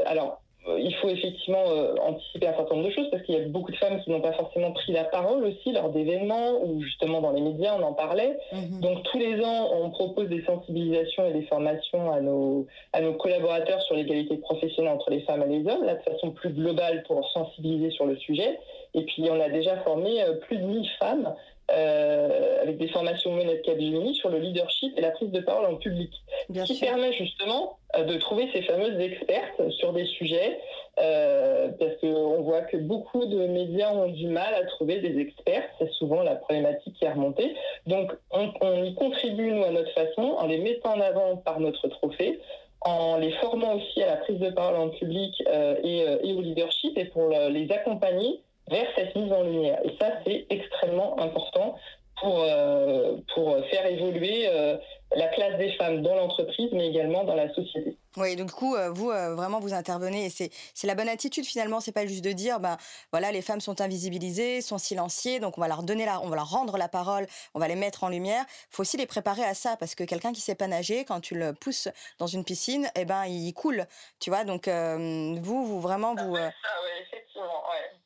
alors, 0.05 0.41
il 0.67 0.93
faut 0.95 1.09
effectivement 1.09 1.63
euh, 1.69 1.95
anticiper 2.01 2.47
un 2.47 2.55
certain 2.55 2.75
nombre 2.75 2.87
de 2.87 2.93
choses 2.93 3.09
parce 3.09 3.23
qu'il 3.23 3.35
y 3.35 3.39
a 3.39 3.47
beaucoup 3.47 3.71
de 3.71 3.77
femmes 3.77 3.99
qui 4.03 4.11
n'ont 4.11 4.21
pas 4.21 4.33
forcément 4.33 4.71
pris 4.71 4.91
la 4.91 5.05
parole 5.05 5.43
aussi 5.43 5.71
lors 5.71 5.89
d'événements 5.89 6.61
ou 6.63 6.83
justement 6.83 7.19
dans 7.19 7.31
les 7.31 7.41
médias 7.41 7.75
on 7.79 7.83
en 7.83 7.93
parlait. 7.93 8.37
Mhm. 8.51 8.79
Donc 8.79 9.03
tous 9.03 9.17
les 9.17 9.43
ans 9.43 9.69
on 9.73 9.89
propose 9.89 10.29
des 10.29 10.43
sensibilisations 10.43 11.25
et 11.25 11.33
des 11.33 11.41
formations 11.43 12.11
à 12.11 12.21
nos 12.21 12.67
à 12.93 13.01
nos 13.01 13.13
collaborateurs 13.13 13.81
sur 13.81 13.95
l'égalité 13.95 14.37
professionnelle 14.37 14.93
entre 14.93 15.09
les 15.09 15.21
femmes 15.21 15.43
et 15.43 15.59
les 15.59 15.67
hommes, 15.67 15.83
là 15.83 15.95
de 15.95 16.03
façon 16.03 16.31
plus 16.31 16.49
globale 16.49 17.03
pour 17.07 17.27
sensibiliser 17.31 17.89
sur 17.91 18.05
le 18.05 18.15
sujet. 18.17 18.59
Et 18.93 19.03
puis 19.03 19.27
on 19.31 19.39
a 19.39 19.49
déjà 19.49 19.77
formé 19.77 20.21
euh, 20.21 20.33
plus 20.33 20.57
de 20.57 20.63
1000 20.63 20.87
femmes 20.99 21.33
euh, 21.71 22.61
avec 22.61 22.77
des 22.77 22.87
formations 22.89 23.33
menées 23.33 23.57
de 23.57 23.61
Capgemini 23.61 24.15
sur 24.15 24.29
le 24.29 24.39
leadership 24.39 24.97
et 24.97 25.01
la 25.01 25.11
prise 25.11 25.31
de 25.31 25.39
parole 25.39 25.65
en 25.65 25.77
public, 25.77 26.11
Bien 26.49 26.65
qui 26.65 26.79
permet 26.79 27.13
justement 27.13 27.77
euh, 27.95 28.03
de 28.03 28.17
trouver 28.17 28.49
ces 28.53 28.61
fameuses 28.63 28.99
expertes 28.99 29.69
sur 29.69 29.93
des 29.93 30.05
sujets, 30.05 30.59
euh, 30.99 31.69
parce 31.79 31.95
qu'on 32.01 32.41
voit 32.41 32.61
que 32.61 32.77
beaucoup 32.77 33.25
de 33.25 33.47
médias 33.47 33.93
ont 33.93 34.09
du 34.09 34.27
mal 34.27 34.53
à 34.53 34.65
trouver 34.65 34.99
des 34.99 35.19
experts, 35.19 35.63
c'est 35.79 35.91
souvent 35.91 36.23
la 36.23 36.35
problématique 36.35 36.95
qui 36.95 37.05
est 37.05 37.11
remontée. 37.11 37.55
Donc 37.87 38.11
on, 38.31 38.51
on, 38.61 38.83
y 38.83 38.93
contribue, 38.95 39.51
nous, 39.51 39.63
à 39.63 39.71
notre 39.71 39.91
façon, 39.93 40.35
en 40.39 40.47
les 40.47 40.57
mettant 40.57 40.95
en 40.95 41.01
avant 41.01 41.37
par 41.37 41.59
notre 41.59 41.87
trophée, 41.87 42.41
en 42.81 43.17
les 43.17 43.31
formant 43.33 43.75
aussi 43.75 44.03
à 44.03 44.07
la 44.07 44.17
prise 44.17 44.39
de 44.39 44.49
parole 44.49 44.75
en 44.75 44.89
public 44.89 45.41
euh, 45.47 45.75
et, 45.83 45.99
et, 46.23 46.33
au 46.33 46.41
leadership, 46.41 46.97
et 46.97 47.05
pour 47.05 47.29
les 47.29 47.71
accompagner 47.71 48.41
vers 48.71 48.87
cette 48.95 49.15
mise 49.15 49.31
en 49.31 49.43
lumière. 49.43 49.79
Et 49.83 49.95
ça, 49.99 50.13
c'est 50.25 50.47
extrêmement 50.49 51.19
important 51.19 51.75
pour, 52.21 52.43
euh, 52.43 53.17
pour 53.33 53.57
faire 53.67 53.85
évoluer 53.87 54.47
euh, 54.47 54.77
la 55.15 55.27
place 55.27 55.57
des 55.57 55.73
femmes 55.73 56.01
dans 56.01 56.15
l'entreprise, 56.15 56.69
mais 56.71 56.87
également 56.87 57.23
dans 57.23 57.35
la 57.35 57.53
société. 57.53 57.97
Oui, 58.15 58.35
donc 58.35 58.47
du 58.47 58.53
coup, 58.53 58.75
euh, 58.75 58.91
vous 58.91 59.07
vraiment 59.07 59.59
vous 59.59 59.73
intervenez 59.73 60.27
et 60.27 60.29
c'est 60.29 60.87
la 60.87 60.95
bonne 60.95 61.09
attitude 61.09 61.45
finalement. 61.45 61.79
C'est 61.79 61.91
pas 61.91 62.05
juste 62.05 62.23
de 62.23 62.31
dire 62.31 62.59
ben 62.59 62.77
voilà 63.11 63.31
les 63.31 63.41
femmes 63.41 63.61
sont 63.61 63.81
invisibilisées, 63.81 64.61
sont 64.61 64.77
silenciées, 64.77 65.39
donc 65.39 65.57
on 65.57 65.61
va 65.61 65.67
leur 65.67 65.83
donner 65.83 66.05
la, 66.05 66.21
on 66.21 66.27
va 66.27 66.35
leur 66.35 66.49
rendre 66.49 66.77
la 66.77 66.87
parole, 66.87 67.25
on 67.53 67.59
va 67.59 67.67
les 67.67 67.75
mettre 67.75 68.03
en 68.03 68.09
lumière. 68.09 68.45
Faut 68.69 68.81
aussi 68.81 68.97
les 68.97 69.07
préparer 69.07 69.43
à 69.43 69.53
ça 69.53 69.75
parce 69.77 69.95
que 69.95 70.03
quelqu'un 70.03 70.33
qui 70.33 70.41
sait 70.41 70.55
pas 70.55 70.67
nager, 70.67 71.05
quand 71.05 71.21
tu 71.21 71.35
le 71.35 71.53
pousses 71.53 71.87
dans 72.19 72.27
une 72.27 72.43
piscine, 72.43 72.89
eh 72.95 73.05
ben 73.05 73.25
il 73.25 73.53
coule, 73.53 73.85
tu 74.19 74.29
vois. 74.29 74.43
Donc 74.43 74.67
vous, 74.67 75.65
vous 75.65 75.79
vraiment 75.79 76.13
vous. 76.15 76.35
Ah, 76.35 76.51
oui, 76.83 76.91
effectivement, 77.01 77.45
ouais. 77.45 78.00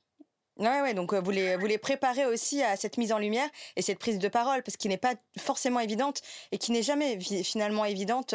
Ouais, 0.58 0.82
ouais, 0.82 0.94
donc 0.94 1.14
vous 1.14 1.32
les, 1.32 1.58
vous 1.58 1.66
les 1.66 1.78
préparez 1.78 2.26
aussi 2.26 2.64
à 2.64 2.78
cette 2.78 2.98
mise 2.98 3.12
en 3.12 3.18
lumière 3.18 3.50
et 3.76 3.82
cette 3.82 4.00
prise 4.00 4.20
de 4.20 4.28
parole, 4.30 4.64
parce 4.64 4.78
qu'il 4.78 4.90
n'est 4.90 4.96
pas 4.98 5.16
forcément 5.38 5.82
évidente 5.82 6.22
et 6.54 6.58
qui 6.58 6.72
n'est 6.72 6.82
jamais 6.82 7.20
finalement 7.20 7.84
évidente 7.84 8.34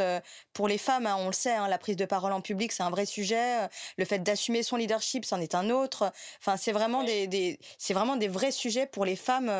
pour 0.52 0.68
les 0.68 0.76
femmes. 0.76 1.06
Hein, 1.06 1.16
on 1.18 1.28
le 1.28 1.32
sait, 1.32 1.54
hein, 1.54 1.66
la 1.66 1.78
prise 1.78 1.96
de 1.96 2.04
parole 2.04 2.32
en 2.32 2.42
public, 2.42 2.72
c'est 2.72 2.82
un 2.82 2.90
vrai 2.90 3.06
sujet. 3.06 3.66
Le 3.96 4.04
fait 4.04 4.18
d'assumer 4.18 4.62
son 4.62 4.76
leadership, 4.76 5.24
c'en 5.24 5.40
est 5.40 5.54
un 5.54 5.70
autre. 5.70 6.12
Enfin, 6.40 6.58
c'est 6.58 6.72
vraiment 6.72 7.04
des, 7.04 7.26
des 7.26 7.58
c'est 7.78 7.94
vraiment 7.94 8.16
des 8.16 8.28
vrais 8.28 8.52
sujets 8.52 8.86
pour 8.86 9.06
les 9.06 9.16
femmes 9.16 9.50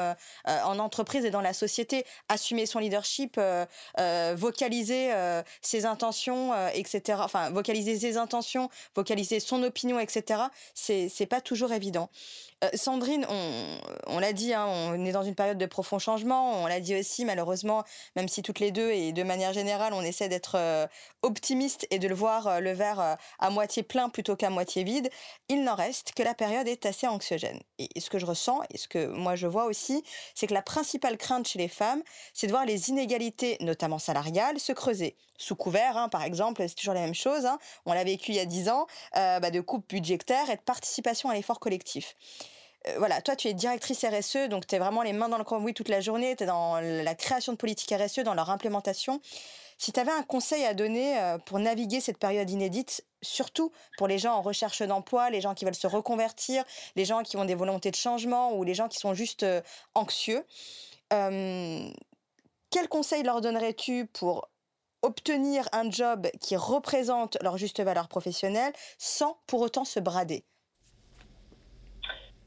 en 0.44 0.78
entreprise 0.78 1.24
et 1.24 1.30
dans 1.30 1.40
la 1.40 1.54
société. 1.54 2.04
Assumer 2.28 2.66
son 2.66 2.78
leadership, 2.78 3.38
euh, 3.38 4.34
vocaliser 4.36 5.10
ses 5.62 5.86
intentions, 5.86 6.52
etc. 6.74 7.20
Enfin, 7.22 7.48
vocaliser 7.50 7.98
ses 7.98 8.18
intentions, 8.18 8.68
vocaliser 8.94 9.40
son 9.40 9.62
opinion, 9.62 9.98
etc. 9.98 10.42
C'est 10.74 11.26
pas 11.26 11.40
toujours 11.40 11.72
évident. 11.72 12.10
Euh, 12.62 12.68
Sandrine, 12.74 13.26
on, 14.06 14.18
l'a 14.18 14.32
dit, 14.32 14.52
hein, 14.52 14.66
on 14.68 15.04
est 15.04 15.12
dans 15.12 15.22
une 15.22 15.34
période 15.34 15.56
de 15.56 15.66
profond 15.66 15.98
changement. 15.98 16.62
On 16.62 16.66
l'a 16.66 16.80
dit 16.80 16.94
aussi, 16.94 17.24
malheureusement, 17.24 17.84
même 18.16 18.28
si 18.28 18.42
toutes 18.42 18.60
les 18.60 18.70
deux 18.70 18.90
et 18.90 19.12
de 19.12 19.22
manière 19.22 19.52
générale, 19.52 19.94
on 19.94 20.02
essaie 20.02 20.28
d'être 20.28 20.56
euh, 20.56 20.86
optimiste 21.22 21.86
et 21.90 21.98
de 21.98 22.06
le 22.06 22.14
voir 22.14 22.46
euh, 22.46 22.60
le 22.60 22.72
verre 22.72 23.16
à 23.38 23.50
moitié 23.50 23.82
plein 23.82 24.10
plutôt 24.10 24.36
qu'à 24.36 24.50
moitié 24.50 24.84
vide, 24.84 25.08
il 25.48 25.64
n'en 25.64 25.74
reste 25.74 26.12
que 26.12 26.22
la 26.22 26.34
période 26.34 26.68
est 26.68 26.84
assez 26.84 27.06
anxiogène. 27.06 27.60
Et, 27.78 27.88
ce 27.98 28.10
que 28.10 28.18
je 28.18 28.26
ressens 28.26 28.60
et 28.70 28.78
ce 28.78 28.88
que 28.88 29.06
moi 29.06 29.36
je 29.36 29.46
vois 29.46 29.64
aussi, 29.64 30.04
c'est 30.34 30.46
que 30.46 30.54
la 30.54 30.62
principale 30.62 31.16
crainte 31.16 31.48
chez 31.48 31.58
les 31.58 31.68
femmes, 31.68 32.02
c'est 32.34 32.46
de 32.46 32.52
voir 32.52 32.66
les 32.66 32.90
inégalités, 32.90 33.56
notamment 33.60 33.98
salariales, 33.98 34.60
se 34.60 34.72
creuser. 34.72 35.16
Sous 35.42 35.56
couvert, 35.56 35.96
hein, 35.96 36.08
par 36.08 36.22
exemple, 36.22 36.62
c'est 36.68 36.74
toujours 36.74 36.94
la 36.94 37.00
même 37.00 37.14
chose. 37.14 37.46
Hein. 37.46 37.58
on 37.86 37.94
l'a 37.94 38.04
vécu 38.04 38.32
il 38.32 38.36
y 38.36 38.40
a 38.40 38.44
dix 38.44 38.68
ans, 38.68 38.86
bah, 39.14 39.50
de 39.50 39.60
coupes 39.60 39.88
budgétaires 39.88 40.50
et 40.50 40.56
de 40.56 40.60
participation 40.60 41.30
à 41.30 41.34
l'effort 41.34 41.58
collectif. 41.58 42.14
Euh, 42.86 42.94
voilà, 42.98 43.20
toi, 43.20 43.36
tu 43.36 43.48
es 43.48 43.54
directrice 43.54 44.04
RSE, 44.04 44.48
donc 44.48 44.66
tu 44.66 44.74
es 44.74 44.78
vraiment 44.78 45.02
les 45.02 45.12
mains 45.12 45.28
dans 45.28 45.38
le 45.38 45.44
cambouis 45.44 45.74
toute 45.74 45.88
la 45.88 46.00
journée, 46.00 46.34
tu 46.36 46.44
es 46.44 46.46
dans 46.46 46.80
la 46.80 47.14
création 47.14 47.52
de 47.52 47.58
politiques 47.58 47.92
RSE, 47.92 48.20
dans 48.20 48.34
leur 48.34 48.50
implémentation. 48.50 49.20
Si 49.78 49.92
tu 49.92 50.00
avais 50.00 50.12
un 50.12 50.22
conseil 50.22 50.64
à 50.64 50.74
donner 50.74 51.18
euh, 51.18 51.38
pour 51.38 51.58
naviguer 51.58 52.00
cette 52.00 52.18
période 52.18 52.48
inédite, 52.50 53.04
surtout 53.22 53.72
pour 53.96 54.08
les 54.08 54.18
gens 54.18 54.34
en 54.34 54.42
recherche 54.42 54.82
d'emploi, 54.82 55.30
les 55.30 55.40
gens 55.40 55.54
qui 55.54 55.64
veulent 55.64 55.74
se 55.74 55.86
reconvertir, 55.86 56.64
les 56.96 57.04
gens 57.04 57.22
qui 57.22 57.36
ont 57.36 57.44
des 57.44 57.54
volontés 57.54 57.90
de 57.90 57.96
changement 57.96 58.54
ou 58.54 58.64
les 58.64 58.74
gens 58.74 58.88
qui 58.88 58.98
sont 58.98 59.14
juste 59.14 59.42
euh, 59.42 59.60
anxieux, 59.94 60.44
quel 61.10 62.88
conseil 62.88 63.24
leur 63.24 63.40
donnerais-tu 63.40 64.06
pour 64.06 64.48
obtenir 65.02 65.68
un 65.72 65.90
job 65.90 66.26
qui 66.40 66.56
représente 66.56 67.38
leur 67.42 67.56
juste 67.56 67.80
valeur 67.80 68.08
professionnelle 68.08 68.72
sans 68.98 69.38
pour 69.46 69.60
autant 69.60 69.84
se 69.84 70.00
brader? 70.00 70.44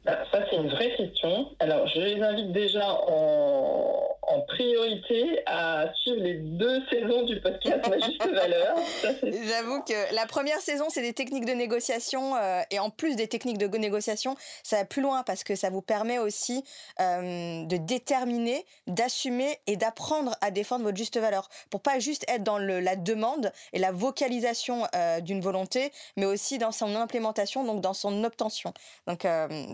Bah, 0.06 0.18
ça, 0.32 0.40
c'est 0.50 0.58
une 0.58 0.70
vraie 0.70 0.96
question. 0.96 1.56
Alors, 1.60 1.88
je 1.88 2.00
les 2.00 2.22
invite 2.22 2.52
déjà 2.52 3.00
en, 3.08 4.13
en 4.28 4.42
priorité 4.42 5.42
à 5.46 5.94
suivre 5.96 6.22
les 6.22 6.36
deux 6.36 6.82
saisons 6.90 7.24
du 7.24 7.40
podcast 7.42 7.88
Ma 7.90 8.00
Juste 8.00 8.26
Valeur. 8.26 8.76
J'avoue 9.24 9.82
que 9.84 10.16
la 10.16 10.26
première 10.26 10.60
saison, 10.60 10.86
c'est 10.90 11.02
des 11.02 11.14
techniques 11.14 11.46
de 11.46 11.54
négociation 11.54 12.36
euh, 12.36 12.62
et 12.72 12.80
en 12.80 12.90
plus 12.90 13.16
des 13.16 13.28
techniques 13.28 13.58
de 13.58 13.68
négociation, 13.78 14.36
ça 14.64 14.78
va 14.78 14.86
plus 14.86 15.02
loin 15.02 15.24
parce 15.24 15.44
que 15.44 15.56
ça 15.56 15.70
vous 15.70 15.82
permet 15.82 16.20
aussi 16.20 16.64
euh, 17.00 17.66
de 17.66 17.78
déterminer, 17.78 18.66
d'assumer 18.88 19.60
et 19.68 19.76
d'apprendre 19.78 20.36
à 20.42 20.52
défendre 20.52 20.84
votre 20.84 20.98
juste 20.98 21.18
valeur 21.18 21.50
pour 21.70 21.82
pas 21.82 22.00
juste 22.00 22.26
être 22.28 22.44
dans 22.44 22.58
le, 22.58 22.80
la 22.80 22.96
demande 22.96 23.52
et 23.74 23.80
la 23.80 23.92
vocalisation 23.92 24.88
euh, 24.96 25.20
d'une 25.20 25.42
volonté, 25.42 25.92
mais 26.18 26.26
aussi 26.26 26.58
dans 26.58 26.72
son 26.72 26.96
implémentation, 26.96 27.64
donc 27.64 27.82
dans 27.82 27.94
son 27.94 28.24
obtention. 28.24 28.74
Donc 29.08 29.28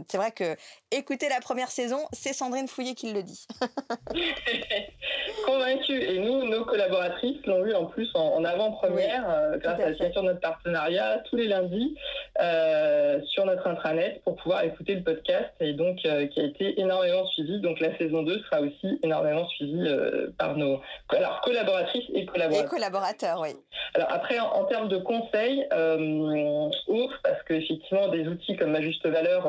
c'est 0.07 0.17
vrai 0.17 0.31
que 0.31 0.55
écouter 0.91 1.29
la 1.29 1.39
première 1.39 1.69
saison, 1.69 1.99
c'est 2.11 2.33
Sandrine 2.33 2.67
Fouillet 2.67 2.95
qui 2.95 3.13
le 3.13 3.23
dit. 3.23 3.47
Convaincue. 5.45 6.01
Et 6.01 6.19
nous, 6.19 6.43
nos 6.45 6.65
collaboratrices 6.65 7.45
l'ont 7.45 7.65
eu 7.65 7.73
en 7.73 7.85
plus 7.85 8.09
en, 8.15 8.43
avant-première 8.43 9.29
euh, 9.29 9.57
grâce 9.57 9.79
à 9.79 9.89
la 9.89 9.95
signature 9.95 10.21
de 10.21 10.27
notre 10.27 10.39
partenariat 10.39 11.21
tous 11.29 11.35
les 11.35 11.47
lundis 11.47 11.95
euh, 12.39 13.21
sur 13.27 13.45
notre 13.45 13.67
intranet 13.67 14.21
pour 14.23 14.35
pouvoir 14.37 14.63
écouter 14.63 14.95
le 14.95 15.03
podcast 15.03 15.49
et 15.59 15.73
donc 15.73 15.97
euh, 16.05 16.27
qui 16.27 16.39
a 16.39 16.43
été 16.43 16.79
énormément 16.79 17.25
suivi. 17.27 17.59
Donc 17.61 17.79
la 17.79 17.95
saison 17.97 18.23
2 18.23 18.39
sera 18.43 18.61
aussi 18.61 18.99
énormément 19.03 19.47
suivie 19.49 19.89
par 20.37 20.55
nos 20.55 20.81
alors, 21.09 21.41
collaboratrices 21.41 22.05
et 22.13 22.25
collaborateurs. 22.25 22.65
Et 22.65 22.69
collaborateurs, 22.69 23.39
oui. 23.41 23.49
Alors 23.95 24.11
après, 24.11 24.39
en, 24.39 24.65
termes 24.65 24.89
de 24.89 24.97
conseils, 24.97 25.65
parce 25.69 27.43
qu'effectivement, 27.47 28.07
des 28.09 28.27
outils 28.27 28.55
comme 28.55 28.71
ma 28.71 28.81
juste 28.81 29.05
valeur, 29.05 29.47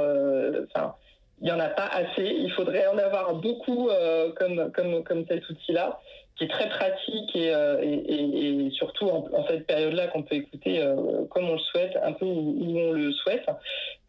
enfin 0.68 0.94
il 1.40 1.46
n'y 1.46 1.52
en 1.52 1.60
a 1.60 1.68
pas 1.68 1.86
assez. 1.86 2.24
Il 2.24 2.50
faudrait 2.52 2.86
en 2.86 2.98
avoir 2.98 3.34
beaucoup 3.34 3.88
euh, 3.88 4.32
comme, 4.32 4.70
comme, 4.72 5.02
comme 5.04 5.24
cet 5.26 5.48
outil-là, 5.48 5.98
qui 6.36 6.44
est 6.44 6.48
très 6.48 6.68
pratique 6.68 7.34
et, 7.34 7.54
euh, 7.54 7.80
et, 7.82 8.66
et 8.66 8.70
surtout 8.72 9.06
en, 9.06 9.46
cette 9.48 9.66
période-là 9.66 10.08
qu'on 10.08 10.22
peut 10.22 10.36
écouter 10.36 10.82
euh, 10.82 11.24
comme 11.30 11.48
on 11.48 11.54
le 11.54 11.58
souhaite, 11.58 11.98
un 12.02 12.12
peu 12.12 12.26
où, 12.26 12.78
on 12.78 12.92
le 12.92 13.12
souhaite. 13.12 13.46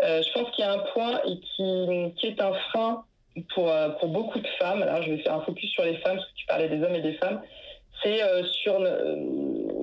je 0.01 0.33
pense 0.33 0.51
qu'il 0.51 0.65
y 0.65 0.67
a 0.67 0.73
un 0.73 0.79
point 0.93 1.19
et 1.25 1.39
qui, 1.39 2.13
qui 2.17 2.27
est 2.27 2.41
un 2.41 2.53
frein 2.71 3.03
pour, 3.53 3.71
pour 3.99 4.09
beaucoup 4.09 4.39
de 4.39 4.47
femmes, 4.59 4.81
alors 4.83 5.01
je 5.03 5.11
vais 5.11 5.17
faire 5.19 5.35
un 5.35 5.41
focus 5.41 5.69
sur 5.71 5.83
les 5.83 5.95
femmes, 5.97 6.17
parce 6.17 6.27
que 6.27 6.35
tu 6.35 6.45
parlais 6.47 6.67
des 6.67 6.83
hommes 6.83 6.95
et 6.95 7.01
des 7.01 7.13
femmes, 7.13 7.41
c'est 8.03 8.19
sur 8.43 8.79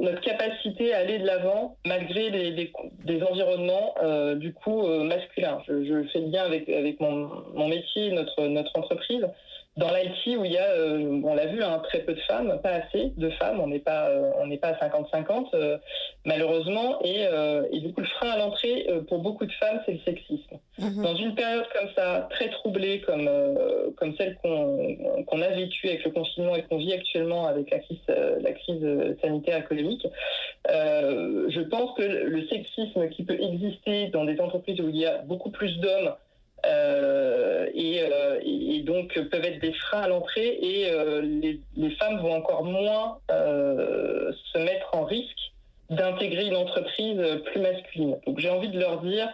notre 0.01 0.21
capacité 0.21 0.93
à 0.95 0.99
aller 0.99 1.19
de 1.19 1.27
l'avant 1.27 1.77
malgré 1.87 2.31
des 2.31 3.23
environnements 3.23 3.95
du 4.37 4.53
coup 4.53 4.87
masculins. 5.05 5.63
Je, 5.69 6.05
fais 6.13 6.21
bien 6.21 6.45
avec, 6.45 6.69
avec 6.69 7.01
mon, 7.01 7.69
métier, 7.69 8.13
notre 8.13 8.79
entreprise 8.79 9.27
dans 9.79 9.95
l'IT 9.95 10.37
où 10.37 10.45
il 10.45 10.53
y 10.53 10.59
a, 10.59 10.70
euh, 10.70 11.20
on 11.22 11.35
l'a 11.35 11.47
vu, 11.47 11.62
hein, 11.62 11.81
très 11.85 12.01
peu 12.01 12.12
de 12.12 12.20
femmes, 12.20 12.59
pas 12.62 12.70
assez 12.70 13.12
de 13.16 13.31
femmes, 13.31 13.61
on 13.61 13.68
n'est 13.68 13.79
pas, 13.79 14.09
euh, 14.09 14.33
on 14.41 14.49
n'est 14.49 14.59
pas 14.59 14.70
à 14.70 14.89
50-50 14.89 15.55
euh, 15.55 15.79
malheureusement, 16.24 16.99
et, 17.05 17.26
et, 17.72 17.81
du 17.81 17.93
coup 17.93 18.01
le 18.01 18.07
frein 18.07 18.31
à 18.31 18.39
l'entrée 18.39 18.87
pour 19.09 19.20
beaucoup 19.20 19.47
de 19.47 19.53
femmes, 19.53 19.81
c'est 19.87 19.93
le 19.93 20.01
sexisme. 20.01 20.59
Mhm. 20.79 21.03
Dans 21.03 21.14
une 21.14 21.35
période 21.35 21.64
comme 21.72 21.89
ça, 21.97 22.29
très 22.31 22.51
troublée 22.51 23.01
comme 23.01 23.31
comme 23.97 24.14
celle 24.16 24.37
qu'on 24.43 25.43
a 25.43 25.49
vécue 25.49 25.89
avec 25.89 26.05
le 26.05 26.11
confinement 26.11 26.57
et 26.57 26.62
qu'on 26.64 26.79
vit 26.79 26.93
actuellement 26.93 27.47
avec 27.47 27.70
la 27.70 27.79
crise, 27.79 27.99
la 28.09 28.53
crise 28.53 28.85
sanitaire 29.22 29.59
économique, 29.59 30.07
je 30.68 31.61
pense 31.61 31.97
que 31.97 32.03
le 32.03 32.47
sexisme 32.49 33.09
qui 33.09 33.22
peut 33.24 33.41
exister 33.41 34.09
dans 34.09 34.24
des 34.24 34.41
entreprises 34.41 34.81
où 34.81 34.89
il 34.89 34.97
y 34.97 35.07
a 35.07 35.18
beaucoup 35.18 35.51
plus 35.51 35.79
d'hommes 35.79 36.12
euh, 36.67 37.67
euh, 37.77 38.41
et, 38.43 38.83
donc 38.83 39.19
peuvent 39.31 39.45
être 39.45 39.61
des 39.61 39.73
freins 39.73 40.03
à 40.03 40.09
l'entrée 40.09 40.59
et 40.61 40.91
euh, 40.91 41.21
les, 41.21 41.91
femmes 41.97 42.19
vont 42.21 42.35
encore 42.35 42.65
moins 42.65 43.19
se 43.29 44.59
mettre 44.59 44.95
en 44.95 45.05
risque 45.05 45.53
d'intégrer 45.91 46.47
une 46.47 46.57
entreprise 46.57 47.21
plus 47.47 47.61
masculine. 47.61 48.17
Donc 48.27 48.39
j'ai 48.39 48.51
envie 48.51 48.69
de 48.69 48.79
leur 48.79 49.01
dire, 49.03 49.29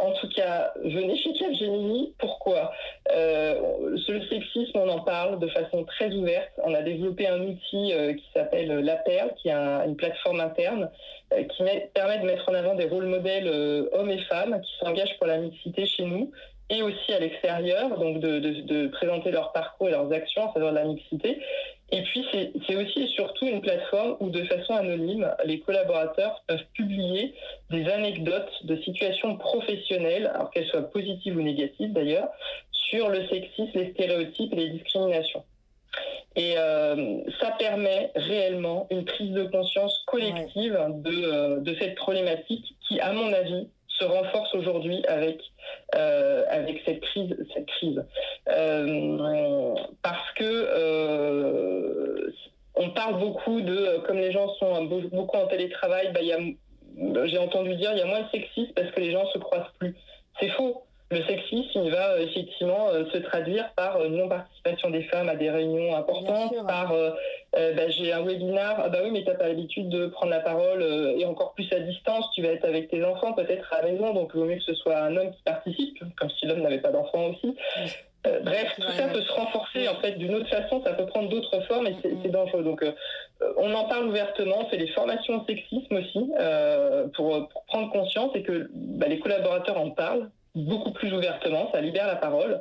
en 0.00 0.12
tout 0.12 0.28
cas, 0.34 0.72
venez 0.84 1.16
chez 1.16 1.32
Capgemini. 1.34 2.14
Pourquoi 2.18 2.72
Sur 3.08 4.14
le 4.14 4.26
sexisme, 4.28 4.78
on 4.78 4.88
en 4.88 5.00
parle 5.00 5.38
de 5.38 5.48
façon 5.48 5.84
très 5.84 6.12
ouverte. 6.12 6.50
On 6.64 6.74
a 6.74 6.82
développé 6.82 7.26
un 7.28 7.40
outil 7.40 7.92
qui 8.16 8.24
s'appelle 8.34 8.80
La 8.80 8.96
Perle, 8.96 9.32
qui 9.40 9.48
est 9.48 9.52
une 9.52 9.96
plateforme 9.96 10.40
interne 10.40 10.90
euh, 11.32 11.44
qui 11.44 11.62
permet 11.94 12.18
de 12.18 12.26
mettre 12.26 12.48
en 12.48 12.54
avant 12.54 12.74
des 12.74 12.86
rôles 12.86 13.06
modèles 13.06 13.46
euh, 13.46 13.88
hommes 13.92 14.10
et 14.10 14.18
femmes 14.18 14.60
qui 14.60 14.72
s'engagent 14.80 15.16
pour 15.18 15.26
la 15.26 15.38
mixité 15.38 15.86
chez 15.86 16.04
nous 16.04 16.30
et 16.70 16.82
aussi 16.82 17.12
à 17.12 17.18
l'extérieur, 17.18 17.98
donc 17.98 18.20
de, 18.20 18.86
présenter 18.88 19.30
leur 19.30 19.52
parcours 19.52 19.88
et 19.88 19.92
leurs 19.92 20.12
actions 20.12 20.42
en 20.42 20.52
faveur 20.52 20.70
de 20.70 20.76
la 20.76 20.84
mixité. 20.84 21.38
Et 21.90 22.02
puis, 22.02 22.24
c'est 22.32 22.76
aussi 22.76 23.02
et 23.02 23.06
surtout 23.08 23.46
une 23.46 23.60
plateforme 23.60 24.16
où, 24.20 24.30
de 24.30 24.42
façon 24.44 24.74
anonyme, 24.74 25.30
les 25.44 25.60
collaborateurs 25.60 26.42
peuvent 26.46 26.64
publier 26.72 27.34
des 27.70 27.86
anecdotes 27.88 28.50
de 28.64 28.76
situations 28.76 29.36
professionnelles, 29.36 30.30
alors 30.34 30.50
qu'elles 30.50 30.68
soient 30.68 30.90
positives 30.90 31.36
ou 31.36 31.42
négatives 31.42 31.92
d'ailleurs, 31.92 32.28
sur 32.70 33.10
le 33.10 33.26
sexisme, 33.28 33.70
les 33.74 33.90
stéréotypes 33.90 34.52
et 34.54 34.56
les 34.56 34.70
discriminations. 34.70 35.44
Et 36.34 36.54
euh, 36.56 37.18
ça 37.40 37.50
permet 37.58 38.10
réellement 38.16 38.86
une 38.90 39.04
prise 39.04 39.32
de 39.32 39.44
conscience 39.44 40.02
collective 40.06 40.78
de, 40.88 41.10
euh, 41.10 41.60
de, 41.60 41.74
cette 41.74 41.94
problématique 41.94 42.74
qui, 42.88 43.00
à 43.00 43.12
mon 43.12 43.30
avis, 43.32 43.68
se 43.98 44.04
renforce 44.04 44.54
aujourd'hui 44.54 45.04
avec, 45.06 45.40
euh, 45.94 46.44
avec 46.48 46.82
cette 46.84 47.00
crise. 47.00 47.36
Cette 47.54 47.66
crise. 47.66 48.02
parce 50.02 50.30
que 50.36 50.72
on 52.74 52.88
parle 52.90 53.18
beaucoup 53.18 53.60
de, 53.60 53.98
comme 54.06 54.16
les 54.16 54.32
gens 54.32 54.48
sont 54.54 54.84
beaucoup 54.84 55.36
en 55.36 55.46
télétravail, 55.46 56.10
bah, 56.12 56.20
j'ai 57.26 57.38
entendu 57.38 57.74
dire 57.76 57.90
il 57.92 57.98
y 57.98 58.02
a 58.02 58.06
moins 58.06 58.22
de 58.22 58.30
sexisme 58.30 58.72
parce 58.74 58.90
que 58.90 59.00
les 59.00 59.12
gens 59.12 59.26
se 59.26 59.38
croisent 59.38 59.72
plus. 59.78 59.94
C'est 60.40 60.48
faux 60.48 60.84
le 61.12 61.22
sexisme, 61.24 61.82
il 61.84 61.90
va 61.90 62.12
euh, 62.12 62.26
effectivement 62.26 62.88
euh, 62.88 63.04
se 63.12 63.18
traduire 63.18 63.70
par 63.74 63.96
euh, 63.96 64.08
non-participation 64.08 64.90
des 64.90 65.02
femmes 65.04 65.28
à 65.28 65.36
des 65.36 65.50
réunions 65.50 65.94
importantes, 65.94 66.54
par 66.66 66.94
bah, 67.52 67.88
j'ai 67.88 68.12
un 68.12 68.22
webinar, 68.22 68.80
ah 68.82 68.88
bah 68.88 69.00
oui, 69.04 69.10
mais 69.10 69.22
tu 69.22 69.28
n'as 69.28 69.34
pas 69.34 69.48
l'habitude 69.48 69.88
de 69.88 70.06
prendre 70.06 70.30
la 70.30 70.40
parole 70.40 70.82
et 70.82 71.24
encore 71.26 71.52
plus 71.54 71.70
à 71.72 71.80
distance, 71.80 72.30
tu 72.34 72.42
vas 72.42 72.48
être 72.48 72.64
avec 72.64 72.88
tes 72.88 73.04
enfants 73.04 73.32
peut-être 73.34 73.72
à 73.72 73.82
la 73.82 73.92
maison, 73.92 74.14
donc 74.14 74.30
il 74.34 74.40
vaut 74.40 74.46
mieux 74.46 74.56
que 74.56 74.62
ce 74.62 74.74
soit 74.74 74.98
un 74.98 75.16
homme 75.16 75.30
qui 75.30 75.42
participe, 75.42 75.98
comme 76.16 76.30
si 76.30 76.46
l'homme 76.46 76.62
n'avait 76.62 76.80
pas 76.80 76.90
d'enfants 76.90 77.26
aussi. 77.26 77.54
bref, 78.24 78.72
tout 78.76 78.92
ça 78.92 79.08
peut 79.08 79.20
se 79.20 79.32
renforcer 79.32 79.88
en 79.88 79.96
fait 79.96 80.12
d'une 80.12 80.34
autre 80.34 80.48
façon, 80.48 80.82
ça 80.82 80.94
peut 80.94 81.06
prendre 81.06 81.28
d'autres 81.28 81.60
formes 81.62 81.86
et 81.86 81.96
c'est 82.02 82.30
dangereux. 82.30 82.62
Donc, 82.62 82.84
on 83.58 83.74
en 83.74 83.84
parle 83.84 84.06
ouvertement, 84.06 84.60
on 84.60 84.66
fait 84.66 84.78
des 84.78 84.88
formations 84.88 85.42
au 85.42 85.46
sexisme 85.46 85.96
aussi 85.96 86.30
pour, 87.14 87.48
prendre 87.66 87.90
conscience 87.90 88.30
et 88.34 88.42
que 88.42 88.70
bah, 88.72 89.08
les 89.08 89.18
collaborateurs 89.20 89.78
en 89.78 89.90
parlent 89.90 90.30
beaucoup 90.54 90.92
plus 90.92 91.12
ouvertement, 91.12 91.70
ça 91.72 91.80
libère 91.80 92.06
la 92.06 92.16
parole. 92.16 92.60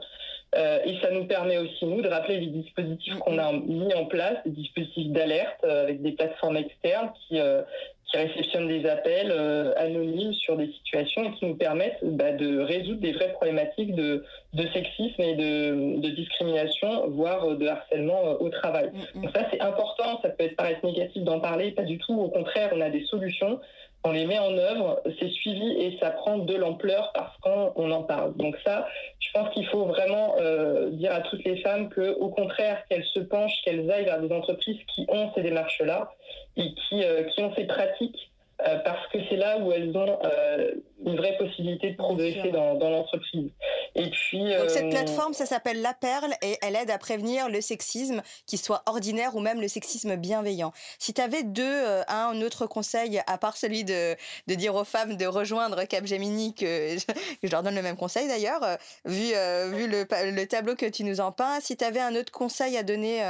Euh, 0.55 0.79
et 0.85 0.99
ça 1.01 1.11
nous 1.11 1.25
permet 1.25 1.57
aussi, 1.57 1.85
nous, 1.85 2.01
de 2.01 2.09
rappeler 2.09 2.39
les 2.39 2.47
dispositifs 2.47 3.15
qu'on 3.19 3.37
a 3.37 3.53
mis 3.53 3.93
en 3.93 4.05
place, 4.05 4.37
des 4.45 4.51
dispositifs 4.51 5.09
d'alerte 5.11 5.63
euh, 5.63 5.83
avec 5.83 6.01
des 6.01 6.11
plateformes 6.11 6.57
externes 6.57 7.09
qui, 7.15 7.39
euh, 7.39 7.61
qui 8.05 8.17
réceptionnent 8.17 8.67
des 8.67 8.85
appels 8.85 9.31
anonymes 9.77 10.33
sur 10.33 10.57
des 10.57 10.67
situations 10.67 11.23
et 11.23 11.31
qui 11.37 11.45
nous 11.45 11.55
permettent 11.55 11.99
bah, 12.03 12.33
de 12.33 12.59
résoudre 12.59 12.99
des 12.99 13.13
vraies 13.13 13.31
problématiques 13.31 13.95
de, 13.95 14.25
de 14.53 14.67
sexisme 14.73 15.21
et 15.21 15.35
de, 15.35 16.01
de, 16.01 16.09
discrimination, 16.09 17.07
voire 17.07 17.55
de 17.55 17.67
harcèlement 17.67 18.33
au 18.41 18.49
travail. 18.49 18.89
Mm, 18.91 19.19
mm. 19.19 19.21
Donc 19.21 19.31
ça, 19.33 19.47
c'est 19.51 19.61
important, 19.61 20.19
ça 20.21 20.27
peut 20.27 20.49
paraître 20.57 20.85
négatif 20.85 21.23
d'en 21.23 21.39
parler, 21.39 21.71
pas 21.71 21.83
du 21.83 21.97
tout. 21.97 22.19
Au 22.19 22.27
contraire, 22.27 22.71
on 22.75 22.81
a 22.81 22.89
des 22.89 23.05
solutions 23.05 23.61
on 24.03 24.11
les 24.11 24.25
met 24.25 24.39
en 24.39 24.57
œuvre, 24.57 25.01
c'est 25.19 25.29
suivi 25.29 25.71
et 25.79 25.97
ça 25.99 26.11
prend 26.11 26.39
de 26.39 26.55
l'ampleur 26.55 27.11
parce 27.13 27.37
qu'on 27.37 27.91
en 27.91 28.03
parle. 28.03 28.35
Donc 28.35 28.55
ça, 28.65 28.87
je 29.19 29.29
pense 29.31 29.53
qu'il 29.53 29.65
faut 29.67 29.85
vraiment 29.85 30.35
euh, 30.39 30.89
dire 30.89 31.13
à 31.13 31.21
toutes 31.21 31.43
les 31.43 31.57
femmes 31.57 31.89
que, 31.89 32.15
au 32.15 32.29
contraire, 32.29 32.83
qu'elles 32.89 33.05
se 33.05 33.19
penchent, 33.19 33.61
qu'elles 33.63 33.89
aillent 33.91 34.05
vers 34.05 34.19
des 34.19 34.33
entreprises 34.33 34.79
qui 34.93 35.05
ont 35.09 35.31
ces 35.35 35.41
démarches-là 35.41 36.11
et 36.57 36.73
qui, 36.73 37.03
euh, 37.03 37.23
qui 37.25 37.41
ont 37.43 37.53
ces 37.55 37.65
pratiques 37.65 38.30
euh, 38.67 38.77
parce 38.85 39.07
que 39.11 39.17
c'est 39.27 39.37
là 39.37 39.57
où 39.57 39.71
elles 39.71 39.95
ont 39.97 40.19
euh, 40.23 40.71
une 41.03 41.17
vraie 41.17 41.35
possibilité 41.37 41.91
de 41.91 41.97
progresser 41.97 42.51
dans, 42.51 42.77
l'entreprise. 42.77 43.49
Et 43.95 44.09
puis 44.11 44.53
donc 44.55 44.69
cette 44.69 44.85
euh, 44.85 44.89
plateforme, 44.89 45.33
ça 45.33 45.47
s'appelle 45.47 45.81
La 45.81 45.95
Perle 45.95 46.33
et 46.43 46.57
elle 46.61 46.75
aide 46.75 46.91
à 46.91 46.99
prévenir 46.99 47.49
le 47.49 47.59
sexisme, 47.59 48.21
qu'il 48.45 48.59
soit 48.59 48.83
ordinaire 48.85 49.35
ou 49.35 49.39
même 49.39 49.61
le 49.61 49.67
sexisme 49.67 50.15
bienveillant. 50.15 50.73
Si 50.99 51.11
tu 51.13 51.21
avais 51.21 51.43
deux, 51.43 51.81
un 52.07 52.39
autre 52.41 52.67
conseil 52.67 53.19
à 53.25 53.37
part 53.39 53.57
celui 53.57 53.83
de, 53.83 54.15
de 54.47 54.55
dire 54.55 54.75
aux 54.75 54.83
femmes 54.83 55.17
de 55.17 55.25
rejoindre 55.25 55.83
Capgemini, 55.85 56.53
que 56.53 56.97
je, 56.97 57.05
je 57.43 57.49
leur 57.49 57.63
donne 57.63 57.75
le 57.75 57.81
même 57.81 57.97
conseil 57.97 58.27
d'ailleurs, 58.27 58.61
vu, 59.05 59.33
vu 59.73 59.87
le, 59.87 60.05
le, 60.31 60.45
tableau 60.45 60.75
que 60.75 60.85
tu 60.85 61.03
nous 61.03 61.19
en 61.19 61.31
peins, 61.31 61.59
si 61.61 61.77
tu 61.77 61.83
avais 61.83 61.99
un 61.99 62.15
autre 62.15 62.31
conseil 62.31 62.77
à 62.77 62.83
donner 62.83 63.23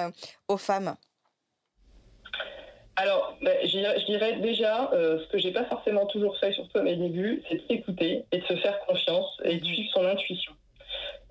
aux 0.50 0.58
femmes? 0.58 0.96
Alors, 3.02 3.36
ben, 3.42 3.58
je 3.64 4.06
dirais 4.06 4.36
déjà, 4.36 4.92
euh, 4.94 5.18
ce 5.20 5.28
que 5.32 5.40
j'ai 5.40 5.52
pas 5.52 5.66
forcément 5.66 6.06
toujours 6.06 6.38
fait, 6.38 6.52
surtout 6.54 6.78
à 6.78 6.84
mes 6.84 6.96
débuts, 6.96 7.42
c'est 7.50 7.56
de 7.56 7.64
s'écouter 7.68 8.26
et 8.32 8.38
de 8.38 8.46
se 8.46 8.56
faire 8.58 8.80
confiance 8.82 9.42
et 9.44 9.58
de 9.58 9.66
suivre 9.66 9.90
son 9.92 10.06
intuition. 10.06 10.54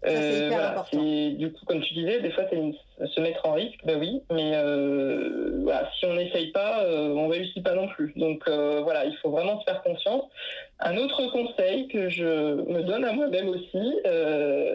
c'est 0.03 0.17
euh, 0.17 0.47
hyper 0.49 0.71
important. 0.71 0.99
Du 0.99 1.53
coup, 1.53 1.65
comme 1.67 1.81
tu 1.81 1.95
disais, 1.95 2.21
des 2.21 2.33
fois, 2.33 2.45
c'est 2.51 3.07
se 3.07 3.21
mettre 3.21 3.47
en 3.47 3.53
risque, 3.53 3.79
bah 3.85 3.93
oui, 3.99 4.21
mais 4.33 4.51
euh, 4.57 5.65
si 5.97 6.07
on 6.07 6.15
n'essaye 6.15 6.51
pas, 6.51 6.85
on 6.89 7.29
réussit 7.29 7.63
pas 7.63 7.75
non 7.75 7.87
plus. 7.87 8.13
Donc 8.17 8.49
voilà, 8.49 9.05
il 9.05 9.17
faut 9.19 9.31
vraiment 9.31 9.61
se 9.61 9.65
faire 9.65 9.83
confiance. 9.83 10.25
Un 10.81 10.97
autre 10.97 11.25
conseil 11.31 11.87
que 11.87 12.09
je 12.09 12.25
me 12.25 12.83
donne 12.83 13.05
à 13.05 13.13
moi-même 13.13 13.49
aussi, 13.49 13.95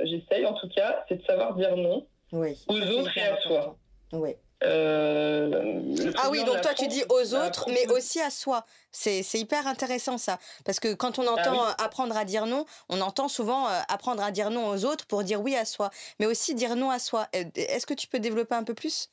j'essaye 0.05 0.45
en 0.45 0.53
tout 0.53 0.69
cas, 0.69 1.03
c'est 1.09 1.17
de 1.17 1.25
savoir 1.25 1.55
dire 1.55 1.75
non 1.75 2.05
aux 2.31 2.37
autres 2.39 3.17
et 3.17 3.21
à 3.21 3.37
soi. 3.41 3.75
Oui. 4.13 4.35
Euh, 4.63 5.81
ah 6.17 6.29
oui, 6.31 6.43
donc 6.45 6.61
toi 6.61 6.73
tu 6.73 6.87
dis 6.87 7.03
aux 7.09 7.35
autres, 7.35 7.69
mais 7.69 7.91
aussi 7.91 8.21
à 8.21 8.29
soi. 8.29 8.65
C'est 8.91 9.21
hyper 9.33 9.67
intéressant 9.67 10.17
ça. 10.17 10.39
Parce 10.63 10.79
que 10.79 10.93
quand 10.93 11.19
on 11.19 11.27
ah 11.27 11.31
entend 11.31 11.63
apprendre 11.83 12.15
à 12.15 12.25
dire 12.25 12.45
non, 12.45 12.65
on 12.89 13.01
entend 13.01 13.27
souvent 13.27 13.67
euh, 13.67 13.81
apprendre 13.89 14.23
à 14.23 14.31
dire 14.31 14.49
non 14.49 14.67
aux 14.67 14.85
autres 14.85 15.05
pour 15.07 15.23
dire 15.23 15.41
oui 15.41 15.55
à 15.55 15.65
soi, 15.65 15.89
mais 16.19 16.25
aussi 16.25 16.55
dire 16.55 16.75
non 16.75 16.89
à 16.89 16.99
soi. 16.99 17.27
Euh, 17.35 17.43
est-ce 17.55 17.85
que 17.85 17.93
tu 17.93 18.07
peux 18.07 18.19
développer 18.19 18.55
un 18.55 18.63
peu 18.63 18.73
plus? 18.73 19.09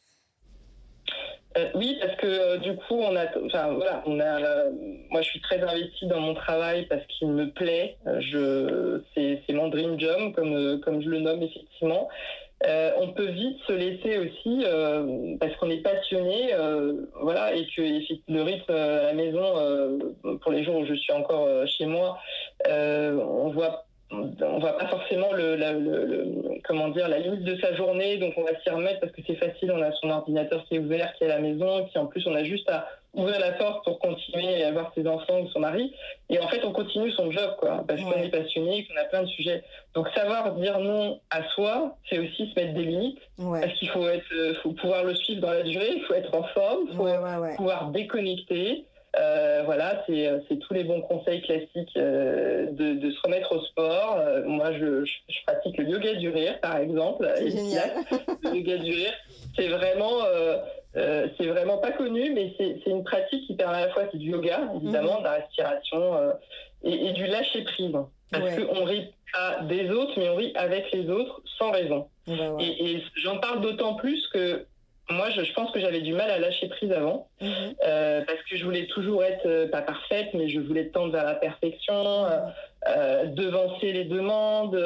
Oui, 1.74 1.98
parce 2.00 2.16
que 2.16 2.56
du 2.58 2.74
coup, 2.76 2.94
on 2.94 3.14
a, 3.14 3.26
enfin 3.44 3.74
voilà, 3.74 4.02
on 4.06 4.18
a. 4.20 4.70
moi, 5.10 5.20
je 5.20 5.28
suis 5.28 5.40
très 5.42 5.60
investie 5.60 6.06
dans 6.06 6.20
mon 6.20 6.32
travail 6.32 6.86
parce 6.86 7.04
qu'il 7.08 7.28
me 7.28 7.50
plaît. 7.50 7.98
Je, 8.06 9.02
c'est 9.14 9.52
mon 9.52 9.68
dream 9.68 10.00
job, 10.00 10.32
comme 10.34 10.80
comme 10.80 11.02
je 11.02 11.10
le 11.10 11.20
nomme 11.20 11.42
effectivement. 11.42 12.08
Euh, 12.66 12.92
on 12.98 13.08
peut 13.08 13.28
vite 13.30 13.58
se 13.66 13.72
laisser 13.72 14.18
aussi 14.18 14.64
euh, 14.64 15.36
parce 15.40 15.54
qu'on 15.56 15.70
est 15.70 15.82
passionné, 15.82 16.54
euh, 16.54 17.06
voilà, 17.20 17.54
et 17.54 17.66
que 17.66 17.82
le 18.28 18.42
rythme 18.42 18.72
à 18.72 19.02
la 19.02 19.12
maison, 19.14 19.98
pour 20.42 20.52
les 20.52 20.62
jours 20.64 20.76
où 20.76 20.86
je 20.86 20.94
suis 20.94 21.12
encore 21.12 21.48
chez 21.66 21.86
moi, 21.86 22.18
on 22.68 23.50
voit 23.50 23.84
on 24.10 24.58
voit 24.58 24.76
pas 24.76 24.88
forcément 24.88 25.32
le, 25.32 25.56
dire 26.92 27.08
la 27.08 27.18
limite 27.18 27.44
de 27.44 27.56
sa 27.60 27.74
journée, 27.74 28.18
donc 28.18 28.34
on 28.36 28.42
va 28.42 28.60
s'y 28.60 28.68
remettre 28.68 29.00
parce 29.00 29.12
que 29.12 29.22
c'est 29.26 29.36
facile, 29.36 29.72
on 29.72 29.80
a 29.80 29.90
son 29.92 30.10
ordinateur 30.10 30.62
qui 30.64 30.74
est 30.74 30.78
ouvert, 30.78 31.12
qui 31.14 31.24
est 31.24 31.30
à 31.30 31.36
la 31.36 31.40
maison, 31.40 31.86
puis 31.86 31.98
en 31.98 32.06
plus 32.06 32.26
on 32.26 32.34
a 32.34 32.44
juste 32.44 32.68
à 32.68 32.86
ouvrir 33.14 33.38
la 33.40 33.52
porte 33.52 33.84
pour 33.84 33.98
continuer 33.98 34.64
à 34.64 34.68
avoir 34.68 34.92
ses 34.94 35.06
enfants 35.06 35.40
ou 35.40 35.48
son 35.48 35.60
mari. 35.60 35.94
Et 36.30 36.38
en 36.38 36.48
fait, 36.48 36.64
on 36.64 36.72
continue 36.72 37.10
son 37.12 37.30
job, 37.30 37.56
quoi, 37.58 37.84
parce 37.86 38.00
qu'on 38.00 38.12
est 38.12 38.30
passionné, 38.30 38.86
qu'on 38.86 38.98
a 38.98 39.04
plein 39.04 39.22
de 39.22 39.28
sujets. 39.28 39.62
Donc, 39.94 40.08
savoir 40.14 40.54
dire 40.54 40.78
non 40.78 41.20
à 41.30 41.42
soi, 41.50 41.96
c'est 42.08 42.18
aussi 42.18 42.50
se 42.50 42.58
mettre 42.58 42.74
des 42.74 42.84
limites. 42.84 43.20
Parce 43.36 43.72
qu'il 43.74 43.88
faut 43.90 44.08
être, 44.08 44.24
euh, 44.32 44.54
faut 44.62 44.72
pouvoir 44.72 45.04
le 45.04 45.14
suivre 45.14 45.42
dans 45.42 45.50
la 45.50 45.62
durée, 45.62 45.90
il 45.96 46.02
faut 46.02 46.14
être 46.14 46.34
en 46.34 46.44
forme, 46.44 46.86
il 46.90 46.96
faut 46.96 47.56
pouvoir 47.56 47.90
déconnecter. 47.90 48.86
Euh, 49.20 49.60
voilà, 49.66 50.02
euh, 50.08 50.40
c'est 50.48 50.58
tous 50.58 50.72
les 50.72 50.84
bons 50.84 51.02
conseils 51.02 51.42
classiques 51.42 51.94
de, 51.94 52.94
de, 52.94 53.10
se 53.10 53.20
remettre 53.22 53.54
au 53.54 53.60
sport. 53.60 54.18
moi, 54.46 54.72
je, 54.72 55.04
je, 55.04 55.44
pratique 55.46 55.76
le 55.76 55.86
yoga 55.86 56.14
du 56.14 56.30
rire, 56.30 56.58
par 56.62 56.78
exemple. 56.78 57.30
C'est 57.36 57.50
génial. 57.50 57.90
Le 58.42 58.56
yoga 58.56 58.78
du 58.78 58.90
rire, 58.90 59.12
c'est 59.54 59.68
vraiment 59.68 60.22
euh, 60.94 61.28
c'est 61.38 61.46
vraiment 61.46 61.78
pas 61.78 61.91
connu, 62.02 62.30
mais 62.32 62.54
c'est 62.58 62.90
une 62.90 63.04
pratique 63.04 63.46
qui 63.46 63.54
permet 63.54 63.78
à 63.78 63.86
la 63.86 63.92
fois 63.92 64.04
du 64.14 64.30
yoga, 64.30 64.60
évidemment, 64.76 65.14
mhm. 65.14 65.18
de 65.18 65.24
la 65.24 65.32
respiration 65.32 66.14
euh, 66.14 66.32
et, 66.82 67.12
du 67.12 67.26
lâcher 67.26 67.62
prise. 67.62 67.92
Parce 68.30 68.56
qu'on 68.56 68.84
rit 68.84 69.12
pas 69.32 69.60
des 69.64 69.90
autres, 69.90 70.12
mais 70.16 70.28
on 70.28 70.36
rit 70.36 70.52
avec 70.54 70.90
les 70.92 71.08
autres 71.10 71.42
sans 71.58 71.70
raison. 71.70 72.08
Et, 72.58 73.02
j'en 73.16 73.38
parle 73.38 73.60
d'autant 73.60 73.94
plus 73.94 74.26
que 74.28 74.66
moi, 75.10 75.28
je, 75.30 75.52
pense 75.52 75.70
que 75.72 75.80
j'avais 75.80 76.00
du 76.00 76.14
mal 76.14 76.30
à 76.30 76.38
lâcher 76.38 76.68
prise 76.68 76.92
avant, 76.92 77.28
mhm. 77.40 77.74
euh, 77.84 78.22
parce 78.24 78.42
que 78.48 78.56
je 78.56 78.64
voulais 78.64 78.86
toujours 78.86 79.22
être 79.22 79.70
pas 79.70 79.82
parfaite, 79.82 80.28
mais 80.32 80.48
je 80.48 80.60
voulais 80.60 80.88
tendre 80.88 81.12
vers 81.12 81.24
la 81.24 81.34
perfection, 81.34 82.26
devancer 82.86 83.92
les 83.92 84.04
demandes, 84.04 84.76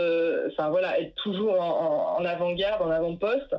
enfin 0.49 0.70
voilà, 0.70 1.01
être 1.01 1.14
toujours 1.14 1.61
en, 1.61 2.24
avant-garde, 2.24 2.82
en 2.82 2.90
avant-poste. 2.90 3.55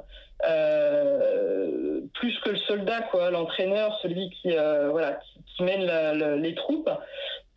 Euh, 0.45 2.01
plus 2.13 2.37
que 2.41 2.51
le 2.51 2.57
soldat, 2.57 3.01
quoi, 3.11 3.31
l'entraîneur, 3.31 3.97
celui 4.01 4.29
qui, 4.29 4.55
euh, 4.55 4.89
voilà, 4.91 5.19
qui, 5.55 5.63
mène 5.63 6.39
les 6.39 6.53
troupes. 6.53 6.89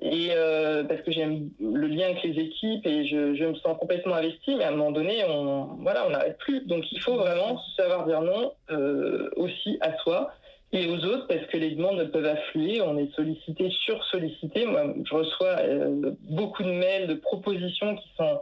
Et 0.03 0.31
euh, 0.31 0.83
parce 0.85 1.03
que 1.03 1.13
j'aime 1.13 1.51
le 1.61 1.87
lien 1.87 2.07
avec 2.07 2.23
les 2.23 2.41
équipes 2.41 2.87
et 2.87 3.05
je, 3.05 3.45
me 3.45 3.55
sens 3.57 3.77
complètement 3.79 4.15
investi, 4.15 4.55
mais 4.57 4.65
à 4.65 4.69
un 4.69 4.71
moment 4.71 4.93
donné, 4.93 5.23
on 5.29 5.77
voilà, 5.83 6.07
on 6.07 6.11
n'arrête 6.11 6.39
plus. 6.39 6.67
Donc 6.67 6.91
il 6.91 7.01
faut 7.03 7.17
vraiment 7.17 7.61
savoir 7.77 8.07
dire 8.07 8.23
non 8.23 8.53
aussi 9.37 9.77
à 9.83 9.95
soi 9.99 10.33
et 10.73 10.87
aux 10.89 11.05
autres 11.05 11.27
parce 11.27 11.45
que 11.47 11.57
les 11.57 11.71
demandes 11.71 12.03
peuvent 12.13 12.27
affluer. 12.27 12.81
On 12.81 12.97
est 12.97 13.13
sollicité, 13.15 13.71
sur-sollicité. 13.85 14.67
Moi, 14.67 14.95
je 15.05 15.15
reçois 15.15 15.57
beaucoup 16.31 16.63
de 16.63 16.73
mails, 16.73 17.09
de 17.09 17.15
propositions 17.15 17.97
qui 17.97 18.09
sont 18.17 18.41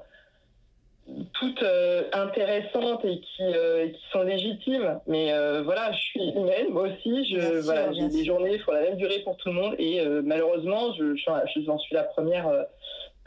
toutes 1.35 1.63
euh, 1.63 2.05
intéressantes 2.13 3.05
et 3.05 3.21
qui, 3.21 3.43
euh, 3.43 3.89
qui, 3.89 4.01
sont 4.13 4.23
légitimes. 4.23 5.01
Mais 5.07 5.33
euh, 5.33 5.63
voilà, 5.63 5.93
je 5.93 5.99
suis 5.99 6.31
humaine, 6.31 6.69
moi 6.71 6.89
aussi. 6.89 7.25
Je, 7.25 7.61
voilà, 7.61 7.93
j'ai 7.93 8.09
des 8.09 8.25
journées, 8.25 8.55
il 8.55 8.61
faut 8.61 8.73
la 8.73 8.83
même 8.83 8.97
durée 8.97 9.21
pour 9.21 9.37
tout 9.37 9.49
le 9.49 9.55
monde. 9.55 9.75
Et 9.79 10.05
malheureusement, 10.25 10.93
je, 10.99 11.15
je, 11.15 11.61
j'en 11.65 11.79
suis 11.79 11.95
la 11.95 12.05
première 12.05 12.49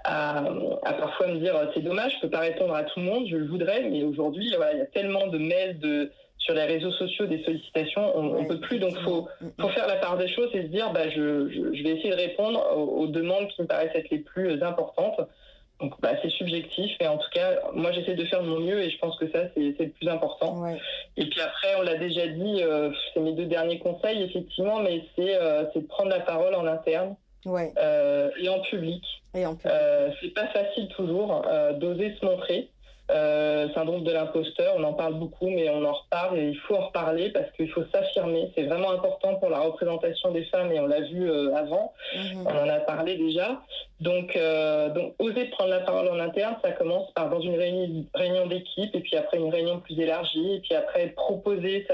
à, 0.03 0.43
à, 0.83 0.93
parfois 0.93 1.27
me 1.27 1.37
dire 1.37 1.55
c'est 1.73 1.81
dommage, 1.81 2.15
je 2.15 2.21
peux 2.21 2.29
pas 2.29 2.39
répondre 2.39 2.73
à 2.73 2.83
tout 2.83 2.99
le 2.99 3.05
monde, 3.05 3.27
je 3.29 3.37
le 3.37 3.47
voudrais. 3.47 3.83
Mais 3.83 4.03
aujourd'hui, 4.03 4.53
voilà, 4.55 4.73
il 4.73 4.79
y 4.79 4.83
a 4.83 4.87
tellement 4.87 5.27
de 5.27 5.37
mails 5.37 5.79
de 5.79 6.11
sur 6.41 6.55
les 6.55 6.63
réseaux 6.63 6.91
sociaux 6.91 7.27
des 7.27 7.43
sollicitations, 7.43 8.17
on 8.17 8.41
ne 8.41 8.47
peut 8.47 8.59
plus. 8.59 8.79
Donc, 8.79 8.93
il 8.97 9.03
faut, 9.03 9.27
mm, 9.41 9.45
mm. 9.45 9.51
faut 9.59 9.69
faire 9.69 9.87
la 9.87 9.97
part 9.97 10.17
des 10.17 10.27
choses 10.27 10.49
et 10.53 10.63
se 10.63 10.67
dire, 10.67 10.91
bah, 10.91 11.09
je, 11.09 11.49
je, 11.49 11.83
vais 11.83 11.91
essayer 11.91 12.09
de 12.09 12.15
répondre 12.15 12.61
aux, 12.75 13.03
aux, 13.03 13.07
demandes 13.07 13.47
qui 13.49 13.61
me 13.61 13.67
paraissent 13.67 13.95
être 13.95 14.09
les 14.09 14.19
plus 14.19 14.61
importantes. 14.63 15.21
Donc 15.81 15.99
bah, 15.99 16.11
c'est 16.21 16.29
subjectif, 16.29 16.91
et 16.99 17.07
en 17.07 17.17
tout 17.17 17.29
cas, 17.33 17.59
moi 17.73 17.91
j'essaie 17.91 18.13
de 18.13 18.23
faire 18.25 18.43
de 18.43 18.47
mon 18.47 18.59
mieux 18.59 18.83
et 18.83 18.91
je 18.91 18.99
pense 18.99 19.17
que 19.17 19.27
ça 19.31 19.45
c'est 19.55 19.79
le 19.79 19.89
plus 19.89 20.07
important. 20.07 20.63
Et 21.17 21.25
puis 21.25 21.41
après, 21.41 21.75
on 21.79 21.81
l'a 21.81 21.95
déjà 21.95 22.27
dit, 22.27 22.61
euh, 22.61 22.91
c'est 23.13 23.19
mes 23.19 23.33
deux 23.33 23.47
derniers 23.47 23.79
conseils 23.79 24.21
effectivement, 24.21 24.79
mais 24.79 25.03
c'est 25.15 25.35
euh, 25.35 25.63
de 25.75 25.79
prendre 25.79 26.09
la 26.09 26.19
parole 26.19 26.53
en 26.53 26.67
interne 26.67 27.15
euh, 27.47 28.29
et 28.39 28.47
en 28.47 28.59
public. 28.59 29.03
Et 29.33 29.43
en 29.43 29.55
public. 29.55 29.75
c'est 30.21 30.33
pas 30.35 30.47
facile 30.49 30.87
toujours 30.89 31.43
d'oser 31.79 32.15
se 32.21 32.25
montrer. 32.27 32.69
Euh, 33.13 33.67
syndrome 33.73 34.03
de 34.03 34.11
l'imposteur, 34.11 34.73
on 34.77 34.83
en 34.83 34.93
parle 34.93 35.15
beaucoup, 35.15 35.49
mais 35.49 35.69
on 35.69 35.83
en 35.83 35.91
reparle 35.91 36.39
et 36.39 36.49
il 36.49 36.57
faut 36.57 36.75
en 36.75 36.87
reparler 36.87 37.29
parce 37.29 37.51
qu'il 37.51 37.69
faut 37.69 37.83
s'affirmer. 37.93 38.51
C'est 38.55 38.63
vraiment 38.63 38.91
important 38.91 39.35
pour 39.35 39.49
la 39.49 39.59
représentation 39.59 40.31
des 40.31 40.45
femmes 40.45 40.71
et 40.71 40.79
on 40.79 40.87
l'a 40.87 41.01
vu 41.01 41.29
euh, 41.29 41.53
avant, 41.53 41.93
mhm. 42.15 42.47
on 42.47 42.49
en 42.49 42.69
a 42.69 42.79
parlé 42.79 43.17
déjà. 43.17 43.59
Donc, 43.99 44.35
euh, 44.35 44.89
donc, 44.89 45.13
oser 45.19 45.45
prendre 45.45 45.71
la 45.71 45.81
parole 45.81 46.07
en 46.09 46.19
interne, 46.19 46.55
ça 46.63 46.71
commence 46.71 47.11
par 47.11 47.29
dans 47.29 47.41
une 47.41 47.55
réunion, 47.55 48.05
réunion 48.13 48.47
d'équipe 48.47 48.95
et 48.95 49.01
puis 49.01 49.17
après 49.17 49.37
une 49.37 49.51
réunion 49.51 49.79
plus 49.79 49.99
élargie 49.99 50.53
et 50.53 50.59
puis 50.59 50.73
après 50.73 51.07
proposer 51.07 51.85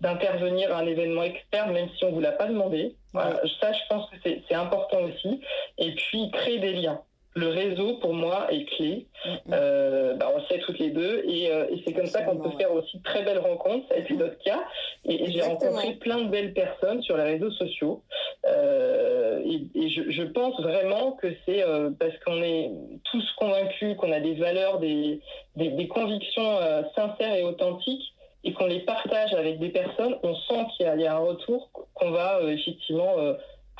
d'intervenir 0.00 0.74
à 0.74 0.78
un 0.78 0.86
événement 0.86 1.24
externe 1.24 1.72
même 1.72 1.88
si 1.98 2.04
on 2.04 2.12
vous 2.12 2.20
l'a 2.20 2.32
pas 2.32 2.46
demandé. 2.46 2.94
Ça, 3.12 3.72
je 3.72 3.88
pense 3.88 4.08
que 4.10 4.16
c'est 4.24 4.54
important 4.54 5.00
aussi. 5.02 5.40
Et 5.76 5.92
puis 5.92 6.30
créer 6.30 6.58
des 6.58 6.72
liens 6.72 7.00
le 7.34 7.48
réseau 7.48 7.94
pour 7.94 8.14
moi 8.14 8.46
est 8.50 8.64
clé. 8.64 9.06
Mm, 9.24 9.30
mm. 9.30 9.36
Euh, 9.52 10.14
bah, 10.14 10.30
on 10.34 10.38
le 10.38 10.44
sait 10.44 10.58
toutes 10.60 10.78
les 10.78 10.90
deux 10.90 11.22
et, 11.26 11.50
euh, 11.50 11.66
c'est 11.84 11.92
comme 11.92 12.06
ça 12.06 12.22
qu'on 12.22 12.36
peut 12.36 12.56
faire 12.58 12.72
aussi 12.72 13.00
très 13.02 13.22
belles 13.22 13.38
rencontres. 13.38 13.86
Ça 13.88 13.94
a 13.94 13.98
été 13.98 14.14
notre 14.14 14.38
cas 14.38 14.64
et, 15.04 15.30
j'ai 15.30 15.42
rencontré 15.42 15.94
plein 15.94 16.22
de 16.22 16.28
belles 16.28 16.52
personnes 16.52 17.02
sur 17.02 17.16
les 17.16 17.24
réseaux 17.24 17.50
sociaux. 17.52 18.02
Euh, 18.46 19.40
et, 19.74 19.88
je, 19.88 20.22
pense 20.22 20.60
vraiment 20.60 21.12
que 21.12 21.28
c'est 21.46 21.64
parce 21.98 22.16
qu'on 22.24 22.42
est 22.42 22.70
tous 23.10 23.24
convaincus 23.36 23.96
qu'on 23.96 24.12
a 24.12 24.20
des 24.20 24.34
valeurs, 24.34 24.78
des, 24.78 25.20
des, 25.56 25.88
convictions 25.88 26.58
sincères 26.94 27.34
et 27.34 27.42
authentiques 27.42 28.14
et 28.44 28.52
qu'on 28.52 28.66
les 28.66 28.80
partage 28.80 29.32
avec 29.34 29.58
des 29.58 29.70
personnes, 29.70 30.16
on 30.22 30.34
sent 30.34 30.66
qu'il 30.76 30.86
y, 30.86 31.00
y, 31.00 31.06
a 31.06 31.16
un 31.16 31.18
retour 31.18 31.70
qu'on 31.94 32.10
va 32.10 32.40
effectivement 32.42 33.14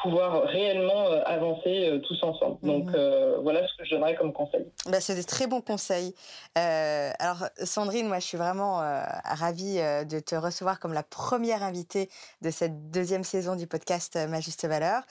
pouvoir 0.03 0.45
réellement 0.45 1.07
euh, 1.07 1.23
avancer 1.25 1.89
euh, 1.89 1.99
tous 1.99 2.23
ensemble. 2.23 2.59
Mhm. 2.63 2.69
Donc 2.69 2.95
euh, 2.95 3.39
voilà 3.43 3.67
ce 3.67 3.77
que 3.77 3.85
je 3.85 3.91
donnerais 3.95 4.15
comme 4.15 4.33
conseil. 4.33 4.67
Bah, 4.87 5.01
c'est 5.01 5.15
des 5.15 5.25
très 5.25 5.47
bons 5.47 5.61
conseils. 5.61 6.15
alors 6.55 7.47
Sandrine, 7.63 8.09
moi 8.09 8.19
je 8.19 8.27
suis 8.27 8.39
vraiment 8.39 8.79
ravie 9.25 9.77
de 9.77 10.21
te 10.21 10.35
recevoir 10.35 10.81
comme 10.81 10.93
la 10.93 11.03
première 11.03 11.63
invitée 11.63 12.09
de 12.43 12.51
cette 12.51 12.91
deuxième 12.91 13.25
saison 13.25 13.57
du 13.57 13.67
podcast 13.67 14.19
Ma 14.29 14.41
Juste 14.41 14.67
Valeur, 14.67 15.03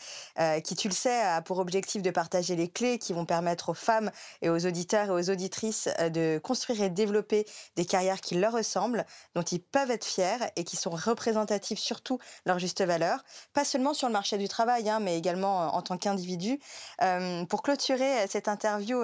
qui 0.63 0.75
tu 0.75 0.87
le 0.87 0.93
sais 0.93 1.21
a 1.21 1.41
pour 1.41 1.59
objectif 1.59 2.01
de 2.01 2.11
partager 2.11 2.55
les 2.55 2.67
clés 2.67 2.99
qui 2.99 3.13
vont 3.13 3.25
permettre 3.25 3.69
aux 3.69 3.73
femmes 3.73 4.11
et 4.41 4.49
aux 4.49 4.65
auditeurs 4.65 5.07
et 5.07 5.11
aux 5.11 5.29
auditrices 5.29 5.89
de 6.13 6.39
construire 6.39 6.81
et 6.81 6.89
développer 6.89 7.45
des 7.75 7.85
carrières 7.85 8.21
qui 8.21 8.35
leur 8.35 8.53
ressemblent, 8.53 9.05
dont 9.35 9.43
ils 9.43 9.61
peuvent 9.61 9.91
être 9.91 10.05
fiers 10.05 10.37
et 10.55 10.63
qui 10.63 10.75
sont 10.75 10.91
représentatives 10.91 11.79
surtout 11.79 12.19
leur 12.45 12.59
juste 12.59 12.83
valeur, 12.83 13.23
pas 13.53 13.65
seulement 13.65 13.93
sur 13.93 14.07
le 14.07 14.13
marché 14.13 14.37
du 14.37 14.47
travail, 14.47 14.76
Hein, 14.85 14.99
mais 14.99 15.17
également 15.17 15.63
euh, 15.63 15.67
en 15.67 15.81
tant 15.81 15.97
qu'individu. 15.97 16.59
Euh, 17.01 17.45
pour 17.45 17.63
clôturer 17.63 18.19
euh, 18.19 18.25
cette 18.29 18.47
interview, 18.47 19.03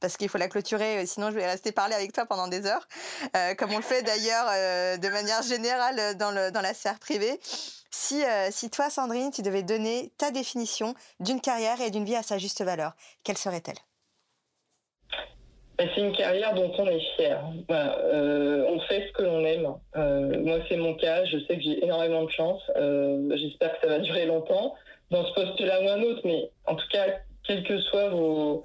parce 0.00 0.16
qu'il 0.16 0.28
faut 0.28 0.38
la 0.38 0.48
clôturer, 0.48 1.06
sinon 1.06 1.30
je 1.30 1.36
vais 1.36 1.46
rester 1.46 1.72
parler 1.72 1.94
avec 1.94 2.12
toi 2.12 2.26
pendant 2.26 2.48
des 2.48 2.66
heures, 2.66 2.86
comme 3.56 3.72
on 3.72 3.78
le 3.78 3.82
fait 3.82 4.02
d'ailleurs 4.02 4.46
de 4.98 5.08
manière 5.08 5.42
générale 5.42 6.16
dans, 6.18 6.30
la 6.30 6.74
sphère 6.74 6.98
privée. 6.98 7.40
Si, 7.90 8.22
toi, 8.70 8.90
Sandrine, 8.90 9.30
tu 9.30 9.42
devais 9.42 9.62
donner 9.62 10.12
ta 10.18 10.30
définition 10.30 10.94
d'une 11.18 11.40
carrière 11.40 11.80
et 11.80 11.90
d'une 11.90 12.04
vie 12.04 12.16
à 12.16 12.22
sa 12.22 12.36
juste 12.36 12.62
valeur, 12.62 12.94
quelle 13.24 13.38
serait-elle? 13.38 13.78
C'est 15.78 16.00
une 16.00 16.12
carrière 16.12 16.54
dont 16.54 16.72
on 16.78 16.86
est 16.86 17.00
fier. 17.16 17.38
on 17.68 18.80
fait 18.80 19.08
ce 19.08 19.12
que 19.12 19.22
l'on 19.22 19.44
aime. 19.44 19.74
moi, 20.44 20.58
c'est 20.68 20.76
mon 20.76 20.94
cas. 20.94 21.24
Je 21.24 21.38
sais 21.40 21.56
que 21.56 21.62
j'ai 21.62 21.84
énormément 21.84 22.24
de 22.24 22.30
chance. 22.30 22.62
J'espère 23.34 23.78
que 23.78 23.86
ça 23.86 23.88
va 23.88 23.98
durer 23.98 24.26
longtemps 24.26 24.74
dans 25.10 25.24
ce 25.24 25.32
poste-là 25.34 25.82
ou 25.82 25.88
un 25.88 26.02
autre, 26.02 26.20
mais 26.24 26.50
en 26.66 26.74
tout 26.74 26.88
cas, 26.90 27.06
quelles 27.44 27.62
que 27.62 27.78
soient 27.78 28.08
vos, 28.08 28.64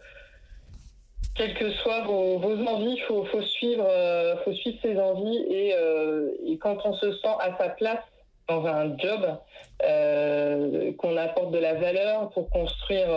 quelles 1.36 1.54
que 1.54 1.72
soient 1.72 2.02
vos, 2.02 2.44
envies, 2.68 2.96
il 2.96 3.02
faut, 3.02 3.26
suivre, 3.42 3.86
euh, 3.88 4.36
faut 4.44 4.54
suivre 4.54 4.78
ses 4.82 5.00
envies 5.00 5.46
euh, 5.52 6.32
et, 6.46 6.58
quand 6.58 6.78
on 6.86 6.94
se 6.94 7.14
sent 7.14 7.36
à 7.40 7.58
sa 7.58 7.70
place 7.70 8.04
dans 8.56 8.68
un 8.68 8.98
job, 8.98 9.38
euh, 9.84 10.92
qu'on 10.98 11.18
apporte 11.18 11.52
de 11.52 11.58
la 11.58 11.74
valeur 11.74 12.30
pour 12.30 12.50
construire, 12.50 13.08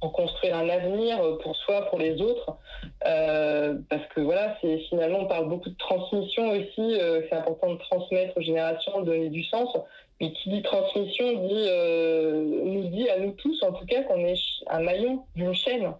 pour 0.00 0.12
construire 0.12 0.56
un 0.56 0.68
avenir 0.68 1.18
pour 1.42 1.56
soi, 1.56 1.86
pour 1.90 1.98
les 1.98 2.20
autres, 2.20 2.56
parce 3.00 4.06
que 4.14 4.20
voilà, 4.20 4.56
c'est 4.60 4.78
finalement 4.88 5.20
on 5.20 5.26
parle 5.26 5.48
beaucoup 5.48 5.70
de 5.70 5.76
transmission 5.76 6.50
aussi, 6.50 6.98
c'est 7.28 7.36
important 7.36 7.74
de 7.74 7.78
transmettre 7.78 8.36
aux 8.36 8.42
générations, 8.42 9.00
de 9.00 9.06
donner 9.06 9.28
du 9.28 9.44
sens. 9.44 9.76
Et 10.20 10.32
qui 10.32 10.50
dit 10.50 10.62
transmission 10.62 11.46
dit, 11.46 11.66
euh, 11.66 12.44
nous 12.64 12.88
dit 12.88 13.08
à 13.08 13.18
nous 13.18 13.32
tous, 13.32 13.62
en 13.62 13.72
tout 13.72 13.86
cas, 13.86 14.02
qu'on 14.02 14.18
est 14.18 14.38
un 14.68 14.80
maillon 14.80 15.24
d'une 15.34 15.54
chaîne. 15.54 15.94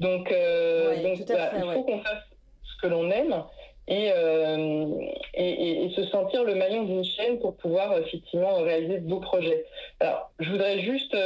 Donc, 0.00 0.32
euh, 0.32 0.94
bah, 1.28 1.50
il 1.54 1.74
faut 1.74 1.82
qu'on 1.82 2.00
fasse 2.00 2.22
ce 2.64 2.80
que 2.80 2.86
l'on 2.86 3.10
aime 3.10 3.44
euh, 3.88 4.86
et, 5.34 5.84
et, 5.84 5.90
se 5.90 6.04
sentir 6.06 6.42
le 6.44 6.54
maillon 6.54 6.84
d'une 6.84 7.04
chaîne 7.04 7.38
pour 7.38 7.56
pouvoir 7.56 7.96
effectivement 7.98 8.56
réaliser 8.62 8.98
de 8.98 9.08
beaux 9.08 9.20
projets. 9.20 9.64
Alors, 10.00 10.30
je 10.40 10.50
voudrais 10.50 10.80
juste 10.80 11.16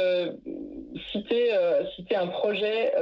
citer, 1.11 1.51
citer 1.95 2.15
un 2.15 2.27
projet 2.27 2.93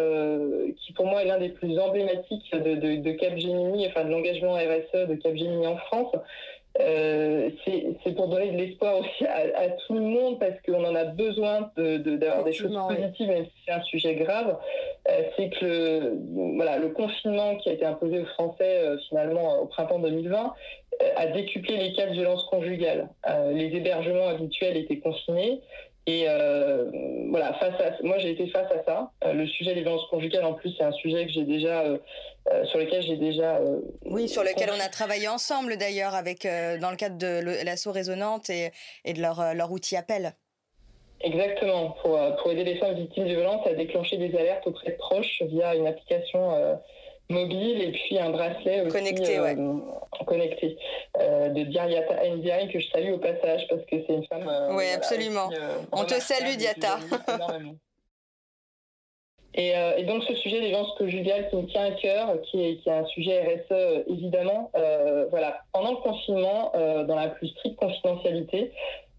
qui 0.77 0.93
pour 0.93 1.05
moi 1.05 1.23
est 1.23 1.25
l'un 1.25 1.39
des 1.39 1.49
plus 1.49 1.77
emblématiques 1.77 2.51
de, 2.53 2.75
de, 2.75 3.01
de 3.01 3.11
Capgemini, 3.11 3.87
enfin 3.87 4.05
de 4.05 4.11
l'engagement 4.11 4.53
RSE 4.53 5.07
de 5.07 5.15
Capgemini 5.15 5.67
en 5.67 5.77
France. 5.77 6.15
Euh, 6.79 7.49
c'est 8.05 8.15
pour 8.15 8.27
donner 8.27 8.51
de 8.51 8.57
l'espoir 8.57 8.99
aussi 8.99 9.25
à, 9.25 9.69
tout 9.69 9.93
le 9.93 10.01
monde 10.01 10.39
parce 10.39 10.53
qu'on 10.65 10.83
en 10.85 10.95
a 10.95 11.03
besoin 11.05 11.71
d'avoir 11.75 12.43
des 12.43 12.53
choses 12.53 12.77
positives, 12.87 13.27
même 13.27 13.45
si 13.45 13.51
c'est 13.65 13.73
un 13.73 13.81
sujet 13.81 14.15
grave. 14.15 14.57
Euh, 15.09 15.23
c'est 15.35 15.49
que 15.49 15.65
le, 15.65 16.17
voilà, 16.55 16.77
le 16.77 16.89
confinement 16.89 17.55
qui 17.57 17.69
a 17.69 17.73
été 17.73 17.85
imposé 17.85 18.19
aux 18.19 18.25
Français 18.25 18.79
euh, 18.79 18.97
finalement 19.09 19.59
au 19.61 19.65
printemps 19.65 19.99
2020 19.99 20.53
a 21.15 21.27
décuplé 21.27 21.77
les 21.77 21.93
cas 21.93 22.07
de 22.07 22.11
violence 22.11 22.43
conjugale. 22.45 23.07
les 23.53 23.73
hébergements 23.75 24.27
habituels 24.27 24.75
étaient 24.75 24.99
confinés. 24.99 25.61
Et 26.07 26.25
voilà, 27.29 27.53
face 27.53 27.79
à, 27.79 28.03
moi 28.03 28.17
j'ai 28.17 28.31
été 28.31 28.47
face 28.47 28.69
à 28.71 28.83
ça. 28.83 29.11
Le 29.31 29.45
sujet 29.47 29.75
des 29.75 29.81
violences 29.81 30.07
conjugales, 30.07 30.43
en 30.43 30.53
plus, 30.53 30.73
c'est 30.77 30.83
un 30.83 30.91
sujet 30.91 31.25
que 31.25 31.31
j'ai 31.31 31.43
déjà, 31.43 31.85
euh, 32.51 32.65
sur 32.65 32.79
lequel 32.79 33.01
j'ai 33.01 33.17
déjà. 33.17 33.59
oui, 34.05 34.27
sur 34.27 34.43
lequel 34.43 34.69
on 34.75 34.79
a 34.79 34.89
travaillé 34.89 35.27
ensemble 35.27 35.77
d'ailleurs, 35.77 36.15
avec 36.15 36.43
dans 36.45 36.91
le 36.91 36.97
cadre 36.97 37.17
de 37.17 37.63
l'assaut 37.63 37.91
résonante 37.91 38.49
et, 38.49 38.71
et 39.05 39.13
de 39.13 39.21
leur, 39.21 39.53
leur 39.53 39.71
outil 39.71 39.95
appel. 39.95 40.33
Exactement, 41.21 41.97
pour, 42.01 42.17
pour 42.41 42.51
aider 42.51 42.63
les 42.63 42.77
femmes 42.77 42.95
victimes 42.95 43.25
de 43.25 43.33
violences 43.33 43.67
à 43.67 43.73
déclencher 43.73 44.17
des 44.17 44.33
alertes 44.37 44.65
auprès 44.65 44.91
de 44.91 44.97
proches 44.97 45.41
via 45.49 45.75
une 45.75 45.87
application 45.87 46.79
mobile 47.29 47.81
et 47.81 47.91
puis 47.91 48.19
un 48.19 48.31
bracelet 48.31 48.81
aussi, 48.81 48.91
connecté, 48.91 49.39
ouais. 49.39 49.55
Euh, 49.57 50.25
connecté 50.25 50.77
euh, 51.19 51.49
de 51.49 51.63
Diariata 51.63 52.27
Ndiaye 52.27 52.69
que 52.69 52.79
je 52.79 52.87
salue 52.89 53.13
au 53.13 53.19
passage 53.19 53.67
parce 53.69 53.81
que 53.81 53.95
c'est 54.05 54.13
une 54.13 54.25
femme. 54.25 54.47
Euh, 54.47 54.75
oui, 54.75 54.85
absolument. 54.95 55.49
On 55.91 56.05
te 56.05 56.15
salue, 56.15 56.55
Diata. 56.57 56.97
Et, 59.61 59.73
et, 59.97 60.03
donc 60.05 60.23
ce 60.23 60.33
sujet 60.35 60.61
des 60.61 60.69
violences 60.69 60.95
conjugales 60.97 61.49
qui 61.49 61.57
me 61.57 61.65
tient 61.65 61.83
à 61.83 61.91
cœur, 61.91 62.41
qui 62.43 62.63
est, 62.63 62.87
un 62.87 63.05
sujet 63.07 63.41
RSE 63.41 64.05
évidemment, 64.07 64.71
voilà, 65.29 65.59
pendant 65.73 65.91
le 65.91 65.97
confinement, 65.97 66.71
dans 66.73 67.15
la 67.15 67.27
plus 67.27 67.49
stricte 67.49 67.77
confidentialité, 67.77 68.71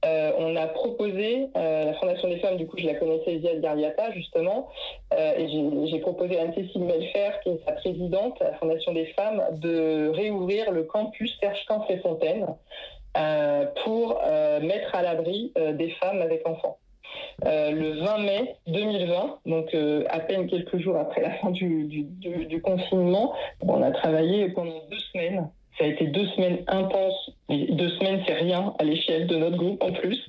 euh, 0.05 0.33
on 0.39 0.57
a 0.57 0.67
proposé, 0.67 1.49
euh, 1.57 1.85
la 1.85 1.95
Fondation 1.95 2.29
des 2.29 2.39
femmes, 2.39 2.57
du 2.57 2.67
coup 2.67 2.79
je 2.79 2.87
la 2.87 2.95
connaissais 2.95 3.37
via 3.37 3.55
Gariata 3.57 4.11
justement, 4.13 4.69
euh, 5.13 5.35
et 5.37 5.89
j'ai 5.91 5.99
proposé 5.99 6.39
à 6.39 6.43
Anne-Cécile 6.43 6.85
Melfer, 6.85 7.33
qui 7.43 7.51
est 7.51 7.65
sa 7.67 7.73
présidente 7.73 8.41
à 8.41 8.45
la 8.45 8.55
Fondation 8.55 8.93
des 8.93 9.07
femmes, 9.07 9.43
de 9.53 10.09
réouvrir 10.09 10.71
le 10.71 10.85
campus 10.85 11.37
Serge 11.39 11.67
Camp 11.67 11.85
et 11.91 11.99
Fontaine 11.99 12.47
pour 13.85 14.21
mettre 14.63 14.95
à 14.95 15.03
l'abri 15.03 15.53
des 15.57 15.91
femmes 15.91 16.23
avec 16.23 16.47
enfants. 16.47 16.79
Le 17.45 18.01
20 18.01 18.19
mai 18.19 18.57
2020, 18.67 19.39
donc 19.47 19.75
à 20.09 20.21
peine 20.21 20.47
quelques 20.47 20.79
jours 20.79 20.97
après 20.97 21.23
la 21.23 21.31
fin 21.39 21.51
du, 21.51 22.61
confinement, 22.63 23.35
on 23.61 23.83
a 23.83 23.91
travaillé 23.91 24.49
pendant 24.51 24.83
deux 24.91 24.99
semaines 25.13 25.49
ça 25.81 25.87
a 25.87 25.89
été 25.89 26.07
deux 26.09 26.27
semaines 26.29 26.63
intenses. 26.67 27.31
deux 27.49 27.89
semaines, 27.97 28.23
c'est 28.27 28.35
rien 28.35 28.75
à 28.79 28.85
l'échelle 28.85 29.27
de 29.27 29.37
notre 29.37 29.57
groupe 29.57 29.83
en 29.83 29.93
plus. 29.93 30.21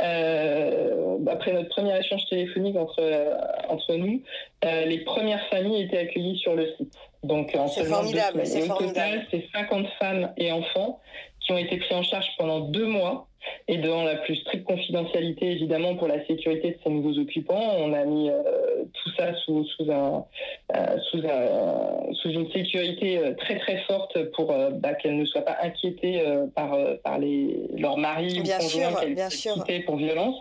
Euh, 0.00 1.18
après 1.28 1.52
notre 1.52 1.70
premier 1.70 1.98
échange 1.98 2.24
téléphonique 2.30 2.76
entre, 2.76 3.00
euh, 3.00 3.34
entre 3.68 3.94
nous, 3.96 4.22
euh, 4.64 4.84
les 4.84 4.98
premières 4.98 5.44
familles 5.48 5.82
étaient 5.82 5.98
accueillies 5.98 6.38
sur 6.38 6.54
le 6.54 6.68
site. 6.76 6.94
Donc, 7.24 7.56
c'est 7.68 7.84
formidable. 7.84 8.40
C'est 8.44 8.68
total, 8.68 9.26
c'est 9.30 9.44
50 9.52 9.86
femmes 10.00 10.32
et 10.36 10.52
enfants 10.52 11.00
qui 11.44 11.52
ont 11.52 11.58
été 11.58 11.76
pris 11.78 11.94
en 11.94 12.02
charge 12.02 12.26
pendant 12.38 12.60
deux 12.60 12.86
mois 12.86 13.26
et 13.68 13.78
dans 13.78 14.04
la 14.04 14.16
plus 14.16 14.36
stricte 14.36 14.64
confidentialité, 14.64 15.52
évidemment, 15.52 15.94
pour 15.96 16.08
la 16.08 16.24
sécurité 16.26 16.72
de 16.72 16.76
ces 16.82 16.90
nouveaux 16.90 17.18
occupants, 17.18 17.74
on 17.78 17.92
a 17.92 18.04
mis 18.04 18.30
euh, 18.30 18.84
tout 18.92 19.10
ça 19.16 19.34
sous, 19.34 19.64
sous, 19.64 19.90
un, 19.90 20.24
euh, 20.76 20.98
sous, 21.10 21.18
un, 21.18 22.12
sous, 22.14 22.30
une 22.30 22.50
sécurité 22.52 23.18
euh, 23.18 23.34
très 23.34 23.58
très 23.58 23.78
forte 23.78 24.16
pour 24.32 24.54
bah, 24.72 24.94
qu'elles 24.94 25.16
ne 25.16 25.24
soient 25.24 25.42
pas 25.42 25.58
inquiétées 25.62 26.22
par, 26.54 26.76
par 27.02 27.18
les, 27.18 27.68
leurs 27.76 27.98
maris 27.98 28.40
bien 28.40 28.58
ou 28.58 28.62
conjoints 28.62 29.64
qu'elles 29.66 29.84
pour 29.84 29.96
violence. 29.96 30.40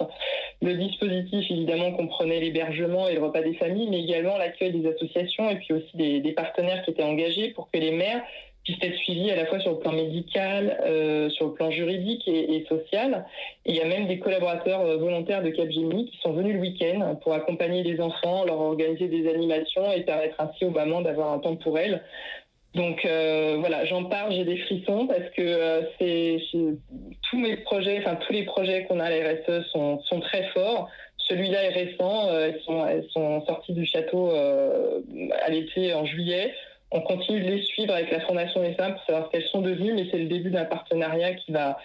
Le 0.62 0.76
dispositif, 0.76 1.50
évidemment, 1.50 1.92
comprenait 1.94 2.40
l'hébergement 2.40 3.08
et 3.08 3.16
le 3.16 3.24
repas 3.24 3.42
des 3.42 3.56
familles, 3.56 3.88
mais 3.90 4.02
également 4.04 4.38
l'accueil 4.38 4.72
des 4.72 4.88
associations 4.88 5.50
et 5.50 5.56
puis 5.56 5.74
aussi 5.74 5.98
des, 5.98 6.20
des 6.20 6.34
partenaires 6.34 6.84
qui 6.84 6.92
étaient 6.92 7.04
engagés 7.04 7.50
pour 7.50 7.70
que 7.72 7.80
les 7.80 7.92
mères 7.92 8.22
puisse 8.64 8.78
être 8.82 8.96
suivi 8.98 9.32
à 9.32 9.36
la 9.36 9.46
fois 9.46 9.60
sur 9.60 9.72
le 9.72 9.80
plan 9.80 9.92
médical, 9.92 10.78
euh, 10.86 11.30
sur 11.32 11.48
le 11.48 11.54
plan 11.54 11.72
juridique 11.72 12.28
et, 12.28 12.64
social. 12.70 13.26
Il 13.66 13.76
y 13.76 13.82
a 13.82 13.86
même 13.86 14.08
des 14.08 14.20
collaborateurs 14.20 14.82
euh, 14.82 14.98
volontaires 14.98 15.42
de 15.42 15.50
Capgemini 15.50 16.06
qui 16.06 16.18
sont 16.20 16.34
venus 16.34 16.54
le 16.54 16.60
week-end 16.60 17.16
pour 17.24 17.34
accompagner 17.34 17.84
les 17.84 18.00
enfants, 18.00 18.46
leur 18.46 18.60
organiser 18.60 19.08
des 19.08 19.28
animations 19.30 19.92
et 19.92 20.02
permettre 20.02 20.36
ainsi 20.40 20.66
aux 20.66 20.70
mamans 20.70 21.02
d'avoir 21.02 21.34
un 21.34 21.40
temps 21.40 21.56
pour 21.56 21.80
elles. 21.80 22.04
Donc 22.76 23.04
euh, 23.04 23.58
voilà, 23.60 23.84
j'en 23.86 24.06
parle, 24.06 24.32
j'ai 24.32 24.46
des 24.46 24.58
frissons 24.58 25.08
parce 25.08 25.30
que 25.36 25.82
tous 27.30 27.38
mes 27.38 27.58
projets, 27.58 27.98
enfin 27.98 28.16
tous 28.16 28.32
les 28.32 28.44
projets 28.44 28.86
qu'on 28.86 29.00
a 29.00 29.06
à 29.06 29.10
la 29.10 29.32
RSE 29.32 29.68
sont, 29.72 30.20
très 30.22 30.44
forts. 30.54 30.88
Celui-là 31.18 31.64
est 31.64 31.70
récent, 31.70 32.30
elles, 32.30 32.62
sont, 32.62 32.86
elles 32.88 33.06
sont 33.12 33.46
sorties 33.46 33.74
du 33.74 33.86
château 33.86 34.32
à 34.32 35.50
l'été 35.50 35.94
en 35.94 36.06
juillet 36.06 36.54
on 36.92 37.02
continue 37.02 37.42
de 37.42 37.50
les 37.50 37.64
suivre 37.64 37.94
avec 37.94 38.12
la 38.12 38.20
Fondation 38.22 38.62
femmes 38.76 38.94
pour 38.94 39.04
savoir 39.06 39.26
ce 39.28 39.32
qu'elles 39.32 39.48
sont 39.50 39.62
devenues, 39.62 39.94
mais 39.94 40.08
c'est 40.12 40.18
le 40.18 40.26
début 40.26 40.52
d'un 40.52 40.66
partenariat 40.66 41.34
qui 41.36 41.52
va 41.52 41.78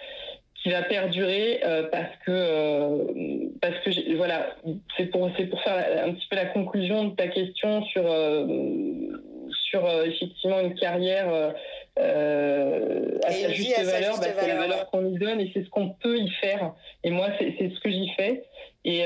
qui 0.63 0.69
va 0.69 0.81
perdurer 0.81 1.61
euh, 1.63 1.87
parce 1.91 2.15
que 2.25 2.31
euh, 2.31 3.49
parce 3.61 3.75
que 3.79 4.15
voilà 4.15 4.55
c'est 4.97 5.05
pour 5.05 5.29
c'est 5.37 5.45
pour 5.45 5.61
faire 5.61 6.05
un 6.05 6.13
petit 6.13 6.27
peu 6.29 6.35
la 6.35 6.45
conclusion 6.47 7.05
de 7.05 7.15
ta 7.15 7.27
question 7.27 7.83
sur 7.85 8.03
euh, 8.05 8.45
sur 9.69 9.87
effectivement 10.03 10.59
une 10.59 10.75
carrière 10.75 11.27
à 11.97 13.31
sa 13.31 13.49
juste 13.51 13.79
valeur, 13.83 14.19
parce 14.19 14.33
que 14.33 14.47
la 14.47 14.55
valeur 14.55 14.89
qu'on 14.89 15.05
y 15.05 15.17
donne 15.17 15.39
et 15.39 15.51
c'est 15.53 15.63
ce 15.63 15.69
qu'on 15.69 15.89
peut 15.89 16.17
y 16.17 16.29
faire. 16.29 16.73
Et 17.03 17.11
moi 17.11 17.27
c'est 17.39 17.55
ce 17.57 17.79
que 17.79 17.89
j'y 17.89 18.09
fais 18.17 18.43
et, 18.85 19.01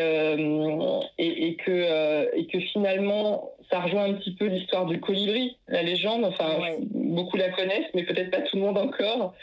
et, 1.17 1.47
et 1.47 1.55
que 1.55 2.35
et 2.35 2.45
que 2.45 2.59
finalement 2.59 3.51
ça 3.71 3.79
rejoint 3.79 4.03
un 4.03 4.13
petit 4.13 4.35
peu 4.35 4.45
l'histoire 4.45 4.85
du 4.85 4.99
colibri, 4.99 5.57
la 5.67 5.81
légende. 5.81 6.25
Enfin, 6.25 6.59
beaucoup 6.93 7.37
la 7.37 7.49
connaissent, 7.49 7.89
mais 7.95 8.03
peut-être 8.03 8.29
pas 8.29 8.41
tout 8.41 8.57
le 8.57 8.63
monde 8.63 8.77
encore. 8.77 9.33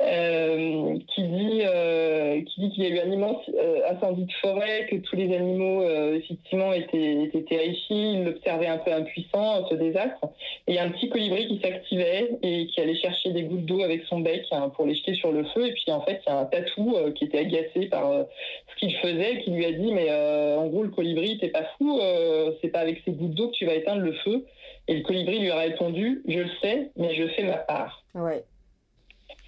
Euh, 0.00 0.96
qui 1.08 1.22
dit 1.24 1.62
euh, 1.64 2.40
qui 2.42 2.60
dit 2.60 2.70
qu'il 2.70 2.84
y 2.84 2.86
a 2.86 2.90
eu 2.90 3.00
un 3.00 3.10
immense 3.10 3.42
euh, 3.52 3.80
incendie 3.90 4.26
de 4.26 4.32
forêt, 4.40 4.86
que 4.88 4.94
tous 4.94 5.16
les 5.16 5.34
animaux 5.34 5.82
effectivement 6.14 6.72
étaient, 6.72 7.24
étaient 7.24 7.42
terrifiés, 7.42 8.12
ils 8.12 8.24
l'observaient 8.24 8.68
un 8.68 8.78
peu 8.78 8.92
impuissant 8.92 9.66
ce 9.68 9.74
désastre. 9.74 10.28
Et 10.68 10.78
un 10.78 10.90
petit 10.90 11.08
colibri 11.08 11.48
qui 11.48 11.60
s'activait 11.60 12.30
et 12.42 12.68
qui 12.68 12.80
allait 12.80 12.94
chercher 12.94 13.32
des 13.32 13.42
gouttes 13.42 13.66
d'eau 13.66 13.82
avec 13.82 14.04
son 14.04 14.20
bec 14.20 14.44
hein, 14.52 14.68
pour 14.68 14.86
les 14.86 14.94
jeter 14.94 15.14
sur 15.14 15.32
le 15.32 15.42
feu. 15.46 15.66
Et 15.66 15.72
puis 15.72 15.90
en 15.90 16.00
fait, 16.02 16.20
il 16.24 16.30
y 16.30 16.32
a 16.32 16.38
un 16.38 16.44
tatou 16.44 16.96
qui 17.16 17.24
était 17.24 17.38
agacé 17.38 17.86
par 17.86 18.08
ce 18.68 18.76
qu'il 18.78 18.94
faisait, 18.98 19.40
qui 19.42 19.50
lui 19.50 19.66
a 19.66 19.72
dit 19.72 19.92
mais 19.92 20.12
en 20.12 20.66
gros 20.68 20.84
le 20.84 20.90
colibri 20.90 21.38
t'es 21.38 21.48
pas 21.48 21.64
fou, 21.76 22.00
c'est 22.62 22.68
pas 22.68 22.80
avec 22.80 23.02
ces 23.04 23.10
gouttes 23.10 23.34
d'eau 23.34 23.48
que 23.48 23.56
tu 23.56 23.66
vas 23.66 23.74
éteindre 23.74 24.02
le 24.02 24.12
feu. 24.12 24.46
Et 24.86 24.94
le 24.94 25.02
colibri 25.02 25.40
lui 25.40 25.50
a 25.50 25.56
répondu 25.56 26.22
je 26.28 26.38
le 26.38 26.50
sais, 26.62 26.90
mais 26.96 27.16
je 27.16 27.26
fais 27.28 27.42
ma 27.42 27.56
part. 27.56 28.04
Ouais. 28.14 28.44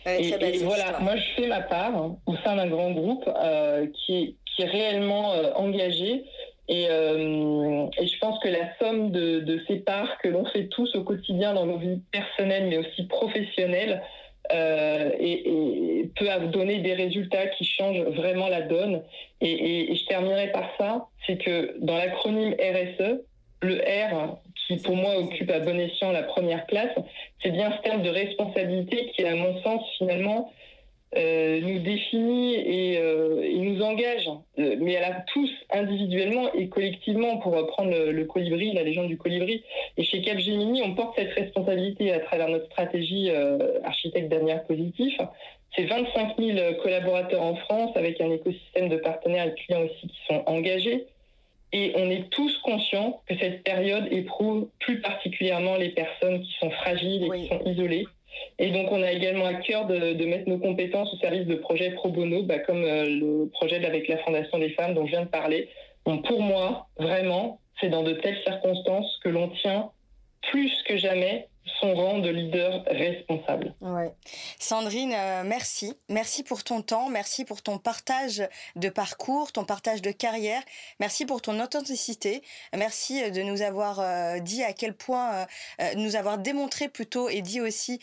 Et, 0.07 0.59
voilà, 0.63 0.99
moi 1.01 1.17
je 1.17 1.25
fais 1.37 1.47
ma 1.47 1.61
part 1.61 1.95
hein, 1.95 2.17
au 2.27 2.35
sein 2.37 2.57
d'un 2.57 2.69
grand 2.69 2.91
groupe 2.93 3.29
euh, 3.29 3.87
qui, 3.95 4.37
qui, 4.47 4.63
est 4.63 4.67
réellement 4.67 5.33
euh, 5.33 5.53
engagé. 5.55 6.25
Et, 6.69 6.87
euh, 6.89 7.87
et, 7.99 8.07
je 8.07 8.19
pense 8.19 8.39
que 8.39 8.49
la 8.49 8.75
somme 8.79 9.11
de, 9.11 9.41
de 9.41 9.61
ces 9.67 9.77
parts 9.77 10.19
que 10.23 10.29
l'on 10.29 10.45
fait 10.47 10.69
tous 10.69 10.95
au 10.95 11.03
quotidien 11.03 11.53
dans 11.53 11.67
nos 11.67 11.79
vies 11.79 12.01
personnelles, 12.13 12.69
mais 12.69 12.79
aussi 12.79 13.05
professionnelles, 13.07 14.03
et, 14.53 16.01
et, 16.01 16.11
peut 16.17 16.27
donner 16.49 16.79
des 16.79 16.95
résultats 16.95 17.47
qui 17.49 17.65
changent 17.65 18.03
vraiment 18.17 18.49
la 18.49 18.63
donne. 18.63 19.03
Et 19.41 19.95
je 19.95 20.07
terminerai 20.07 20.51
par 20.51 20.69
ça, 20.77 21.07
c'est 21.27 21.37
que 21.37 21.77
dans 21.79 21.97
l'acronyme 21.97 22.55
RSE, 22.55 23.21
le 23.63 23.77
R, 23.77 24.39
qui 24.67 24.77
pour 24.77 24.97
moi 24.97 25.19
occupe 25.19 25.51
à 25.51 25.61
bon 25.61 25.79
escient 25.79 26.13
la 26.13 26.23
première 26.23 26.67
place, 26.67 26.95
c'est 27.43 27.51
bien 27.51 27.73
ce 27.77 27.83
terme 27.83 28.03
de 28.03 28.11
responsabilité 28.11 29.13
qui, 29.15 29.25
à 29.25 29.35
mon 29.35 29.61
sens, 29.63 29.83
finalement, 29.99 30.53
euh, 31.17 31.61
nous 31.61 31.81
définit 31.81 32.55
et, 32.55 32.99
euh, 32.99 33.43
nous 33.57 33.83
engage, 33.83 34.29
euh, 34.61 34.77
mais 34.79 34.95
à 34.97 35.01
la 35.01 35.25
tous 35.33 35.51
individuellement 35.73 36.53
et 36.53 36.69
collectivement, 36.69 37.39
pour 37.39 37.57
reprendre 37.57 37.91
le, 37.91 38.25
colibri, 38.27 38.73
la 38.73 38.85
légende 38.85 39.09
du 39.09 39.19
colibri. 39.19 39.65
Et 39.97 40.05
chez 40.05 40.23
Capgemini, 40.23 40.83
on 40.85 40.95
porte 40.95 41.19
cette 41.19 41.33
responsabilité 41.33 42.13
à 42.13 42.21
travers 42.21 42.49
notre 42.49 42.67
stratégie 42.67 43.31
architecte 43.83 44.29
d'avenir 44.29 44.63
positif. 44.65 45.17
C'est 45.75 45.85
25 45.85 46.37
000 46.39 46.75
collaborateurs 46.83 47.43
en 47.43 47.57
France 47.57 47.91
avec 47.97 48.21
un 48.21 48.31
écosystème 48.31 48.89
de 48.89 48.97
partenaires 48.97 49.47
et 49.47 49.55
clients 49.55 49.83
aussi 49.83 50.07
qui 50.07 50.19
sont 50.29 50.43
engagés 50.47 51.07
et 51.73 51.93
on 51.97 52.11
est 52.11 52.29
tous 52.31 52.57
conscients 52.59 53.23
que 53.29 53.37
cette 53.39 53.63
période 53.63 54.09
éprouve 54.11 54.69
plus 54.81 55.01
particulièrement 55.01 55.77
les 55.77 55.91
personnes 55.91 56.43
qui 56.43 56.53
sont 56.59 56.71
fragiles 56.71 57.25
et 57.25 57.41
qui 57.41 57.49
sont 57.49 57.63
isolées. 57.65 58.07
Et 58.59 58.71
donc, 58.71 58.91
on 58.91 59.03
a 59.03 59.13
également 59.13 59.47
à 59.47 59.55
cœur 59.55 59.87
de, 59.87 60.25
mettre 60.25 60.49
nos 60.49 60.59
compétences 60.59 61.13
au 61.13 61.17
service 61.19 61.47
de 61.47 61.55
projets 61.57 61.91
pro 61.91 62.09
bono, 62.11 62.43
bah, 62.43 62.59
comme 62.59 62.85
euh, 62.85 63.05
le 63.07 63.49
projet 63.53 63.85
avec 63.85 64.09
la 64.09 64.19
Fondation 64.19 64.59
des 64.59 64.71
femmes 64.71 64.95
dont 64.95 65.07
je 65.07 65.13
viens 65.13 65.23
de 65.23 65.29
parler. 65.29 65.69
Donc, 66.07 66.27
pour 66.27 66.43
moi, 66.43 66.89
vraiment, 66.99 67.61
c'est 67.81 67.89
dans 67.89 68.03
de 68.03 68.13
telles 68.13 68.39
circonstances 68.45 69.19
que 69.23 69.29
l'on 69.29 69.49
tient 69.49 69.91
plus 70.51 70.73
que 70.85 70.97
jamais 70.97 71.49
son 71.81 71.95
rang 71.95 72.19
de 72.19 72.29
leader 72.29 72.85
responsable. 72.87 73.75
Sandrine, 74.59 75.15
euh, 75.15 75.43
merci. 75.45 75.95
Merci 76.09 76.43
pour 76.43 76.65
ton 76.65 76.83
temps, 76.83 77.09
merci 77.09 77.45
pour 77.45 77.63
ton 77.63 77.79
partage 77.79 78.43
de 78.77 78.89
parcours, 78.89 79.53
ton 79.53 79.65
partage 79.65 80.03
de 80.03 80.11
carrière, 80.11 80.63
merci 81.01 81.27
pour 81.27 81.43
ton 81.43 81.61
authenticité, 81.61 82.43
merci 82.77 83.31
de 83.31 83.43
nous 83.43 83.63
avoir 83.63 84.01
euh, 84.01 84.39
dit 84.39 84.63
à 84.63 84.73
quel 84.73 84.95
point, 84.95 85.47
euh, 85.81 85.95
nous 85.97 86.17
avoir 86.17 86.39
démontré 86.39 86.89
plutôt 86.89 87.29
et 87.29 87.43
dit 87.43 87.61
aussi 87.61 88.01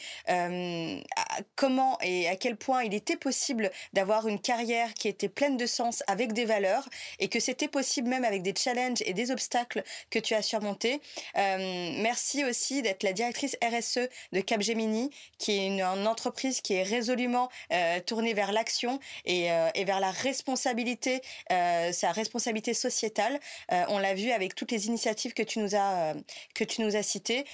comment 1.56 1.98
et 2.02 2.28
à 2.28 2.36
quel 2.36 2.56
point 2.56 2.84
il 2.84 2.94
était 2.94 3.16
possible 3.16 3.72
d'avoir 3.94 4.28
une 4.28 4.40
carrière 4.40 4.94
qui 4.94 5.08
était 5.08 5.30
pleine 5.30 5.58
de 5.58 5.66
sens 5.66 6.04
avec 6.08 6.34
des 6.34 6.46
valeurs 6.46 6.88
et 7.20 7.28
que 7.28 7.40
c'était 7.40 7.68
possible 7.68 8.08
même 8.08 8.24
avec 8.24 8.42
des 8.42 8.54
challenges 8.56 9.02
et 9.06 9.14
des 9.14 9.32
obstacles 9.32 9.84
que 10.10 10.20
tu 10.20 10.34
as 10.34 10.42
surmontés. 10.42 11.02
merci 11.36 12.44
aussi 12.44 12.82
d'être 12.82 13.04
la 13.04 13.14
directrice 13.14 13.47
RSE 13.64 14.10
de 14.32 14.42
Capgemini, 14.42 15.12
qui 15.38 15.52
est 15.54 15.68
une, 15.68 15.84
entreprise 15.84 16.62
qui 16.62 16.74
est 16.74 16.84
résolument 16.84 17.50
euh, 17.72 18.00
tournée 18.00 18.34
vers 18.34 18.52
l'action 18.52 19.00
et, 19.26 19.52
euh, 19.52 19.70
vers 19.86 20.00
la 20.00 20.12
responsabilité, 20.12 21.22
euh, 21.52 21.92
sa 21.92 22.12
responsabilité 22.12 22.74
sociétale. 22.74 23.40
on 23.70 24.00
l'a 24.00 24.14
vu 24.14 24.32
avec 24.32 24.56
toutes 24.56 24.72
les 24.72 24.88
initiatives 24.88 25.34
que 25.34 25.44
tu 25.44 25.60
nous 25.60 25.76
as 25.76 26.14
que 26.54 26.64
tu 26.64 26.82
nous 26.82 26.96
as 26.96 27.04
citées. 27.04 27.46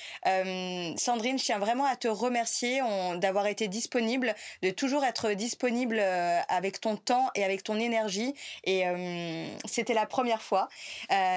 Sandrine, 0.97 1.37
je 1.37 1.43
tiens 1.43 1.59
vraiment 1.59 1.85
à 1.85 1.95
te 1.95 2.07
remercier 2.07 2.81
d'avoir 3.17 3.47
été 3.47 3.67
disponible, 3.67 4.35
de 4.61 4.69
toujours 4.69 5.03
être 5.03 5.31
disponible 5.33 5.99
avec 5.99 6.79
ton 6.79 6.95
temps 6.95 7.29
et 7.35 7.43
avec 7.43 7.63
ton 7.63 7.79
énergie. 7.79 8.33
Et 8.63 8.83
c'était 9.65 9.93
la 9.93 10.05
première 10.05 10.41
fois. 10.41 10.69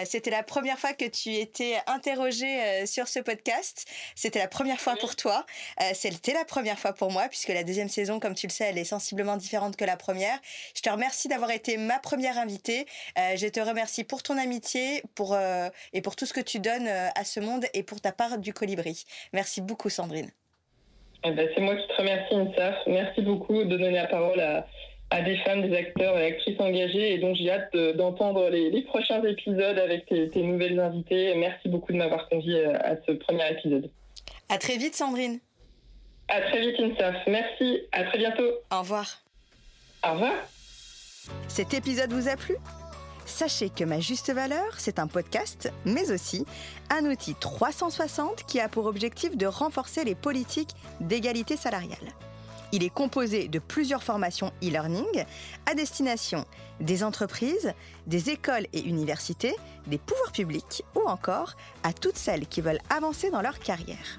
c'était 0.05 0.31
la 0.31 0.43
première 0.43 0.79
fois 0.79 0.93
que 0.93 1.05
tu 1.05 1.35
étais 1.35 1.79
interrogée 1.87 2.87
sur 2.87 3.09
ce 3.09 3.21
podcast. 3.21 3.87
C'était 4.15 4.39
la 4.39 4.46
première 4.47 4.79
fois 4.79 4.95
pour 4.97 5.17
toi. 5.17 5.45
Euh, 5.81 5.85
c'était 5.95 6.33
la 6.33 6.45
première 6.45 6.79
fois 6.79 6.93
pour 6.93 7.11
moi, 7.11 7.29
puisque 7.29 7.49
la 7.49 7.65
deuxième 7.65 7.89
saison, 7.89 8.21
comme 8.21 8.35
tu 8.35 8.47
le 8.47 8.53
sais, 8.53 8.65
elle 8.65 8.79
est 8.79 8.85
sensiblement 8.85 9.37
différente 9.37 9.77
que 9.77 9.85
la 9.85 9.97
première. 9.97 10.39
Je 10.75 10.83
te 10.83 10.91
remercie 10.91 11.29
d'avoir 11.29 11.51
été 11.51 11.77
ma 11.77 11.99
première 11.99 12.39
invitée. 12.39 12.87
Euh, 13.19 13.37
je 13.37 13.47
te 13.47 13.61
remercie 13.61 14.05
pour 14.05 14.23
ton 14.23 14.39
amitié 14.39 15.03
pour, 15.15 15.35
euh, 15.35 15.69
et 15.93 16.03
pour 16.03 16.17
tout 16.17 16.27
ce 16.27 16.33
que 16.33 16.41
tu 16.41 16.59
donnes 16.59 16.89
à 16.89 17.25
ce 17.25 17.41
monde 17.41 17.65
et 17.75 17.83
pour 17.83 18.01
ta 18.01 18.13
part 18.13 18.39
du 18.39 18.53
colibri. 18.53 19.05
Merci 19.33 19.61
beaucoup, 19.61 19.91
Sandrine. 19.91 20.31
Eh 21.25 21.33
ben, 21.33 21.49
c'est 21.55 21.61
moi 21.61 21.77
qui 21.77 21.89
te 21.89 21.95
remercie, 21.95 22.35
Insaf. 22.35 22.77
Merci 22.87 23.23
beaucoup 23.23 23.65
de 23.65 23.77
donner 23.77 23.91
la 23.91 24.07
parole 24.07 24.41
à, 24.41 24.67
à 25.11 25.23
des 25.23 25.37
femmes, 25.39 25.63
des 25.63 25.77
acteurs 25.77 26.19
et 26.19 26.27
actrices 26.27 26.61
engagées. 26.61 27.15
Et 27.15 27.19
donc, 27.19 27.37
j'ai 27.37 27.51
hâte 27.51 27.77
d'entendre 27.97 28.49
les, 28.49 28.83
prochains 28.83 29.23
épisodes 29.23 29.79
avec 29.79 30.07
tes, 30.07 30.29
tes 30.31 30.43
nouvelles 30.43 30.79
invitées. 30.79 31.35
Merci 31.37 31.69
beaucoup 31.69 31.93
de 31.93 31.99
m'avoir 31.99 32.29
convié 32.29 32.65
à 32.65 32.97
ce 33.07 33.13
premier 33.13 33.51
épisode. 33.51 33.91
À 34.49 34.59
très 34.59 34.77
vite, 34.77 34.95
Sandrine. 34.95 35.41
À 36.29 36.41
très 36.41 36.61
vite, 36.61 36.77
Insaf. 36.79 37.17
Merci. 37.27 37.81
À 37.93 38.05
très 38.05 38.19
bientôt. 38.19 38.51
Au 38.71 38.81
revoir. 38.81 39.07
Au 40.05 40.13
revoir. 40.13 40.35
Cet 41.49 41.75
épisode 41.75 42.13
vous 42.13 42.29
a 42.29 42.37
plu? 42.37 42.57
Sachez 43.25 43.71
que 43.71 43.83
Ma 43.83 43.99
Juste 43.99 44.33
Valeur, 44.33 44.79
c'est 44.79 45.01
un 45.01 45.09
podcast, 45.09 45.73
mais 45.85 46.13
aussi 46.13 46.47
un 46.91 47.05
outil 47.07 47.35
360 47.35 48.45
qui 48.45 48.61
a 48.61 48.69
pour 48.69 48.87
objectif 48.87 49.37
de 49.37 49.47
renforcer 49.47 50.05
les 50.05 50.15
politiques 50.15 50.71
d'égalité 51.01 51.57
salariale. 51.57 52.15
Il 52.73 52.85
est 52.85 52.91
composé 52.91 53.49
de 53.49 53.59
plusieurs 53.59 54.05
formations 54.05 54.53
e-learning 54.63 55.25
à 55.67 55.75
destination 55.75 56.45
des 56.81 57.03
entreprises, 57.03 57.73
des 58.07 58.31
écoles 58.31 58.67
et 58.73 58.81
universités, 58.81 59.57
des 59.87 59.99
pouvoirs 59.99 60.33
publics 60.33 60.85
ou 60.95 61.01
encore 61.09 61.55
à 61.83 61.93
toutes 61.93 62.17
celles 62.17 62.47
qui 62.47 62.61
veulent 62.61 62.81
avancer 62.91 63.31
dans 63.31 63.43
leur 63.43 63.59
carrière. 63.59 64.19